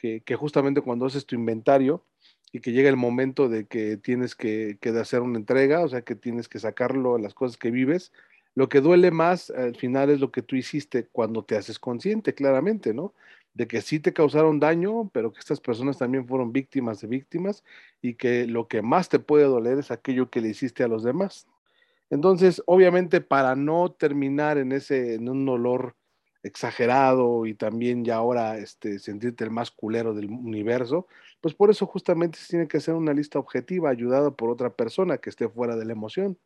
que, 0.03 0.35
justamente 0.37 0.81
cuando 0.81 1.07
haces 1.07 1.27
tu 1.27 1.35
inventario 1.37 2.05
y 2.53 2.61
que 2.61 2.73
llega 2.73 2.91
el 2.91 2.97
momento 2.97 3.49
de 3.49 3.67
que 3.67 3.97
tienes 3.97 4.35
que, 4.35 4.79
que 4.81 4.91
hacer 4.91 5.21
una 5.21 5.39
entrega, 5.39 5.81
o 5.81 5.89
sea, 5.89 6.03
que 6.03 6.17
tienes 6.17 6.49
que 6.49 6.59
sacarlo 6.59 7.19
las 7.19 7.35
cosas 7.35 7.57
que 7.57 7.71
vives, 7.71 8.13
lo 8.55 8.69
que 8.69 8.81
duele 8.81 9.11
más 9.11 9.51
al 9.51 9.77
final 9.77 10.11
es 10.11 10.21
lo 10.21 10.31
que 10.31 10.43
tú 10.43 10.57
hiciste 10.57 11.07
cuando 11.11 11.45
te 11.45 11.57
haces 11.57 11.79
consciente, 11.79 12.35
claramente, 12.35 12.93
¿no? 12.93 13.15
De 13.55 13.67
que 13.67 13.81
sí 13.81 14.01
te 14.01 14.13
causaron 14.13 14.61
daño, 14.61 15.11
pero 15.13 15.33
que 15.33 15.41
estas 15.41 15.61
personas 15.61 15.99
también 15.99 16.27
fueron 16.27 16.53
víctimas 16.53 17.01
de 17.01 17.09
víctimas 17.09 17.65
y 18.03 18.15
que 18.15 18.47
lo 18.47 18.69
que 18.69 18.83
más 18.83 19.09
te 19.09 19.19
puede 19.19 19.45
doler 19.45 19.79
es 19.79 19.91
aquello 19.91 20.31
que 20.31 20.41
le 20.41 20.49
hiciste 20.49 20.85
a 20.85 20.89
los 20.89 21.03
demás. 21.03 21.47
Entonces, 22.11 22.63
obviamente, 22.67 23.23
para 23.23 23.57
no 23.57 23.93
terminar 23.93 24.59
en 24.59 24.73
ese, 24.73 25.15
en 25.15 25.29
un 25.31 25.47
dolor 25.47 25.97
exagerado 26.43 27.47
y 27.47 27.55
también 27.55 28.05
ya 28.05 28.17
ahora 28.17 28.59
este, 28.59 28.99
sentirte 28.99 29.45
el 29.45 29.51
más 29.51 29.71
culero 29.71 30.15
del 30.15 30.31
universo, 30.31 31.07
pues 31.41 31.55
por 31.55 31.71
eso 31.71 31.87
justamente 31.87 32.39
se 32.39 32.49
tiene 32.49 32.69
que 32.69 32.79
hacer 32.79 32.95
una 32.95 33.13
lista 33.13 33.39
objetiva 33.39 33.91
ayudada 33.91 34.31
por 34.33 34.51
otra 34.51 34.75
persona 34.75 35.19
que 35.19 35.31
esté 35.31 35.49
fuera 35.49 35.77
de 35.77 35.85
la 35.85 35.93
emoción. 35.93 36.39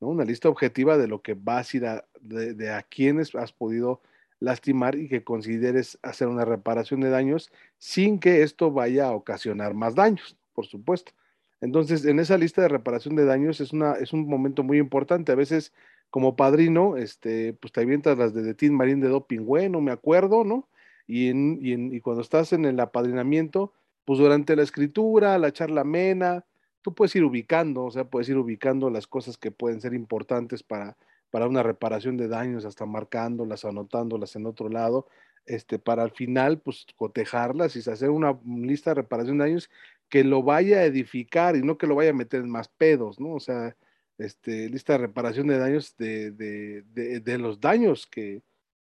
Una 0.00 0.24
lista 0.24 0.48
objetiva 0.48 0.96
de 0.96 1.08
lo 1.08 1.20
que 1.20 1.34
vas 1.34 1.74
a 1.74 1.76
ir 1.76 1.86
a, 1.86 2.04
de, 2.20 2.70
a 2.70 2.82
quienes 2.82 3.34
has 3.34 3.52
podido 3.52 4.00
lastimar 4.38 4.94
y 4.94 5.08
que 5.08 5.22
consideres 5.22 5.98
hacer 6.02 6.28
una 6.28 6.46
reparación 6.46 7.00
de 7.00 7.10
daños 7.10 7.52
sin 7.76 8.18
que 8.18 8.42
esto 8.42 8.70
vaya 8.70 9.08
a 9.08 9.12
ocasionar 9.12 9.74
más 9.74 9.94
daños, 9.94 10.38
por 10.54 10.66
supuesto. 10.66 11.12
Entonces, 11.60 12.06
en 12.06 12.18
esa 12.18 12.38
lista 12.38 12.62
de 12.62 12.68
reparación 12.68 13.16
de 13.16 13.26
daños 13.26 13.60
es, 13.60 13.74
una, 13.74 13.92
es 13.94 14.14
un 14.14 14.26
momento 14.26 14.62
muy 14.62 14.78
importante. 14.78 15.32
A 15.32 15.34
veces, 15.34 15.74
como 16.10 16.36
padrino, 16.36 16.96
este, 16.96 17.54
pues 17.54 17.72
te 17.72 17.80
avientas 17.80 18.18
las 18.18 18.34
de, 18.34 18.42
de 18.54 18.70
Marín 18.70 19.00
de 19.00 19.08
Doping, 19.08 19.46
no 19.70 19.80
me 19.80 19.92
acuerdo, 19.92 20.44
¿no? 20.44 20.68
Y, 21.06 21.28
en, 21.28 21.58
y, 21.62 21.72
en, 21.72 21.94
y, 21.94 22.00
cuando 22.00 22.22
estás 22.22 22.52
en 22.52 22.64
el 22.64 22.78
apadrinamiento, 22.80 23.72
pues 24.04 24.18
durante 24.18 24.56
la 24.56 24.62
escritura, 24.62 25.38
la 25.38 25.52
charla 25.52 25.82
amena, 25.82 26.44
tú 26.82 26.94
puedes 26.94 27.14
ir 27.16 27.24
ubicando, 27.24 27.84
o 27.84 27.90
sea, 27.90 28.04
puedes 28.04 28.28
ir 28.28 28.36
ubicando 28.38 28.90
las 28.90 29.06
cosas 29.06 29.38
que 29.38 29.50
pueden 29.50 29.80
ser 29.80 29.94
importantes 29.94 30.62
para, 30.62 30.96
para 31.30 31.46
una 31.46 31.62
reparación 31.62 32.16
de 32.16 32.28
daños, 32.28 32.64
hasta 32.64 32.86
marcándolas, 32.86 33.64
anotándolas 33.64 34.36
en 34.36 34.46
otro 34.46 34.68
lado, 34.68 35.06
este, 35.46 35.78
para 35.78 36.02
al 36.02 36.10
final, 36.12 36.60
pues, 36.60 36.86
cotejarlas 36.96 37.76
y 37.76 37.90
hacer 37.90 38.10
una 38.10 38.38
lista 38.44 38.90
de 38.90 38.94
reparación 38.94 39.38
de 39.38 39.44
daños 39.44 39.70
que 40.08 40.24
lo 40.24 40.42
vaya 40.42 40.78
a 40.78 40.84
edificar 40.84 41.56
y 41.56 41.62
no 41.62 41.78
que 41.78 41.86
lo 41.86 41.94
vaya 41.94 42.10
a 42.10 42.14
meter 42.14 42.40
en 42.40 42.50
más 42.50 42.68
pedos, 42.68 43.20
¿no? 43.20 43.34
O 43.34 43.40
sea, 43.40 43.76
este, 44.20 44.68
lista 44.68 44.92
de 44.94 44.98
reparación 44.98 45.46
de 45.46 45.58
daños 45.58 45.96
de, 45.96 46.30
de, 46.30 46.82
de, 47.20 47.38
los 47.38 47.60
daños 47.60 48.06
que, 48.06 48.42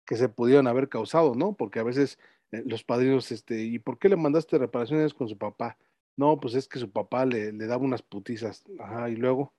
que 0.06 0.15
se 0.15 0.30
pudieron 0.30 0.67
haber 0.67 0.89
causado, 0.89 1.36
¿no? 1.36 1.54
Porque 1.54 1.80
a 1.80 1.84
veces 1.84 2.19
eh, 2.52 2.63
los 2.65 2.84
padrinos, 2.84 3.32
este, 3.32 3.63
¿y 3.63 3.80
por 3.80 3.98
qué 3.98 4.10
le 4.10 4.15
mandaste 4.15 4.58
reparaciones 4.58 5.13
con 5.13 5.28
su 5.28 5.38
papá? 5.38 5.78
No, 6.15 6.39
pues 6.39 6.54
es 6.56 6.67
que 6.67 6.80
su 6.80 6.91
papá 6.91 7.26
le, 7.26 7.52
le 7.52 7.65
daba 7.65 7.84
unas 7.84 8.04
putizas. 8.04 8.63
Ajá, 8.80 9.10
y 9.10 9.15
luego, 9.15 9.54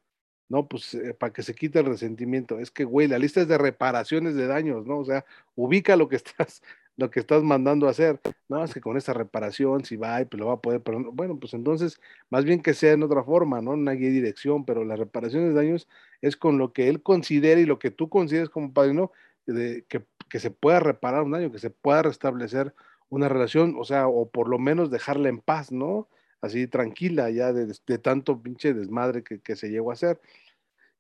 no, 0.49 0.69
pues 0.69 0.95
eh, 0.95 1.15
para 1.15 1.33
que 1.33 1.43
se 1.43 1.55
quite 1.55 1.81
el 1.81 1.87
resentimiento. 1.87 2.61
Es 2.61 2.71
que, 2.71 2.85
güey, 2.85 3.09
la 3.09 3.19
lista 3.19 3.41
es 3.41 3.49
de 3.49 3.59
reparaciones 3.59 4.35
de 4.37 4.47
daños, 4.47 4.87
¿no? 4.87 4.99
O 4.99 5.05
sea, 5.05 5.25
ubica 5.57 5.97
lo 5.97 6.09
que 6.09 6.17
estás, 6.23 6.63
lo 6.97 7.11
que 7.11 7.21
estás 7.21 7.43
mandando 7.43 7.87
a 7.87 7.91
hacer. 7.91 8.21
No, 8.49 8.63
es 8.65 8.75
que 8.75 8.81
con 8.81 8.97
esta 8.97 9.13
reparación, 9.13 9.85
si 9.85 9.97
va, 9.97 10.25
pues 10.25 10.41
lo 10.41 10.47
va 10.47 10.55
a 10.55 10.61
poder, 10.61 10.83
pero 10.83 11.13
bueno, 11.13 11.39
pues 11.39 11.55
entonces, 11.55 12.01
más 12.31 12.45
bien 12.45 12.63
que 12.63 12.75
sea 12.75 12.93
en 12.93 13.03
otra 13.03 13.25
forma, 13.25 13.61
¿no? 13.61 13.73
Una 13.73 13.93
guía 13.93 14.09
de 14.09 14.15
dirección, 14.15 14.65
pero 14.65 14.85
las 14.85 14.99
reparaciones 14.99 15.51
de 15.51 15.55
daños 15.55 15.89
es 16.23 16.37
con 16.37 16.59
lo 16.59 16.73
que 16.73 16.89
él 16.89 17.03
considera 17.03 17.61
y 17.61 17.67
lo 17.67 17.79
que 17.79 17.91
tú 17.91 18.09
consideres 18.09 18.51
como 18.51 18.73
padrino, 18.73 19.13
de, 19.47 19.85
que, 19.89 20.05
que 20.29 20.41
se 20.41 20.51
pueda 20.51 20.81
reparar 20.81 21.23
un 21.25 21.33
daño, 21.33 21.53
que 21.53 21.59
se 21.59 21.71
pueda 21.71 22.03
restablecer 22.03 22.75
una 23.11 23.29
relación, 23.29 23.77
o 23.79 23.85
sea, 23.85 24.09
o 24.09 24.29
por 24.29 24.49
lo 24.49 24.59
menos 24.59 24.91
dejarla 24.91 25.29
en 25.29 25.39
paz, 25.41 25.73
¿no? 25.73 26.09
así 26.45 26.67
tranquila 26.67 27.31
ya 27.31 27.53
de, 27.53 27.99
tanto 27.99 28.41
pinche 28.43 28.75
desmadre 28.75 29.25
que, 29.25 29.57
se 29.57 29.71
llegó 29.71 29.91
a 29.91 29.95
hacer. 29.95 30.21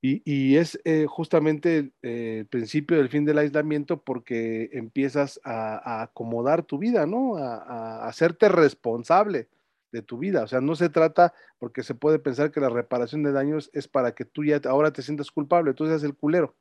Y, 0.06 0.58
es 0.58 0.78
eh, 0.84 1.06
justamente 1.08 1.92
eh, 2.02 2.40
el, 2.40 2.46
principio 2.46 2.98
del 2.98 3.08
fin 3.08 3.24
del 3.24 3.38
aislamiento 3.38 4.02
porque 4.02 4.68
empiezas 4.74 5.40
a, 5.44 6.02
acomodar 6.02 6.62
tu 6.62 6.76
vida, 6.76 7.06
¿no? 7.06 7.38
A, 7.38 8.06
hacerte 8.06 8.50
responsable 8.50 9.48
de 9.92 10.02
tu 10.02 10.18
vida. 10.18 10.42
O 10.42 10.46
sea, 10.46 10.60
no 10.60 10.76
se 10.76 10.90
trata, 10.90 11.32
porque 11.58 11.82
se 11.82 11.94
puede 11.94 12.18
pensar 12.18 12.50
que 12.50 12.60
la 12.60 12.68
reparación 12.68 13.22
de 13.22 13.32
daños 13.32 13.70
es 13.72 13.88
para 13.88 14.14
que 14.14 14.26
tú 14.26 14.44
ya 14.44 14.60
ahora 14.66 14.92
te 14.92 15.00
sientas 15.00 15.30
culpable, 15.30 15.72
tú 15.72 15.86
seas 15.86 16.02
el 16.02 16.14
culero. 16.14 16.54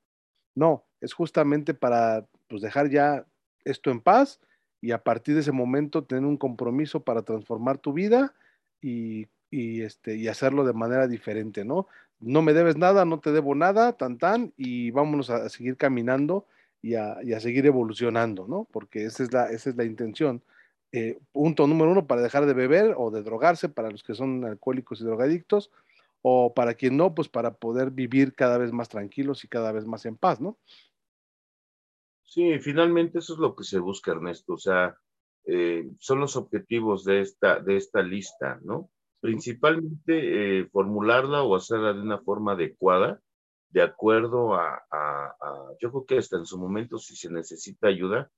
No, 0.56 0.86
es 1.01 1.12
justamente 1.13 1.73
para 1.73 2.25
pues, 2.47 2.62
dejar 2.62 2.89
ya 2.89 3.25
esto 3.65 3.91
en 3.91 3.99
paz 3.99 4.39
y 4.79 4.91
a 4.91 5.03
partir 5.03 5.36
de 5.36 5.41
ese 5.41 5.51
momento 5.51 6.06
tener 6.06 6.23
un 6.23 6.38
compromiso 6.38 7.03
para 7.03 7.23
transformar 7.23 7.77
tu 7.77 7.91
vida 7.91 8.34
y, 8.79 9.27
este, 9.51 10.15
y 10.15 10.29
hacerlo 10.29 10.63
de 10.63 10.73
manera 10.73 11.08
diferente, 11.10 11.65
¿no? 11.65 11.88
No 12.19 12.41
me 12.41 12.54
debes 12.54 12.78
nada, 12.78 13.06
no 13.06 13.19
te 13.19 13.32
debo 13.32 13.56
nada, 13.56 13.93
tan 13.93 14.17
tan, 14.17 14.54
y 14.58 14.91
vámonos 14.91 15.30
a, 15.30 15.49
seguir 15.49 15.78
caminando 15.78 16.47
y 16.82 16.95
a, 16.95 17.17
seguir 17.39 17.65
evolucionando, 17.65 18.47
¿no? 18.47 18.67
Porque 18.71 19.06
esa 19.06 19.23
es 19.23 19.76
la, 19.76 19.86
intención. 19.86 20.41
Eh, 20.91 21.19
punto 21.32 21.67
número 21.67 21.91
uno, 21.91 22.08
para 22.08 22.21
dejar 22.21 22.45
de 22.45 22.54
beber 22.54 22.95
o 22.97 23.12
de 23.12 23.23
drogarse 23.23 23.67
para 23.67 23.89
los 23.89 24.04
que 24.04 24.13
son 24.13 24.45
alcohólicos 24.45 25.02
y 25.02 25.06
drogadictos, 25.06 25.71
o 26.21 26.54
para 26.54 26.73
quien 26.73 26.95
no, 26.95 27.13
pues 27.13 27.28
para 27.28 27.56
poder 27.56 27.91
vivir 27.91 28.34
cada 28.34 28.58
vez 28.58 28.71
más 28.71 28.89
tranquilos 28.89 29.43
y 29.43 29.47
cada 29.47 29.71
vez 29.71 29.86
más 29.86 30.06
en 30.06 30.15
paz, 30.15 30.39
¿no? 30.39 30.58
Sí, 32.23 32.58
finalmente 32.60 33.19
eso 33.19 33.34
es 33.34 33.39
lo 33.39 33.56
que 33.56 33.63
se 33.63 33.78
busca, 33.78 34.12
Ernesto. 34.12 34.54
O 34.54 34.58
sea, 34.58 34.97
eh, 35.45 35.91
son 35.99 36.19
los 36.19 36.36
objetivos 36.36 37.04
de 37.04 37.21
esta, 37.21 37.60
de 37.60 37.76
esta 37.76 38.02
lista, 38.02 38.60
¿no? 38.63 38.89
Principalmente 39.23 40.59
eh, 40.59 40.69
formularla 40.69 41.43
o 41.43 41.55
hacerla 41.55 41.93
de 41.93 42.01
una 42.01 42.19
forma 42.19 42.51
adecuada, 42.51 43.21
de 43.69 43.81
acuerdo 43.81 44.53
a, 44.53 44.83
yo 45.79 45.91
creo 45.91 46.05
que 46.05 46.17
hasta 46.17 46.36
en 46.36 46.45
su 46.45 46.57
momento, 46.59 46.97
si 46.97 47.15
se 47.15 47.31
necesita 47.31 47.88
ayuda, 47.88 48.29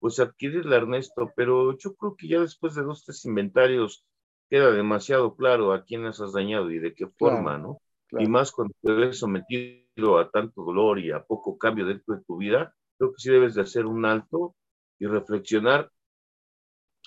pues 0.00 0.20
adquirirla, 0.20 0.76
Ernesto, 0.76 1.32
pero 1.34 1.78
yo 1.78 1.94
creo 1.94 2.14
que 2.14 2.28
ya 2.28 2.40
después 2.40 2.74
de 2.74 2.82
dos, 2.82 3.06
tres 3.06 3.24
inventarios 3.24 4.04
queda 4.50 4.70
demasiado 4.70 5.34
claro 5.34 5.72
a 5.72 5.82
quién 5.82 6.04
has 6.04 6.20
dañado 6.34 6.70
y 6.70 6.78
de 6.78 6.94
qué 6.94 7.06
forma, 7.06 7.56
¿no? 7.56 7.80
Y 8.10 8.28
más 8.28 8.52
cuando 8.52 8.74
te 8.82 8.92
ves 8.92 9.18
sometido 9.18 10.18
a 10.18 10.30
tanto 10.30 10.62
dolor 10.62 10.98
y 10.98 11.10
a 11.10 11.24
poco 11.24 11.56
cambio 11.56 11.86
dentro 11.86 12.16
de 12.16 12.22
tu 12.22 12.36
vida, 12.36 12.74
creo 12.98 13.12
que 13.12 13.18
sí 13.18 13.30
debes 13.30 13.54
de 13.54 13.62
hacer 13.62 13.86
un 13.86 14.04
alto 14.04 14.54
y 14.98 15.06
reflexionar 15.06 15.90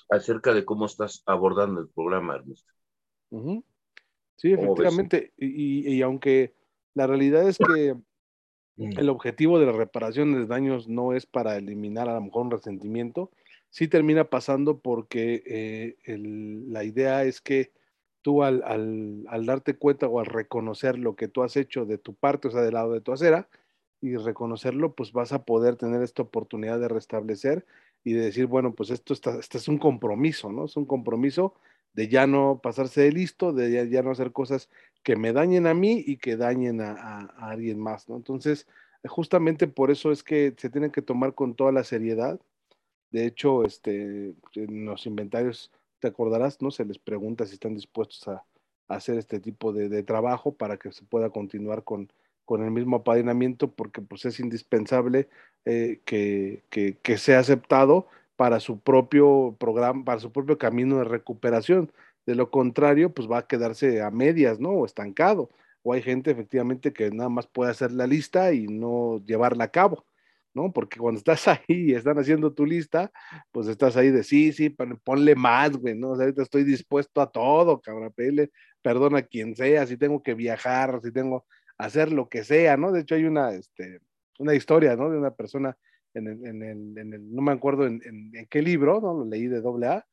acerca 0.10 0.56
de 0.56 0.65
cómo 0.65 0.88
estás 0.88 1.21
abordando 1.28 1.82
el 1.82 1.89
programa, 1.89 2.38
Ernesto. 2.38 2.77
Sí, 3.30 4.54
efectivamente. 4.54 5.34
Y, 5.38 6.02
aunque 6.02 6.54
la 6.94 7.08
realidad 7.08 7.48
es 7.48 7.58
que 7.58 7.96
mm. 8.76 9.00
el 9.00 9.10
objetivo 9.10 9.60
de 9.60 9.66
la 9.66 9.72
reparación 9.72 10.34
de 10.34 10.45
daños 10.45 10.88
no 10.88 11.14
es 11.14 11.26
para 11.26 11.58
eliminar 11.58 12.08
a 12.10 12.14
lo 12.14 12.22
mejor 12.22 12.45
un 12.45 12.51
resentimiento, 12.51 13.32
sí 13.70 13.88
termina 13.88 14.30
pasando 14.30 14.80
porque 14.80 15.43
eh, 15.45 16.18
la 16.70 16.84
idea 16.84 17.24
es 17.24 17.41
que 17.41 17.72
tú 18.22 18.43
al, 18.43 18.64
al, 18.66 19.45
darte 19.45 19.76
cuenta 19.76 20.08
o 20.08 20.20
al 20.20 20.26
reconocer 20.26 20.99
lo 20.99 21.16
que 21.16 21.28
tú 21.28 21.43
has 21.43 21.56
hecho 21.56 21.86
de 21.86 21.97
tu 21.97 22.14
parte, 22.14 22.47
o 22.47 22.51
sea, 22.51 22.62
del 22.62 22.74
lado 22.74 22.93
de 22.93 23.01
tu 23.01 23.12
acera, 23.12 23.47
y 24.01 24.16
reconocerlo, 24.16 24.93
pues 24.93 25.12
vas 25.12 25.34
a 25.34 25.43
poder 25.43 25.76
tener 25.76 26.01
esta 26.04 26.22
oportunidad 26.22 26.80
de 26.80 26.88
restablecer 26.88 27.66
y 28.04 28.14
de 28.14 28.26
decir, 28.26 28.45
bueno, 28.45 28.74
pues 28.74 28.89
esto 28.91 29.14
está, 29.14 29.39
este 29.39 29.58
es 29.58 29.68
un 29.68 29.80
compromiso, 29.80 30.51
¿no? 30.51 30.66
Es 30.66 30.78
un 30.78 30.86
compromiso 30.86 31.56
de 31.94 32.08
ya 32.08 32.28
no 32.28 32.60
pasarse 32.62 33.02
de 33.02 33.12
listo, 33.12 33.54
de 33.54 33.90
ya, 33.90 34.04
no 34.04 34.12
hacer 34.12 34.32
cosas 34.32 34.70
que 35.04 35.16
me 35.16 35.34
dañen 35.34 35.68
a 35.68 35.74
mí 35.74 36.04
y 36.06 36.18
que 36.18 36.38
dañen 36.38 36.82
a, 36.82 37.26
alguien 37.40 37.80
más, 37.80 38.08
¿no? 38.10 38.18
Entonces, 38.18 38.68
justamente 39.06 39.68
por 39.68 39.92
eso 39.92 40.12
es 40.12 40.24
que 40.24 40.54
se 40.58 40.70
tiene 40.70 40.92
que 40.92 41.02
tomar 41.02 41.34
con 41.34 41.56
toda 41.56 41.72
la 41.72 41.84
seriedad. 41.84 42.40
De 43.12 43.26
hecho, 43.26 43.64
este, 43.64 44.36
en 44.56 44.86
los 44.86 45.06
inventarios 45.06 45.72
te 46.00 46.08
acordarás, 46.08 46.62
¿no? 46.62 46.72
Se 46.72 46.86
les 46.86 47.00
pregunta 47.00 47.46
si 47.46 47.54
están 47.54 47.76
dispuestos 47.76 48.28
a, 48.28 48.44
hacer 48.88 49.18
este 49.18 49.40
tipo 49.40 49.74
de, 49.74 50.04
trabajo 50.04 50.54
para 50.54 50.78
que 50.78 50.92
se 50.94 51.04
pueda 51.04 51.30
continuar 51.30 51.84
con, 51.84 52.10
con 52.46 52.64
el 52.64 52.72
mismo 52.72 52.98
apadrinamiento, 52.98 53.70
porque 53.70 54.02
pues 54.02 54.24
es 54.26 54.40
indispensable 54.40 55.28
eh, 55.66 56.00
que, 56.06 56.64
que, 56.70 57.18
sea 57.18 57.40
aceptado 57.40 58.08
para 58.38 58.60
su 58.62 58.80
propio 58.80 59.58
programa, 59.60 60.06
para 60.06 60.22
su 60.22 60.32
propio 60.32 60.58
camino 60.58 61.00
de 61.00 61.06
recuperación. 61.06 61.92
De 62.26 62.36
lo 62.36 62.52
contrario, 62.52 63.14
pues 63.14 63.30
va 63.30 63.40
a 63.40 63.48
quedarse 63.48 64.02
a 64.02 64.12
medias, 64.12 64.60
¿no? 64.60 64.70
O 64.72 64.86
estancado. 64.86 65.50
O 65.84 65.94
hay 65.94 66.02
gente 66.02 66.32
efectivamente 66.32 66.94
que 66.94 67.12
nada 67.12 67.30
más 67.30 67.48
puede 67.48 67.72
hacer 67.72 67.92
la 67.92 68.08
lista 68.08 68.54
y 68.54 68.68
no 68.68 69.22
llevarla 69.26 69.66
a 69.66 69.72
cabo. 69.72 70.06
¿no? 70.54 70.74
Porque 70.74 71.00
cuando 71.00 71.20
estás 71.20 71.48
ahí 71.48 71.64
y 71.68 71.94
están 71.94 72.18
haciendo 72.18 72.54
tu 72.54 72.66
lista, 72.66 73.12
pues 73.52 73.68
estás 73.68 73.96
ahí 73.96 74.10
de 74.10 74.24
sí, 74.24 74.54
sí, 74.54 74.70
ponle 74.70 75.36
más, 75.36 75.78
güey, 75.78 75.96
¿no? 75.96 76.12
O 76.12 76.16
sea, 76.16 76.26
ahorita 76.26 76.42
estoy 76.42 76.64
dispuesto 76.64 77.22
a 77.22 77.32
todo, 77.32 77.80
cabrón, 77.80 78.12
pele, 78.16 78.50
perdona 78.82 79.20
a 79.20 79.22
quien 79.22 79.56
sea, 79.56 79.86
si 79.86 79.98
tengo 79.98 80.24
que 80.24 80.34
viajar, 80.34 81.00
si 81.04 81.12
tengo 81.12 81.46
hacer 81.78 82.12
lo 82.12 82.28
que 82.28 82.44
sea, 82.44 82.76
¿no? 82.76 82.92
De 82.92 83.02
hecho, 83.02 83.16
hay 83.16 83.26
una, 83.26 83.52
este, 83.52 84.00
una 84.40 84.56
historia, 84.56 84.96
¿no? 84.96 85.10
De 85.10 85.18
una 85.18 85.32
persona 85.32 85.78
en 86.18 86.28
el, 86.28 86.45
en 86.45 86.63
el, 86.63 86.97
en 86.97 87.13
el 87.13 87.34
no 87.34 87.41
me 87.41 87.51
acuerdo 87.51 87.86
en, 87.88 88.01
en, 88.03 88.47
qué 88.47 88.61
libro, 88.61 88.99
¿no? 89.01 89.13
Lo 89.13 89.26
leí 89.26 89.47
de 89.47 89.61
doble 89.61 89.88
A, 89.88 90.05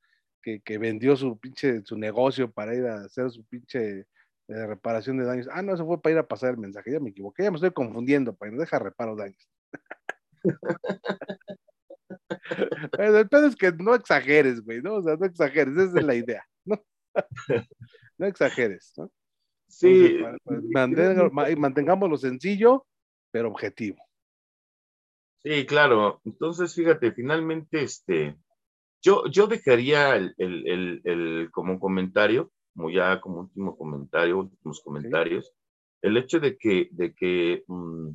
que, 0.43 0.61
que, 0.61 0.79
vendió 0.79 1.17
su 1.17 1.39
pinche, 1.39 1.83
su 1.85 1.97
negocio 1.97 2.51
para 2.51 2.75
ir 2.75 2.87
a 2.87 3.05
hacer 3.05 3.31
su 3.31 3.45
pinche 3.45 4.07
eh, 4.49 4.67
reparación 4.67 5.17
de 5.17 5.25
daños. 5.25 5.49
Ah, 5.51 5.63
no, 5.63 5.75
eso 5.75 5.87
fue 5.87 6.01
para 6.01 6.13
ir 6.15 6.19
a 6.19 6.29
pasar 6.29 6.51
el 6.51 6.59
mensaje, 6.59 6.93
ya 6.93 7.01
me 7.01 7.11
equivoqué, 7.11 7.45
ya 7.45 7.51
me 7.51 7.57
estoy 7.57 7.73
confundiendo, 7.73 8.35
para 8.35 8.53
no 8.53 8.61
deja 8.61 8.79
reparo 8.79 9.17
daños. 9.17 9.49
El 12.99 13.29
pedo 13.29 13.47
es 13.47 13.57
que 13.57 13.73
no 13.73 13.95
exageres, 13.95 14.61
güey, 14.63 14.83
¿no? 14.83 14.97
O 14.97 15.03
sea, 15.03 15.17
no 15.17 15.27
exageres, 15.27 15.77
esa 15.77 15.99
es 15.99 16.05
la 16.05 16.15
idea, 16.15 16.45
¿no? 16.65 16.83
No 18.17 18.27
exageres, 18.27 18.93
¿no? 18.97 19.11
Sí. 19.67 20.21
Pues, 20.45 20.61
mantengamos 21.57 22.09
lo 22.09 22.17
sencillo, 22.17 22.87
pero 23.33 23.49
objetivo. 23.49 23.99
Sí, 25.45 25.67
claro. 25.67 26.21
Entonces, 26.25 26.75
fíjate, 26.75 27.13
finalmente, 27.13 27.83
este, 27.83 28.37
yo, 29.03 29.27
yo 29.29 29.47
dejaría 29.49 30.17
el, 30.17 30.35
el, 30.39 31.03
el, 31.05 31.51
como 31.53 31.81
comentario, 31.81 32.53
como 32.75 32.91
ya 32.91 33.21
como 33.21 33.41
último 33.43 33.77
comentario, 33.77 34.39
últimos 34.41 34.81
comentarios, 34.83 35.53
el 36.03 36.17
hecho 36.19 36.41
de 36.41 36.57
que, 36.59 36.89
de 36.93 37.15
que 37.15 37.65
mm, 37.69 38.11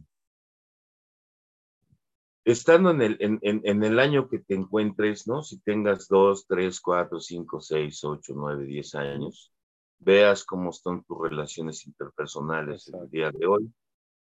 estando 2.45 2.91
en 2.91 3.01
el, 3.01 3.17
en, 3.19 3.39
en, 3.41 3.84
el 3.84 3.99
año 3.99 4.27
que 4.30 4.39
te 4.39 4.55
encuentres, 4.55 5.27
¿no? 5.27 5.41
Si 5.43 5.59
tengas 5.61 6.07
dos, 6.07 6.45
tres, 6.47 6.80
cuatro, 6.82 7.19
cinco, 7.19 7.61
seis, 7.61 8.03
ocho, 8.03 8.34
nueve, 8.36 8.65
diez 8.65 8.95
años, 8.95 9.53
veas 9.99 10.43
cómo 10.45 10.71
están 10.71 11.03
tus 11.03 11.17
relaciones 11.30 11.86
interpersonales 11.86 12.88
en 12.89 13.01
el 13.01 13.09
día 13.09 13.32
de 13.32 13.45
hoy 13.47 13.71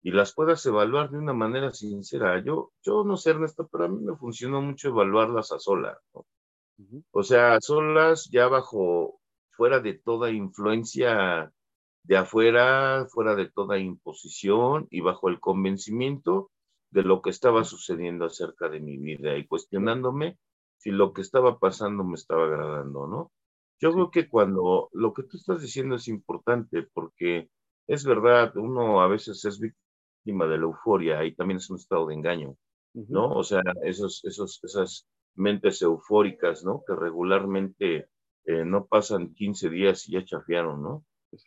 y 0.02 0.10
las 0.10 0.34
puedas 0.34 0.64
evaluar 0.66 1.10
de 1.10 1.18
una 1.18 1.32
manera 1.32 1.72
sincera. 1.72 2.42
Yo, 2.44 2.72
yo 2.82 3.04
no 3.04 3.16
sé, 3.16 3.30
Ernesto, 3.30 3.68
pero 3.70 3.84
a 3.84 3.88
mí 3.88 4.00
me 4.00 4.16
funcionó 4.16 4.60
mucho 4.60 4.88
evaluarlas 4.88 5.52
a 5.52 5.58
solas, 5.58 5.98
¿no? 6.14 6.26
O 7.12 7.22
sea, 7.22 7.54
a 7.54 7.60
solas, 7.60 8.28
ya 8.30 8.48
bajo, 8.48 9.20
fuera 9.52 9.78
de 9.80 9.94
toda 9.94 10.30
influencia 10.30 11.52
de 12.02 12.16
afuera, 12.16 13.06
fuera 13.08 13.36
de 13.36 13.48
toda 13.48 13.78
imposición 13.78 14.88
y 14.90 15.00
bajo 15.00 15.28
el 15.28 15.38
convencimiento 15.38 16.50
de 16.90 17.02
lo 17.04 17.22
que 17.22 17.30
estaba 17.30 17.62
sucediendo 17.62 18.24
acerca 18.26 18.68
de 18.68 18.80
mi 18.80 18.98
vida 18.98 19.36
y 19.36 19.46
cuestionándome 19.46 20.38
si 20.78 20.90
lo 20.90 21.12
que 21.12 21.20
estaba 21.22 21.60
pasando 21.60 22.02
me 22.02 22.14
estaba 22.14 22.44
agradando, 22.46 23.06
¿no? 23.06 23.32
Yo 23.80 23.92
creo 23.92 24.10
que 24.10 24.28
cuando 24.28 24.88
lo 24.92 25.12
que 25.12 25.22
tú 25.22 25.36
estás 25.36 25.62
diciendo 25.62 25.94
es 25.96 26.08
importante 26.08 26.88
porque 26.92 27.48
es 27.86 28.04
verdad, 28.04 28.56
uno 28.56 29.00
a 29.00 29.06
veces 29.06 29.44
es 29.44 29.60
víctima 29.60 29.91
de 30.24 30.58
la 30.58 30.64
euforia 30.64 31.24
y 31.24 31.34
también 31.34 31.58
es 31.58 31.68
un 31.70 31.76
estado 31.76 32.06
de 32.06 32.14
engaño, 32.14 32.56
¿no? 32.94 33.30
O 33.30 33.42
sea, 33.42 33.62
esos, 33.84 34.24
esos, 34.24 34.60
esas 34.62 35.06
mentes 35.34 35.82
eufóricas, 35.82 36.64
¿no? 36.64 36.82
Que 36.86 36.94
regularmente 36.94 38.08
eh, 38.44 38.64
no 38.64 38.86
pasan 38.86 39.34
15 39.34 39.70
días 39.70 40.08
y 40.08 40.12
ya 40.12 40.24
chafiaron, 40.24 40.82
¿no? 40.82 41.04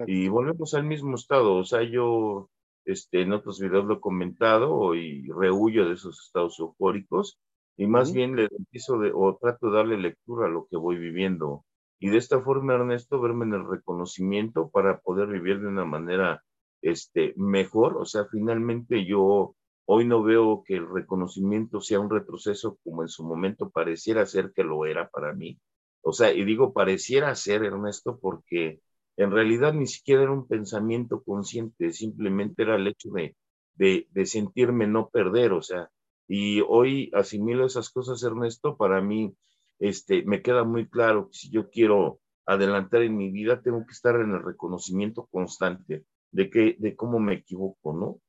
Y 0.07 0.27
volvemos 0.27 0.73
al 0.73 0.83
mismo 0.83 1.15
estado, 1.15 1.55
o 1.55 1.63
sea, 1.63 1.83
yo 1.83 2.49
este, 2.85 3.21
en 3.21 3.33
otros 3.33 3.59
videos 3.59 3.85
lo 3.85 3.95
he 3.95 3.99
comentado 3.99 4.95
y 4.95 5.27
rehuyo 5.27 5.87
de 5.87 5.93
esos 5.93 6.25
estados 6.25 6.59
eufóricos 6.59 7.39
y 7.77 7.87
más 7.87 8.11
bien 8.11 8.35
le 8.35 8.47
empiezo 8.57 8.97
de, 8.99 9.11
o 9.13 9.37
trato 9.39 9.69
de 9.69 9.77
darle 9.77 9.97
lectura 9.97 10.47
a 10.47 10.49
lo 10.49 10.67
que 10.69 10.77
voy 10.77 10.97
viviendo. 10.97 11.65
Y 11.99 12.09
de 12.09 12.17
esta 12.17 12.41
forma, 12.41 12.73
Ernesto, 12.73 13.21
verme 13.21 13.45
en 13.45 13.53
el 13.53 13.67
reconocimiento 13.67 14.69
para 14.69 14.99
poder 14.99 15.27
vivir 15.27 15.59
de 15.61 15.67
una 15.67 15.85
manera 15.85 16.43
este, 16.85 17.33
mejor. 17.37 17.97
O 17.97 18.05
sea, 18.05 18.25
finalmente 18.31 19.05
yo 19.05 19.55
hoy 19.85 20.05
no 20.05 20.23
veo 20.23 20.63
que 20.65 20.75
el 20.75 20.87
reconocimiento 20.87 21.81
sea 21.81 21.99
un 21.99 22.09
retroceso 22.09 22.77
como 22.83 23.01
en 23.03 23.09
su 23.09 23.23
momento 23.23 23.69
pareciera 23.69 24.25
ser 24.25 24.51
que 24.55 24.63
lo 24.63 24.85
era 24.85 25.09
para 25.09 25.33
mí. 25.33 25.59
O 26.01 26.13
sea, 26.13 26.31
y 26.33 26.45
digo 26.45 26.73
pareciera 26.73 27.33
ser, 27.35 27.63
Ernesto, 27.63 28.19
porque 28.19 28.81
en 29.17 29.31
realidad 29.31 29.73
ni 29.73 29.87
siquiera 29.87 30.23
era 30.23 30.31
un 30.31 30.47
pensamiento 30.47 31.23
consciente, 31.23 31.91
simplemente 31.91 32.63
era 32.63 32.75
el 32.75 32.87
hecho 32.87 33.09
de, 33.11 33.35
de, 33.75 34.25
sentirme 34.25 34.87
no 34.87 35.09
perder, 35.09 35.53
o 35.53 35.61
sea, 35.61 35.89
y 36.27 36.61
hoy 36.61 37.11
asimilo 37.13 37.65
esas 37.65 37.89
cosas, 37.89 38.23
Ernesto, 38.23 38.77
para 38.77 39.01
mí 39.01 39.35
este, 39.79 40.23
me 40.25 40.41
queda 40.41 40.63
muy 40.63 40.87
claro 40.89 41.29
que 41.29 41.37
si 41.37 41.49
yo 41.51 41.69
quiero 41.69 42.19
adelantar 42.45 43.01
en 43.03 43.17
mi 43.17 43.31
vida, 43.31 43.61
tengo 43.61 43.85
que 43.85 43.93
estar 43.93 44.15
en 44.15 44.31
el 44.31 44.43
reconocimiento 44.43 45.27
constante 45.31 46.05
de, 46.35 46.49
que, 46.49 46.75
de 46.77 46.95
cómo 46.97 47.17
me 47.19 47.35
equivoco, 47.35 47.93
¿no? 47.93 48.19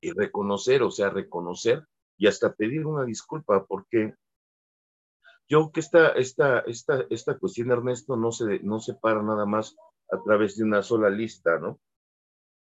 Y 0.00 0.10
reconocer, 0.12 0.82
o 0.82 0.90
sea, 0.90 1.08
reconocer 1.08 1.86
y 2.18 2.26
hasta 2.26 2.54
pedir 2.54 2.86
una 2.86 3.04
disculpa, 3.04 3.64
porque 3.64 4.14
yo 5.48 5.72
que 5.72 5.80
esta, 5.80 6.08
esta, 6.10 6.60
esta, 6.60 7.04
esta 7.08 7.38
cuestión, 7.38 7.70
Ernesto, 7.70 8.16
no 8.16 8.32
se, 8.32 8.60
no 8.60 8.80
se 8.80 8.94
para 8.94 9.22
nada 9.22 9.46
más 9.46 9.74
a 10.10 10.22
través 10.22 10.56
de 10.56 10.64
una 10.64 10.82
sola 10.82 11.08
lista, 11.08 11.58
¿no? 11.58 11.80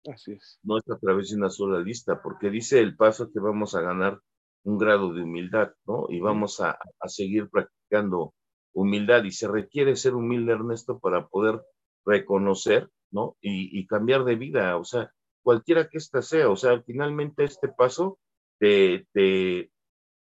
Así 0.09 0.33
es. 0.33 0.59
No 0.63 0.77
es 0.77 0.89
a 0.89 0.97
través 0.97 1.29
de 1.29 1.35
una 1.35 1.49
sola 1.49 1.79
lista, 1.79 2.21
porque 2.21 2.49
dice 2.49 2.79
el 2.79 2.95
paso 2.95 3.29
que 3.31 3.39
vamos 3.39 3.75
a 3.75 3.81
ganar 3.81 4.19
un 4.63 4.77
grado 4.77 5.13
de 5.13 5.23
humildad, 5.23 5.73
¿no? 5.85 6.05
Y 6.09 6.21
vamos 6.21 6.61
a, 6.61 6.77
a 6.99 7.09
seguir 7.09 7.49
practicando 7.49 8.33
humildad 8.73 9.25
y 9.25 9.31
se 9.31 9.49
requiere 9.49 9.97
ser 9.97 10.15
humilde, 10.15 10.53
Ernesto, 10.53 10.99
para 10.99 11.27
poder 11.27 11.61
reconocer, 12.05 12.89
¿no? 13.11 13.37
Y, 13.41 13.77
y, 13.79 13.85
cambiar 13.87 14.23
de 14.23 14.35
vida, 14.35 14.77
o 14.77 14.83
sea, 14.83 15.11
cualquiera 15.43 15.89
que 15.89 15.97
ésta 15.97 16.21
sea, 16.21 16.49
o 16.49 16.55
sea, 16.55 16.81
finalmente 16.81 17.43
este 17.43 17.67
paso 17.67 18.19
te, 18.59 19.07
te 19.13 19.71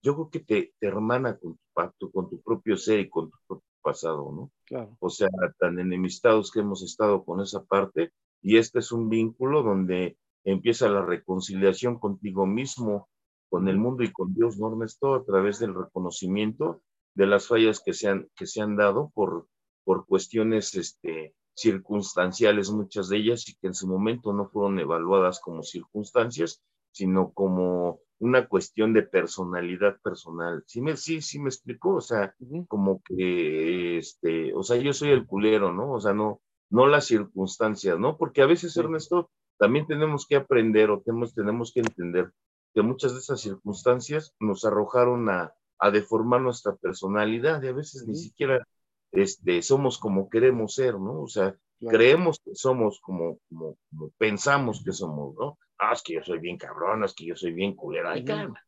yo 0.03 0.15
creo 0.15 0.31
que 0.31 0.41
te, 0.41 0.75
te 0.79 0.87
hermana 0.87 1.39
con 1.39 1.59
tu, 1.99 2.11
con 2.13 2.29
tu 2.29 2.43
propio 2.43 2.77
ser 2.77 3.01
y 3.01 3.09
con 3.09 3.31
tu 3.31 3.37
propio 3.47 3.69
pasado, 3.81 4.33
¿no? 4.33 4.51
Claro. 4.67 4.97
O 5.01 5.09
sea, 5.09 5.29
tan 5.59 5.79
enemistados 5.79 6.51
que 6.51 6.61
hemos 6.61 6.83
estado 6.83 7.25
con 7.25 7.41
esa 7.41 7.65
parte 7.65 8.13
y 8.43 8.59
este 8.59 8.81
es 8.81 8.93
un 8.93 9.09
vínculo 9.09 9.63
donde 9.63 10.19
empieza 10.45 10.91
la 10.91 11.03
reconciliación 11.03 11.99
contigo 11.99 12.47
mismo, 12.47 13.09
con 13.49 13.69
el 13.69 13.79
mundo 13.79 14.03
y 14.03 14.13
con 14.13 14.35
Dios, 14.35 14.59
¿no, 14.59 14.71
Ernesto? 14.71 15.15
A 15.15 15.25
través 15.25 15.59
del 15.59 15.75
reconocimiento 15.75 16.83
de 17.15 17.27
las 17.27 17.47
fallas 17.47 17.81
que 17.81 17.95
se 17.95 18.09
han, 18.09 18.29
que 18.37 18.47
se 18.47 18.61
han 18.61 18.77
dado 18.77 19.11
por, 19.15 19.47
por 19.85 20.07
cuestiones 20.07 20.75
este, 20.75 21.35
circunstanciales, 21.55 22.71
muchas 22.71 23.09
de 23.09 23.19
ellas, 23.19 23.49
y 23.49 23.55
que 23.55 23.69
en 23.69 23.75
su 23.75 23.87
momento 23.87 24.33
no 24.33 24.49
fueron 24.49 24.79
evaluadas 24.79 25.41
como 25.41 25.63
circunstancias, 25.63 26.63
sino 26.91 27.33
como 27.33 28.01
una 28.19 28.49
cuestión 28.49 28.93
de 28.93 29.03
personalidad 29.03 30.01
personal. 30.03 30.63
Sí, 30.67 30.81
me, 30.81 30.97
sí, 30.97 31.21
sí 31.21 31.39
me 31.39 31.49
explicó, 31.49 31.97
o 31.97 32.01
sea, 32.01 32.35
como 32.69 33.03
que, 33.03 33.99
este, 33.99 34.55
o 34.55 34.63
sea, 34.63 34.77
yo 34.77 34.93
soy 34.93 35.11
el 35.11 35.27
culero, 35.27 35.73
¿no? 35.73 35.93
O 35.93 36.01
sea, 36.01 36.15
no, 36.15 36.41
no 36.71 36.87
las 36.87 37.07
circunstancias, 37.07 37.99
¿no? 37.99 38.17
Porque 38.17 38.43
a 38.43 38.47
veces, 38.47 38.77
Ernesto, 38.77 39.31
también 39.59 39.87
tenemos 39.87 40.27
que 40.27 40.37
aprender 40.37 40.91
o 40.91 41.01
tenemos, 41.01 41.35
tenemos 41.35 41.73
que 41.73 41.81
entender 41.81 42.33
que 42.73 42.83
muchas 42.83 43.13
de 43.13 43.21
esas 43.21 43.41
circunstancias 43.41 44.35
nos 44.41 44.65
arrojaron 44.65 45.29
a, 45.29 45.55
a 45.79 45.91
deformar 45.91 46.41
nuestra 46.41 46.75
personalidad 46.77 47.63
y 47.63 47.69
a 47.69 47.73
veces 47.73 48.07
ni 48.07 48.17
siquiera 48.17 48.67
este, 49.15 49.63
somos 49.63 49.99
como 49.99 50.29
queremos 50.29 50.75
ser, 50.75 50.95
¿no? 50.99 51.23
O 51.23 51.29
sea, 51.29 51.57
creemos 51.81 52.41
que 52.45 52.55
somos 52.55 53.01
como, 53.01 53.39
como, 53.49 53.77
como, 53.91 54.11
pensamos 54.19 54.83
que 54.85 54.93
somos, 54.93 55.35
¿no? 55.37 55.59
Ah, 55.79 55.93
es 55.93 56.03
que 56.03 56.15
yo 56.15 56.23
soy 56.23 56.39
bien 56.39 56.59
cabrón, 56.59 57.05
es 57.05 57.15
que 57.15 57.27
yo 57.27 57.37
soy 57.37 57.53
bien 57.53 57.75
culero. 57.75 58.11
Ay, 58.11 58.25
calma. 58.25 58.61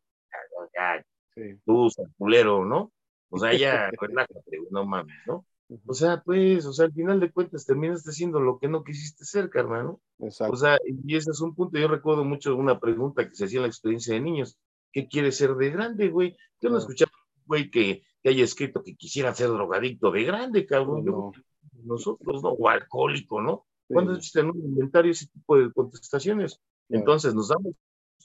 Tú, 1.65 1.89
culero, 2.17 2.65
¿no? 2.65 2.93
O 3.29 3.39
sea, 3.39 3.53
ya, 3.55 3.91
relájate, 4.01 4.59
no 4.71 4.87
mames, 4.87 5.17
¿no? 5.27 5.45
O 5.85 5.95
sea, 5.95 6.23
pues, 6.23 6.65
o 6.65 6.73
sea, 6.73 6.87
al 6.87 6.93
final 6.93 7.19
de 7.19 7.33
cuentas 7.33 7.67
terminaste 7.67 8.13
siendo 8.13 8.39
lo 8.39 8.59
que 8.59 8.69
no 8.69 8.85
quisiste 8.85 9.25
ser, 9.25 9.51
carnal, 9.51 9.85
¿no? 9.85 10.01
Exacto. 10.21 10.55
O 10.55 10.57
sea, 10.57 10.79
y 10.85 11.17
ese 11.17 11.33
es 11.33 11.41
un 11.41 11.57
punto. 11.57 11.77
Yo 11.79 11.89
recuerdo 11.89 12.25
mucho 12.25 12.55
una 12.55 12.79
pregunta 12.79 13.29
que 13.29 13.35
se 13.35 13.47
hacía 13.47 13.59
en 13.59 13.63
la 13.63 13.69
experiencia 13.69 14.15
de 14.15 14.21
niños. 14.21 14.57
¿Qué 14.93 15.09
quieres 15.09 15.37
ser 15.37 15.57
de 15.57 15.71
grande, 15.71 16.09
güey? 16.09 16.37
Yo 16.61 16.71
no 16.71 16.79
escuchaba, 16.79 17.11
güey, 17.47 17.69
que 17.69 18.05
que 18.27 18.31
haya 18.31 18.43
escrito 18.43 18.83
que 18.83 18.97
quisiera 18.97 19.33
ser 19.33 19.51
drogadicto 19.51 20.11
de 20.11 20.25
grande, 20.25 20.67
cabrón. 20.67 21.33
Nosotros, 21.85 22.43
¿no? 22.43 22.49
O 22.49 22.69
alcohólico, 22.69 23.41
¿no? 23.41 23.67
¿Cuándo 23.87 24.15
existe 24.17 24.41
en 24.41 24.51
un 24.51 24.57
inventario 24.57 25.13
ese 25.13 25.29
tipo 25.29 25.57
de 25.57 25.73
contestaciones? 25.73 26.61
Entonces 26.89 27.37
nos 27.37 27.51
damos 27.51 27.75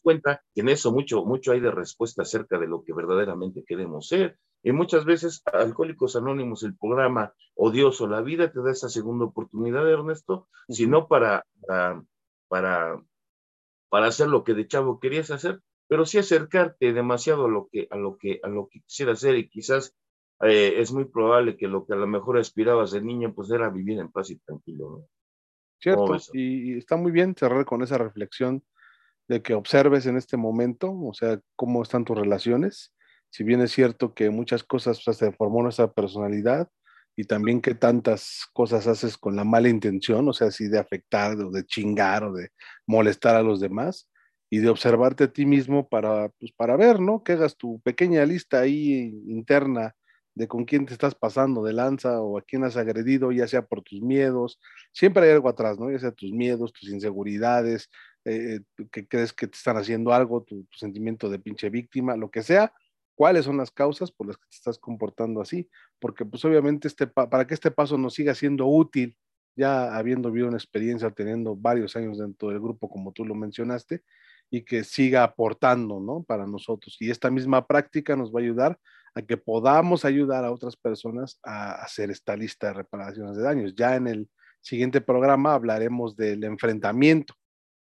cuenta 0.01 0.41
que 0.55 0.61
en 0.61 0.69
eso 0.69 0.91
mucho, 0.91 1.23
mucho 1.23 1.51
hay 1.51 1.59
de 1.59 1.69
respuesta 1.69 2.23
acerca 2.23 2.57
de 2.57 2.65
lo 2.65 2.83
que 2.83 2.93
verdaderamente 2.93 3.63
queremos 3.63 4.07
ser. 4.07 4.39
Y 4.63 4.71
muchas 4.71 5.05
veces, 5.05 5.43
Alcohólicos 5.53 6.15
Anónimos, 6.15 6.63
el 6.63 6.75
programa 6.75 7.35
Odioso, 7.53 8.07
la 8.07 8.21
vida 8.21 8.51
te 8.51 8.59
da 8.59 8.71
esa 8.71 8.89
segunda 8.89 9.25
oportunidad, 9.25 9.87
Ernesto, 9.87 10.47
sino 10.67 11.07
para, 11.07 11.45
para, 11.67 12.03
para 12.49 14.07
hacer 14.07 14.29
lo 14.29 14.43
que 14.43 14.55
de 14.55 14.67
chavo 14.67 14.99
querías 14.99 15.29
hacer, 15.29 15.61
pero 15.91 16.05
sí 16.05 16.17
acercarte 16.17 16.93
demasiado 16.93 17.47
a 17.47 17.49
lo 17.49 17.67
que, 17.69 17.89
a 17.91 17.97
lo 17.97 18.17
que, 18.17 18.39
a 18.43 18.47
lo 18.47 18.69
que 18.69 18.79
quisieras 18.79 19.17
hacer 19.17 19.35
y 19.35 19.49
quizás 19.49 19.93
eh, 20.41 20.75
es 20.77 20.93
muy 20.93 21.03
probable 21.03 21.57
que 21.57 21.67
lo 21.67 21.85
que 21.85 21.91
a 21.91 21.97
lo 21.97 22.07
mejor 22.07 22.37
aspirabas 22.37 22.91
de 22.91 23.01
niño, 23.01 23.33
pues 23.35 23.51
era 23.51 23.69
vivir 23.69 23.99
en 23.99 24.09
paz 24.09 24.29
y 24.29 24.37
tranquilo, 24.37 24.89
¿no? 24.89 25.07
Cierto, 25.81 26.15
y 26.31 26.77
está 26.77 26.95
muy 26.95 27.11
bien 27.11 27.35
cerrar 27.35 27.65
con 27.65 27.83
esa 27.83 27.97
reflexión 27.97 28.63
de 29.27 29.41
que 29.41 29.53
observes 29.53 30.05
en 30.05 30.15
este 30.15 30.37
momento, 30.37 30.97
o 30.97 31.13
sea, 31.13 31.41
cómo 31.57 31.83
están 31.83 32.05
tus 32.05 32.17
relaciones. 32.17 32.93
Si 33.29 33.43
bien 33.43 33.59
es 33.59 33.73
cierto 33.73 34.13
que 34.13 34.29
muchas 34.29 34.63
cosas 34.63 35.01
pues, 35.03 35.17
se 35.17 35.33
formó 35.33 35.61
nuestra 35.61 35.91
personalidad 35.91 36.69
y 37.17 37.25
también 37.25 37.59
que 37.59 37.75
tantas 37.75 38.47
cosas 38.53 38.87
haces 38.87 39.17
con 39.17 39.35
la 39.35 39.43
mala 39.43 39.67
intención, 39.67 40.29
o 40.29 40.31
sea, 40.31 40.47
así 40.47 40.69
de 40.69 40.79
afectar 40.79 41.37
o 41.37 41.51
de 41.51 41.65
chingar 41.65 42.23
o 42.23 42.31
de 42.31 42.47
molestar 42.87 43.35
a 43.35 43.43
los 43.43 43.59
demás 43.59 44.07
y 44.53 44.59
de 44.59 44.69
observarte 44.69 45.23
a 45.23 45.33
ti 45.33 45.45
mismo 45.45 45.87
para, 45.87 46.27
pues, 46.29 46.51
para 46.51 46.75
ver, 46.75 46.99
¿no? 46.99 47.23
Que 47.23 47.31
hagas 47.31 47.55
tu 47.55 47.79
pequeña 47.81 48.25
lista 48.25 48.59
ahí 48.59 49.23
interna 49.25 49.95
de 50.35 50.47
con 50.49 50.65
quién 50.65 50.85
te 50.85 50.91
estás 50.93 51.15
pasando 51.15 51.63
de 51.63 51.71
lanza 51.71 52.21
o 52.21 52.37
a 52.37 52.41
quién 52.41 52.65
has 52.65 52.75
agredido, 52.75 53.31
ya 53.31 53.47
sea 53.47 53.65
por 53.65 53.81
tus 53.81 54.01
miedos, 54.01 54.59
siempre 54.91 55.25
hay 55.25 55.31
algo 55.31 55.47
atrás, 55.47 55.79
¿no? 55.79 55.89
Ya 55.89 55.99
sea 55.99 56.11
tus 56.11 56.31
miedos, 56.33 56.73
tus 56.73 56.89
inseguridades, 56.89 57.89
eh, 58.25 58.59
que 58.91 59.07
crees 59.07 59.31
que 59.31 59.47
te 59.47 59.57
están 59.57 59.77
haciendo 59.77 60.13
algo, 60.13 60.43
tu, 60.43 60.67
sentimiento 60.73 61.29
de 61.29 61.39
pinche 61.39 61.69
víctima, 61.69 62.17
lo 62.17 62.29
que 62.29 62.43
sea, 62.43 62.73
cuáles 63.15 63.45
son 63.45 63.55
las 63.57 63.71
causas 63.71 64.11
por 64.11 64.27
las 64.27 64.37
que 64.37 64.47
te 64.49 64.55
estás 64.57 64.77
comportando 64.77 65.39
así, 65.41 65.69
porque 65.99 66.25
pues 66.25 66.43
obviamente 66.43 66.89
este, 66.89 67.07
para 67.07 67.47
que 67.47 67.53
este 67.53 67.71
paso 67.71 67.97
nos 67.97 68.15
siga 68.15 68.35
siendo 68.35 68.67
útil, 68.67 69.15
ya 69.55 69.95
habiendo 69.95 70.29
vivido 70.29 70.49
una 70.49 70.57
experiencia, 70.57 71.09
teniendo 71.11 71.55
varios 71.55 71.95
años 71.95 72.17
dentro 72.17 72.49
del 72.49 72.59
grupo, 72.59 72.89
como 72.89 73.13
tú 73.13 73.25
lo 73.25 73.35
mencionaste, 73.35 74.03
y 74.51 74.63
que 74.63 74.83
siga 74.83 75.23
aportando, 75.23 75.99
¿no? 75.99 76.23
Para 76.23 76.45
nosotros. 76.45 76.97
Y 76.99 77.09
esta 77.09 77.31
misma 77.31 77.65
práctica 77.65 78.15
nos 78.15 78.31
va 78.31 78.39
a 78.39 78.43
ayudar 78.43 78.79
a 79.15 79.23
que 79.23 79.37
podamos 79.37 80.05
ayudar 80.05 80.45
a 80.45 80.51
otras 80.51 80.75
personas 80.75 81.39
a 81.43 81.81
hacer 81.81 82.11
esta 82.11 82.35
lista 82.35 82.67
de 82.67 82.73
reparaciones 82.73 83.35
de 83.35 83.43
daños. 83.43 83.73
Ya 83.75 83.95
en 83.95 84.07
el 84.07 84.29
siguiente 84.61 85.01
programa 85.01 85.53
hablaremos 85.53 86.15
del 86.15 86.43
enfrentamiento 86.43 87.33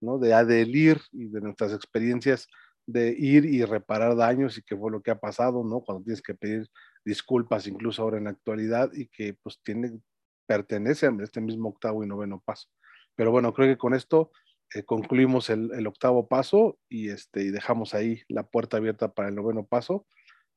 ¿no? 0.01 0.17
De 0.17 0.33
adelir 0.33 1.01
y 1.11 1.25
de 1.27 1.41
nuestras 1.41 1.73
experiencias 1.73 2.47
de 2.85 3.15
ir 3.17 3.45
y 3.45 3.63
reparar 3.65 4.15
daños 4.15 4.57
y 4.57 4.61
qué 4.61 4.77
fue 4.77 4.91
lo 4.91 5.01
que 5.01 5.11
ha 5.11 5.19
pasado, 5.19 5.63
¿no? 5.63 5.81
Cuando 5.81 6.03
tienes 6.03 6.21
que 6.21 6.35
pedir 6.35 6.67
disculpas, 7.03 7.67
incluso 7.67 8.03
ahora 8.03 8.17
en 8.17 8.25
la 8.25 8.29
actualidad, 8.29 8.91
y 8.93 9.07
que 9.07 9.33
pues 9.33 9.59
tiene, 9.63 9.99
pertenece 10.45 11.07
a 11.07 11.13
este 11.21 11.41
mismo 11.41 11.69
octavo 11.69 12.03
y 12.03 12.07
noveno 12.07 12.41
paso. 12.45 12.67
Pero 13.15 13.31
bueno, 13.31 13.53
creo 13.53 13.67
que 13.67 13.77
con 13.77 13.95
esto 13.95 14.31
eh, 14.73 14.83
concluimos 14.83 15.49
el, 15.49 15.85
octavo 15.87 16.27
paso 16.27 16.77
y, 16.89 17.09
este, 17.09 17.43
y 17.43 17.51
dejamos 17.51 17.93
ahí 17.93 18.21
la 18.27 18.43
puerta 18.43 18.77
abierta 18.77 19.13
para 19.13 19.29
el 19.29 19.35
noveno 19.35 19.65
paso. 19.65 20.05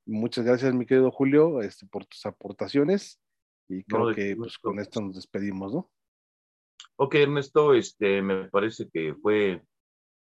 Muchas 0.07 0.45
gracias, 0.45 0.75
mi 0.75 0.87
querido 0.87 1.11
Julio, 1.11 1.61
este, 1.61 1.87
por 1.87 2.07
tus 2.07 2.25
aportaciones 2.27 3.21
y 3.69 3.85
creo 3.85 4.15
que 4.15 4.35
pues, 4.35 4.59
con 4.59 4.79
esto 4.79 5.01
nos 5.01 5.15
despedimos, 5.17 5.75
¿no? 5.75 5.91
Ok, 6.97 7.15
Ernesto, 7.17 7.75
este, 7.75 8.23
me 8.23 8.49
parece 8.49 8.89
que 8.91 9.15
fue 9.15 9.63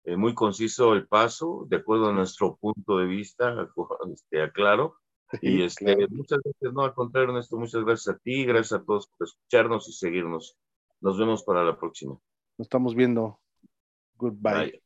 eh, 0.05 0.17
muy 0.17 0.33
conciso 0.33 0.93
el 0.93 1.07
paso, 1.07 1.65
de 1.67 1.77
acuerdo 1.77 2.09
a 2.09 2.13
nuestro 2.13 2.55
punto 2.57 2.97
de 2.99 3.05
vista, 3.05 3.67
este, 4.13 4.41
aclaro. 4.41 4.97
Y 5.41 5.63
este, 5.63 6.07
muchas 6.09 6.39
gracias, 6.43 6.73
no, 6.73 6.83
al 6.83 6.93
contrario, 6.93 7.29
Ernesto, 7.29 7.57
muchas 7.57 7.83
gracias 7.83 8.15
a 8.15 8.19
ti, 8.19 8.45
gracias 8.45 8.79
a 8.79 8.85
todos 8.85 9.07
por 9.07 9.27
escucharnos 9.27 9.89
y 9.89 9.93
seguirnos. 9.93 10.55
Nos 11.01 11.17
vemos 11.17 11.43
para 11.43 11.63
la 11.63 11.75
próxima. 11.75 12.19
Nos 12.59 12.67
estamos 12.67 12.93
viendo. 12.93 13.42
Goodbye. 14.23 14.71
Bye. 14.71 14.82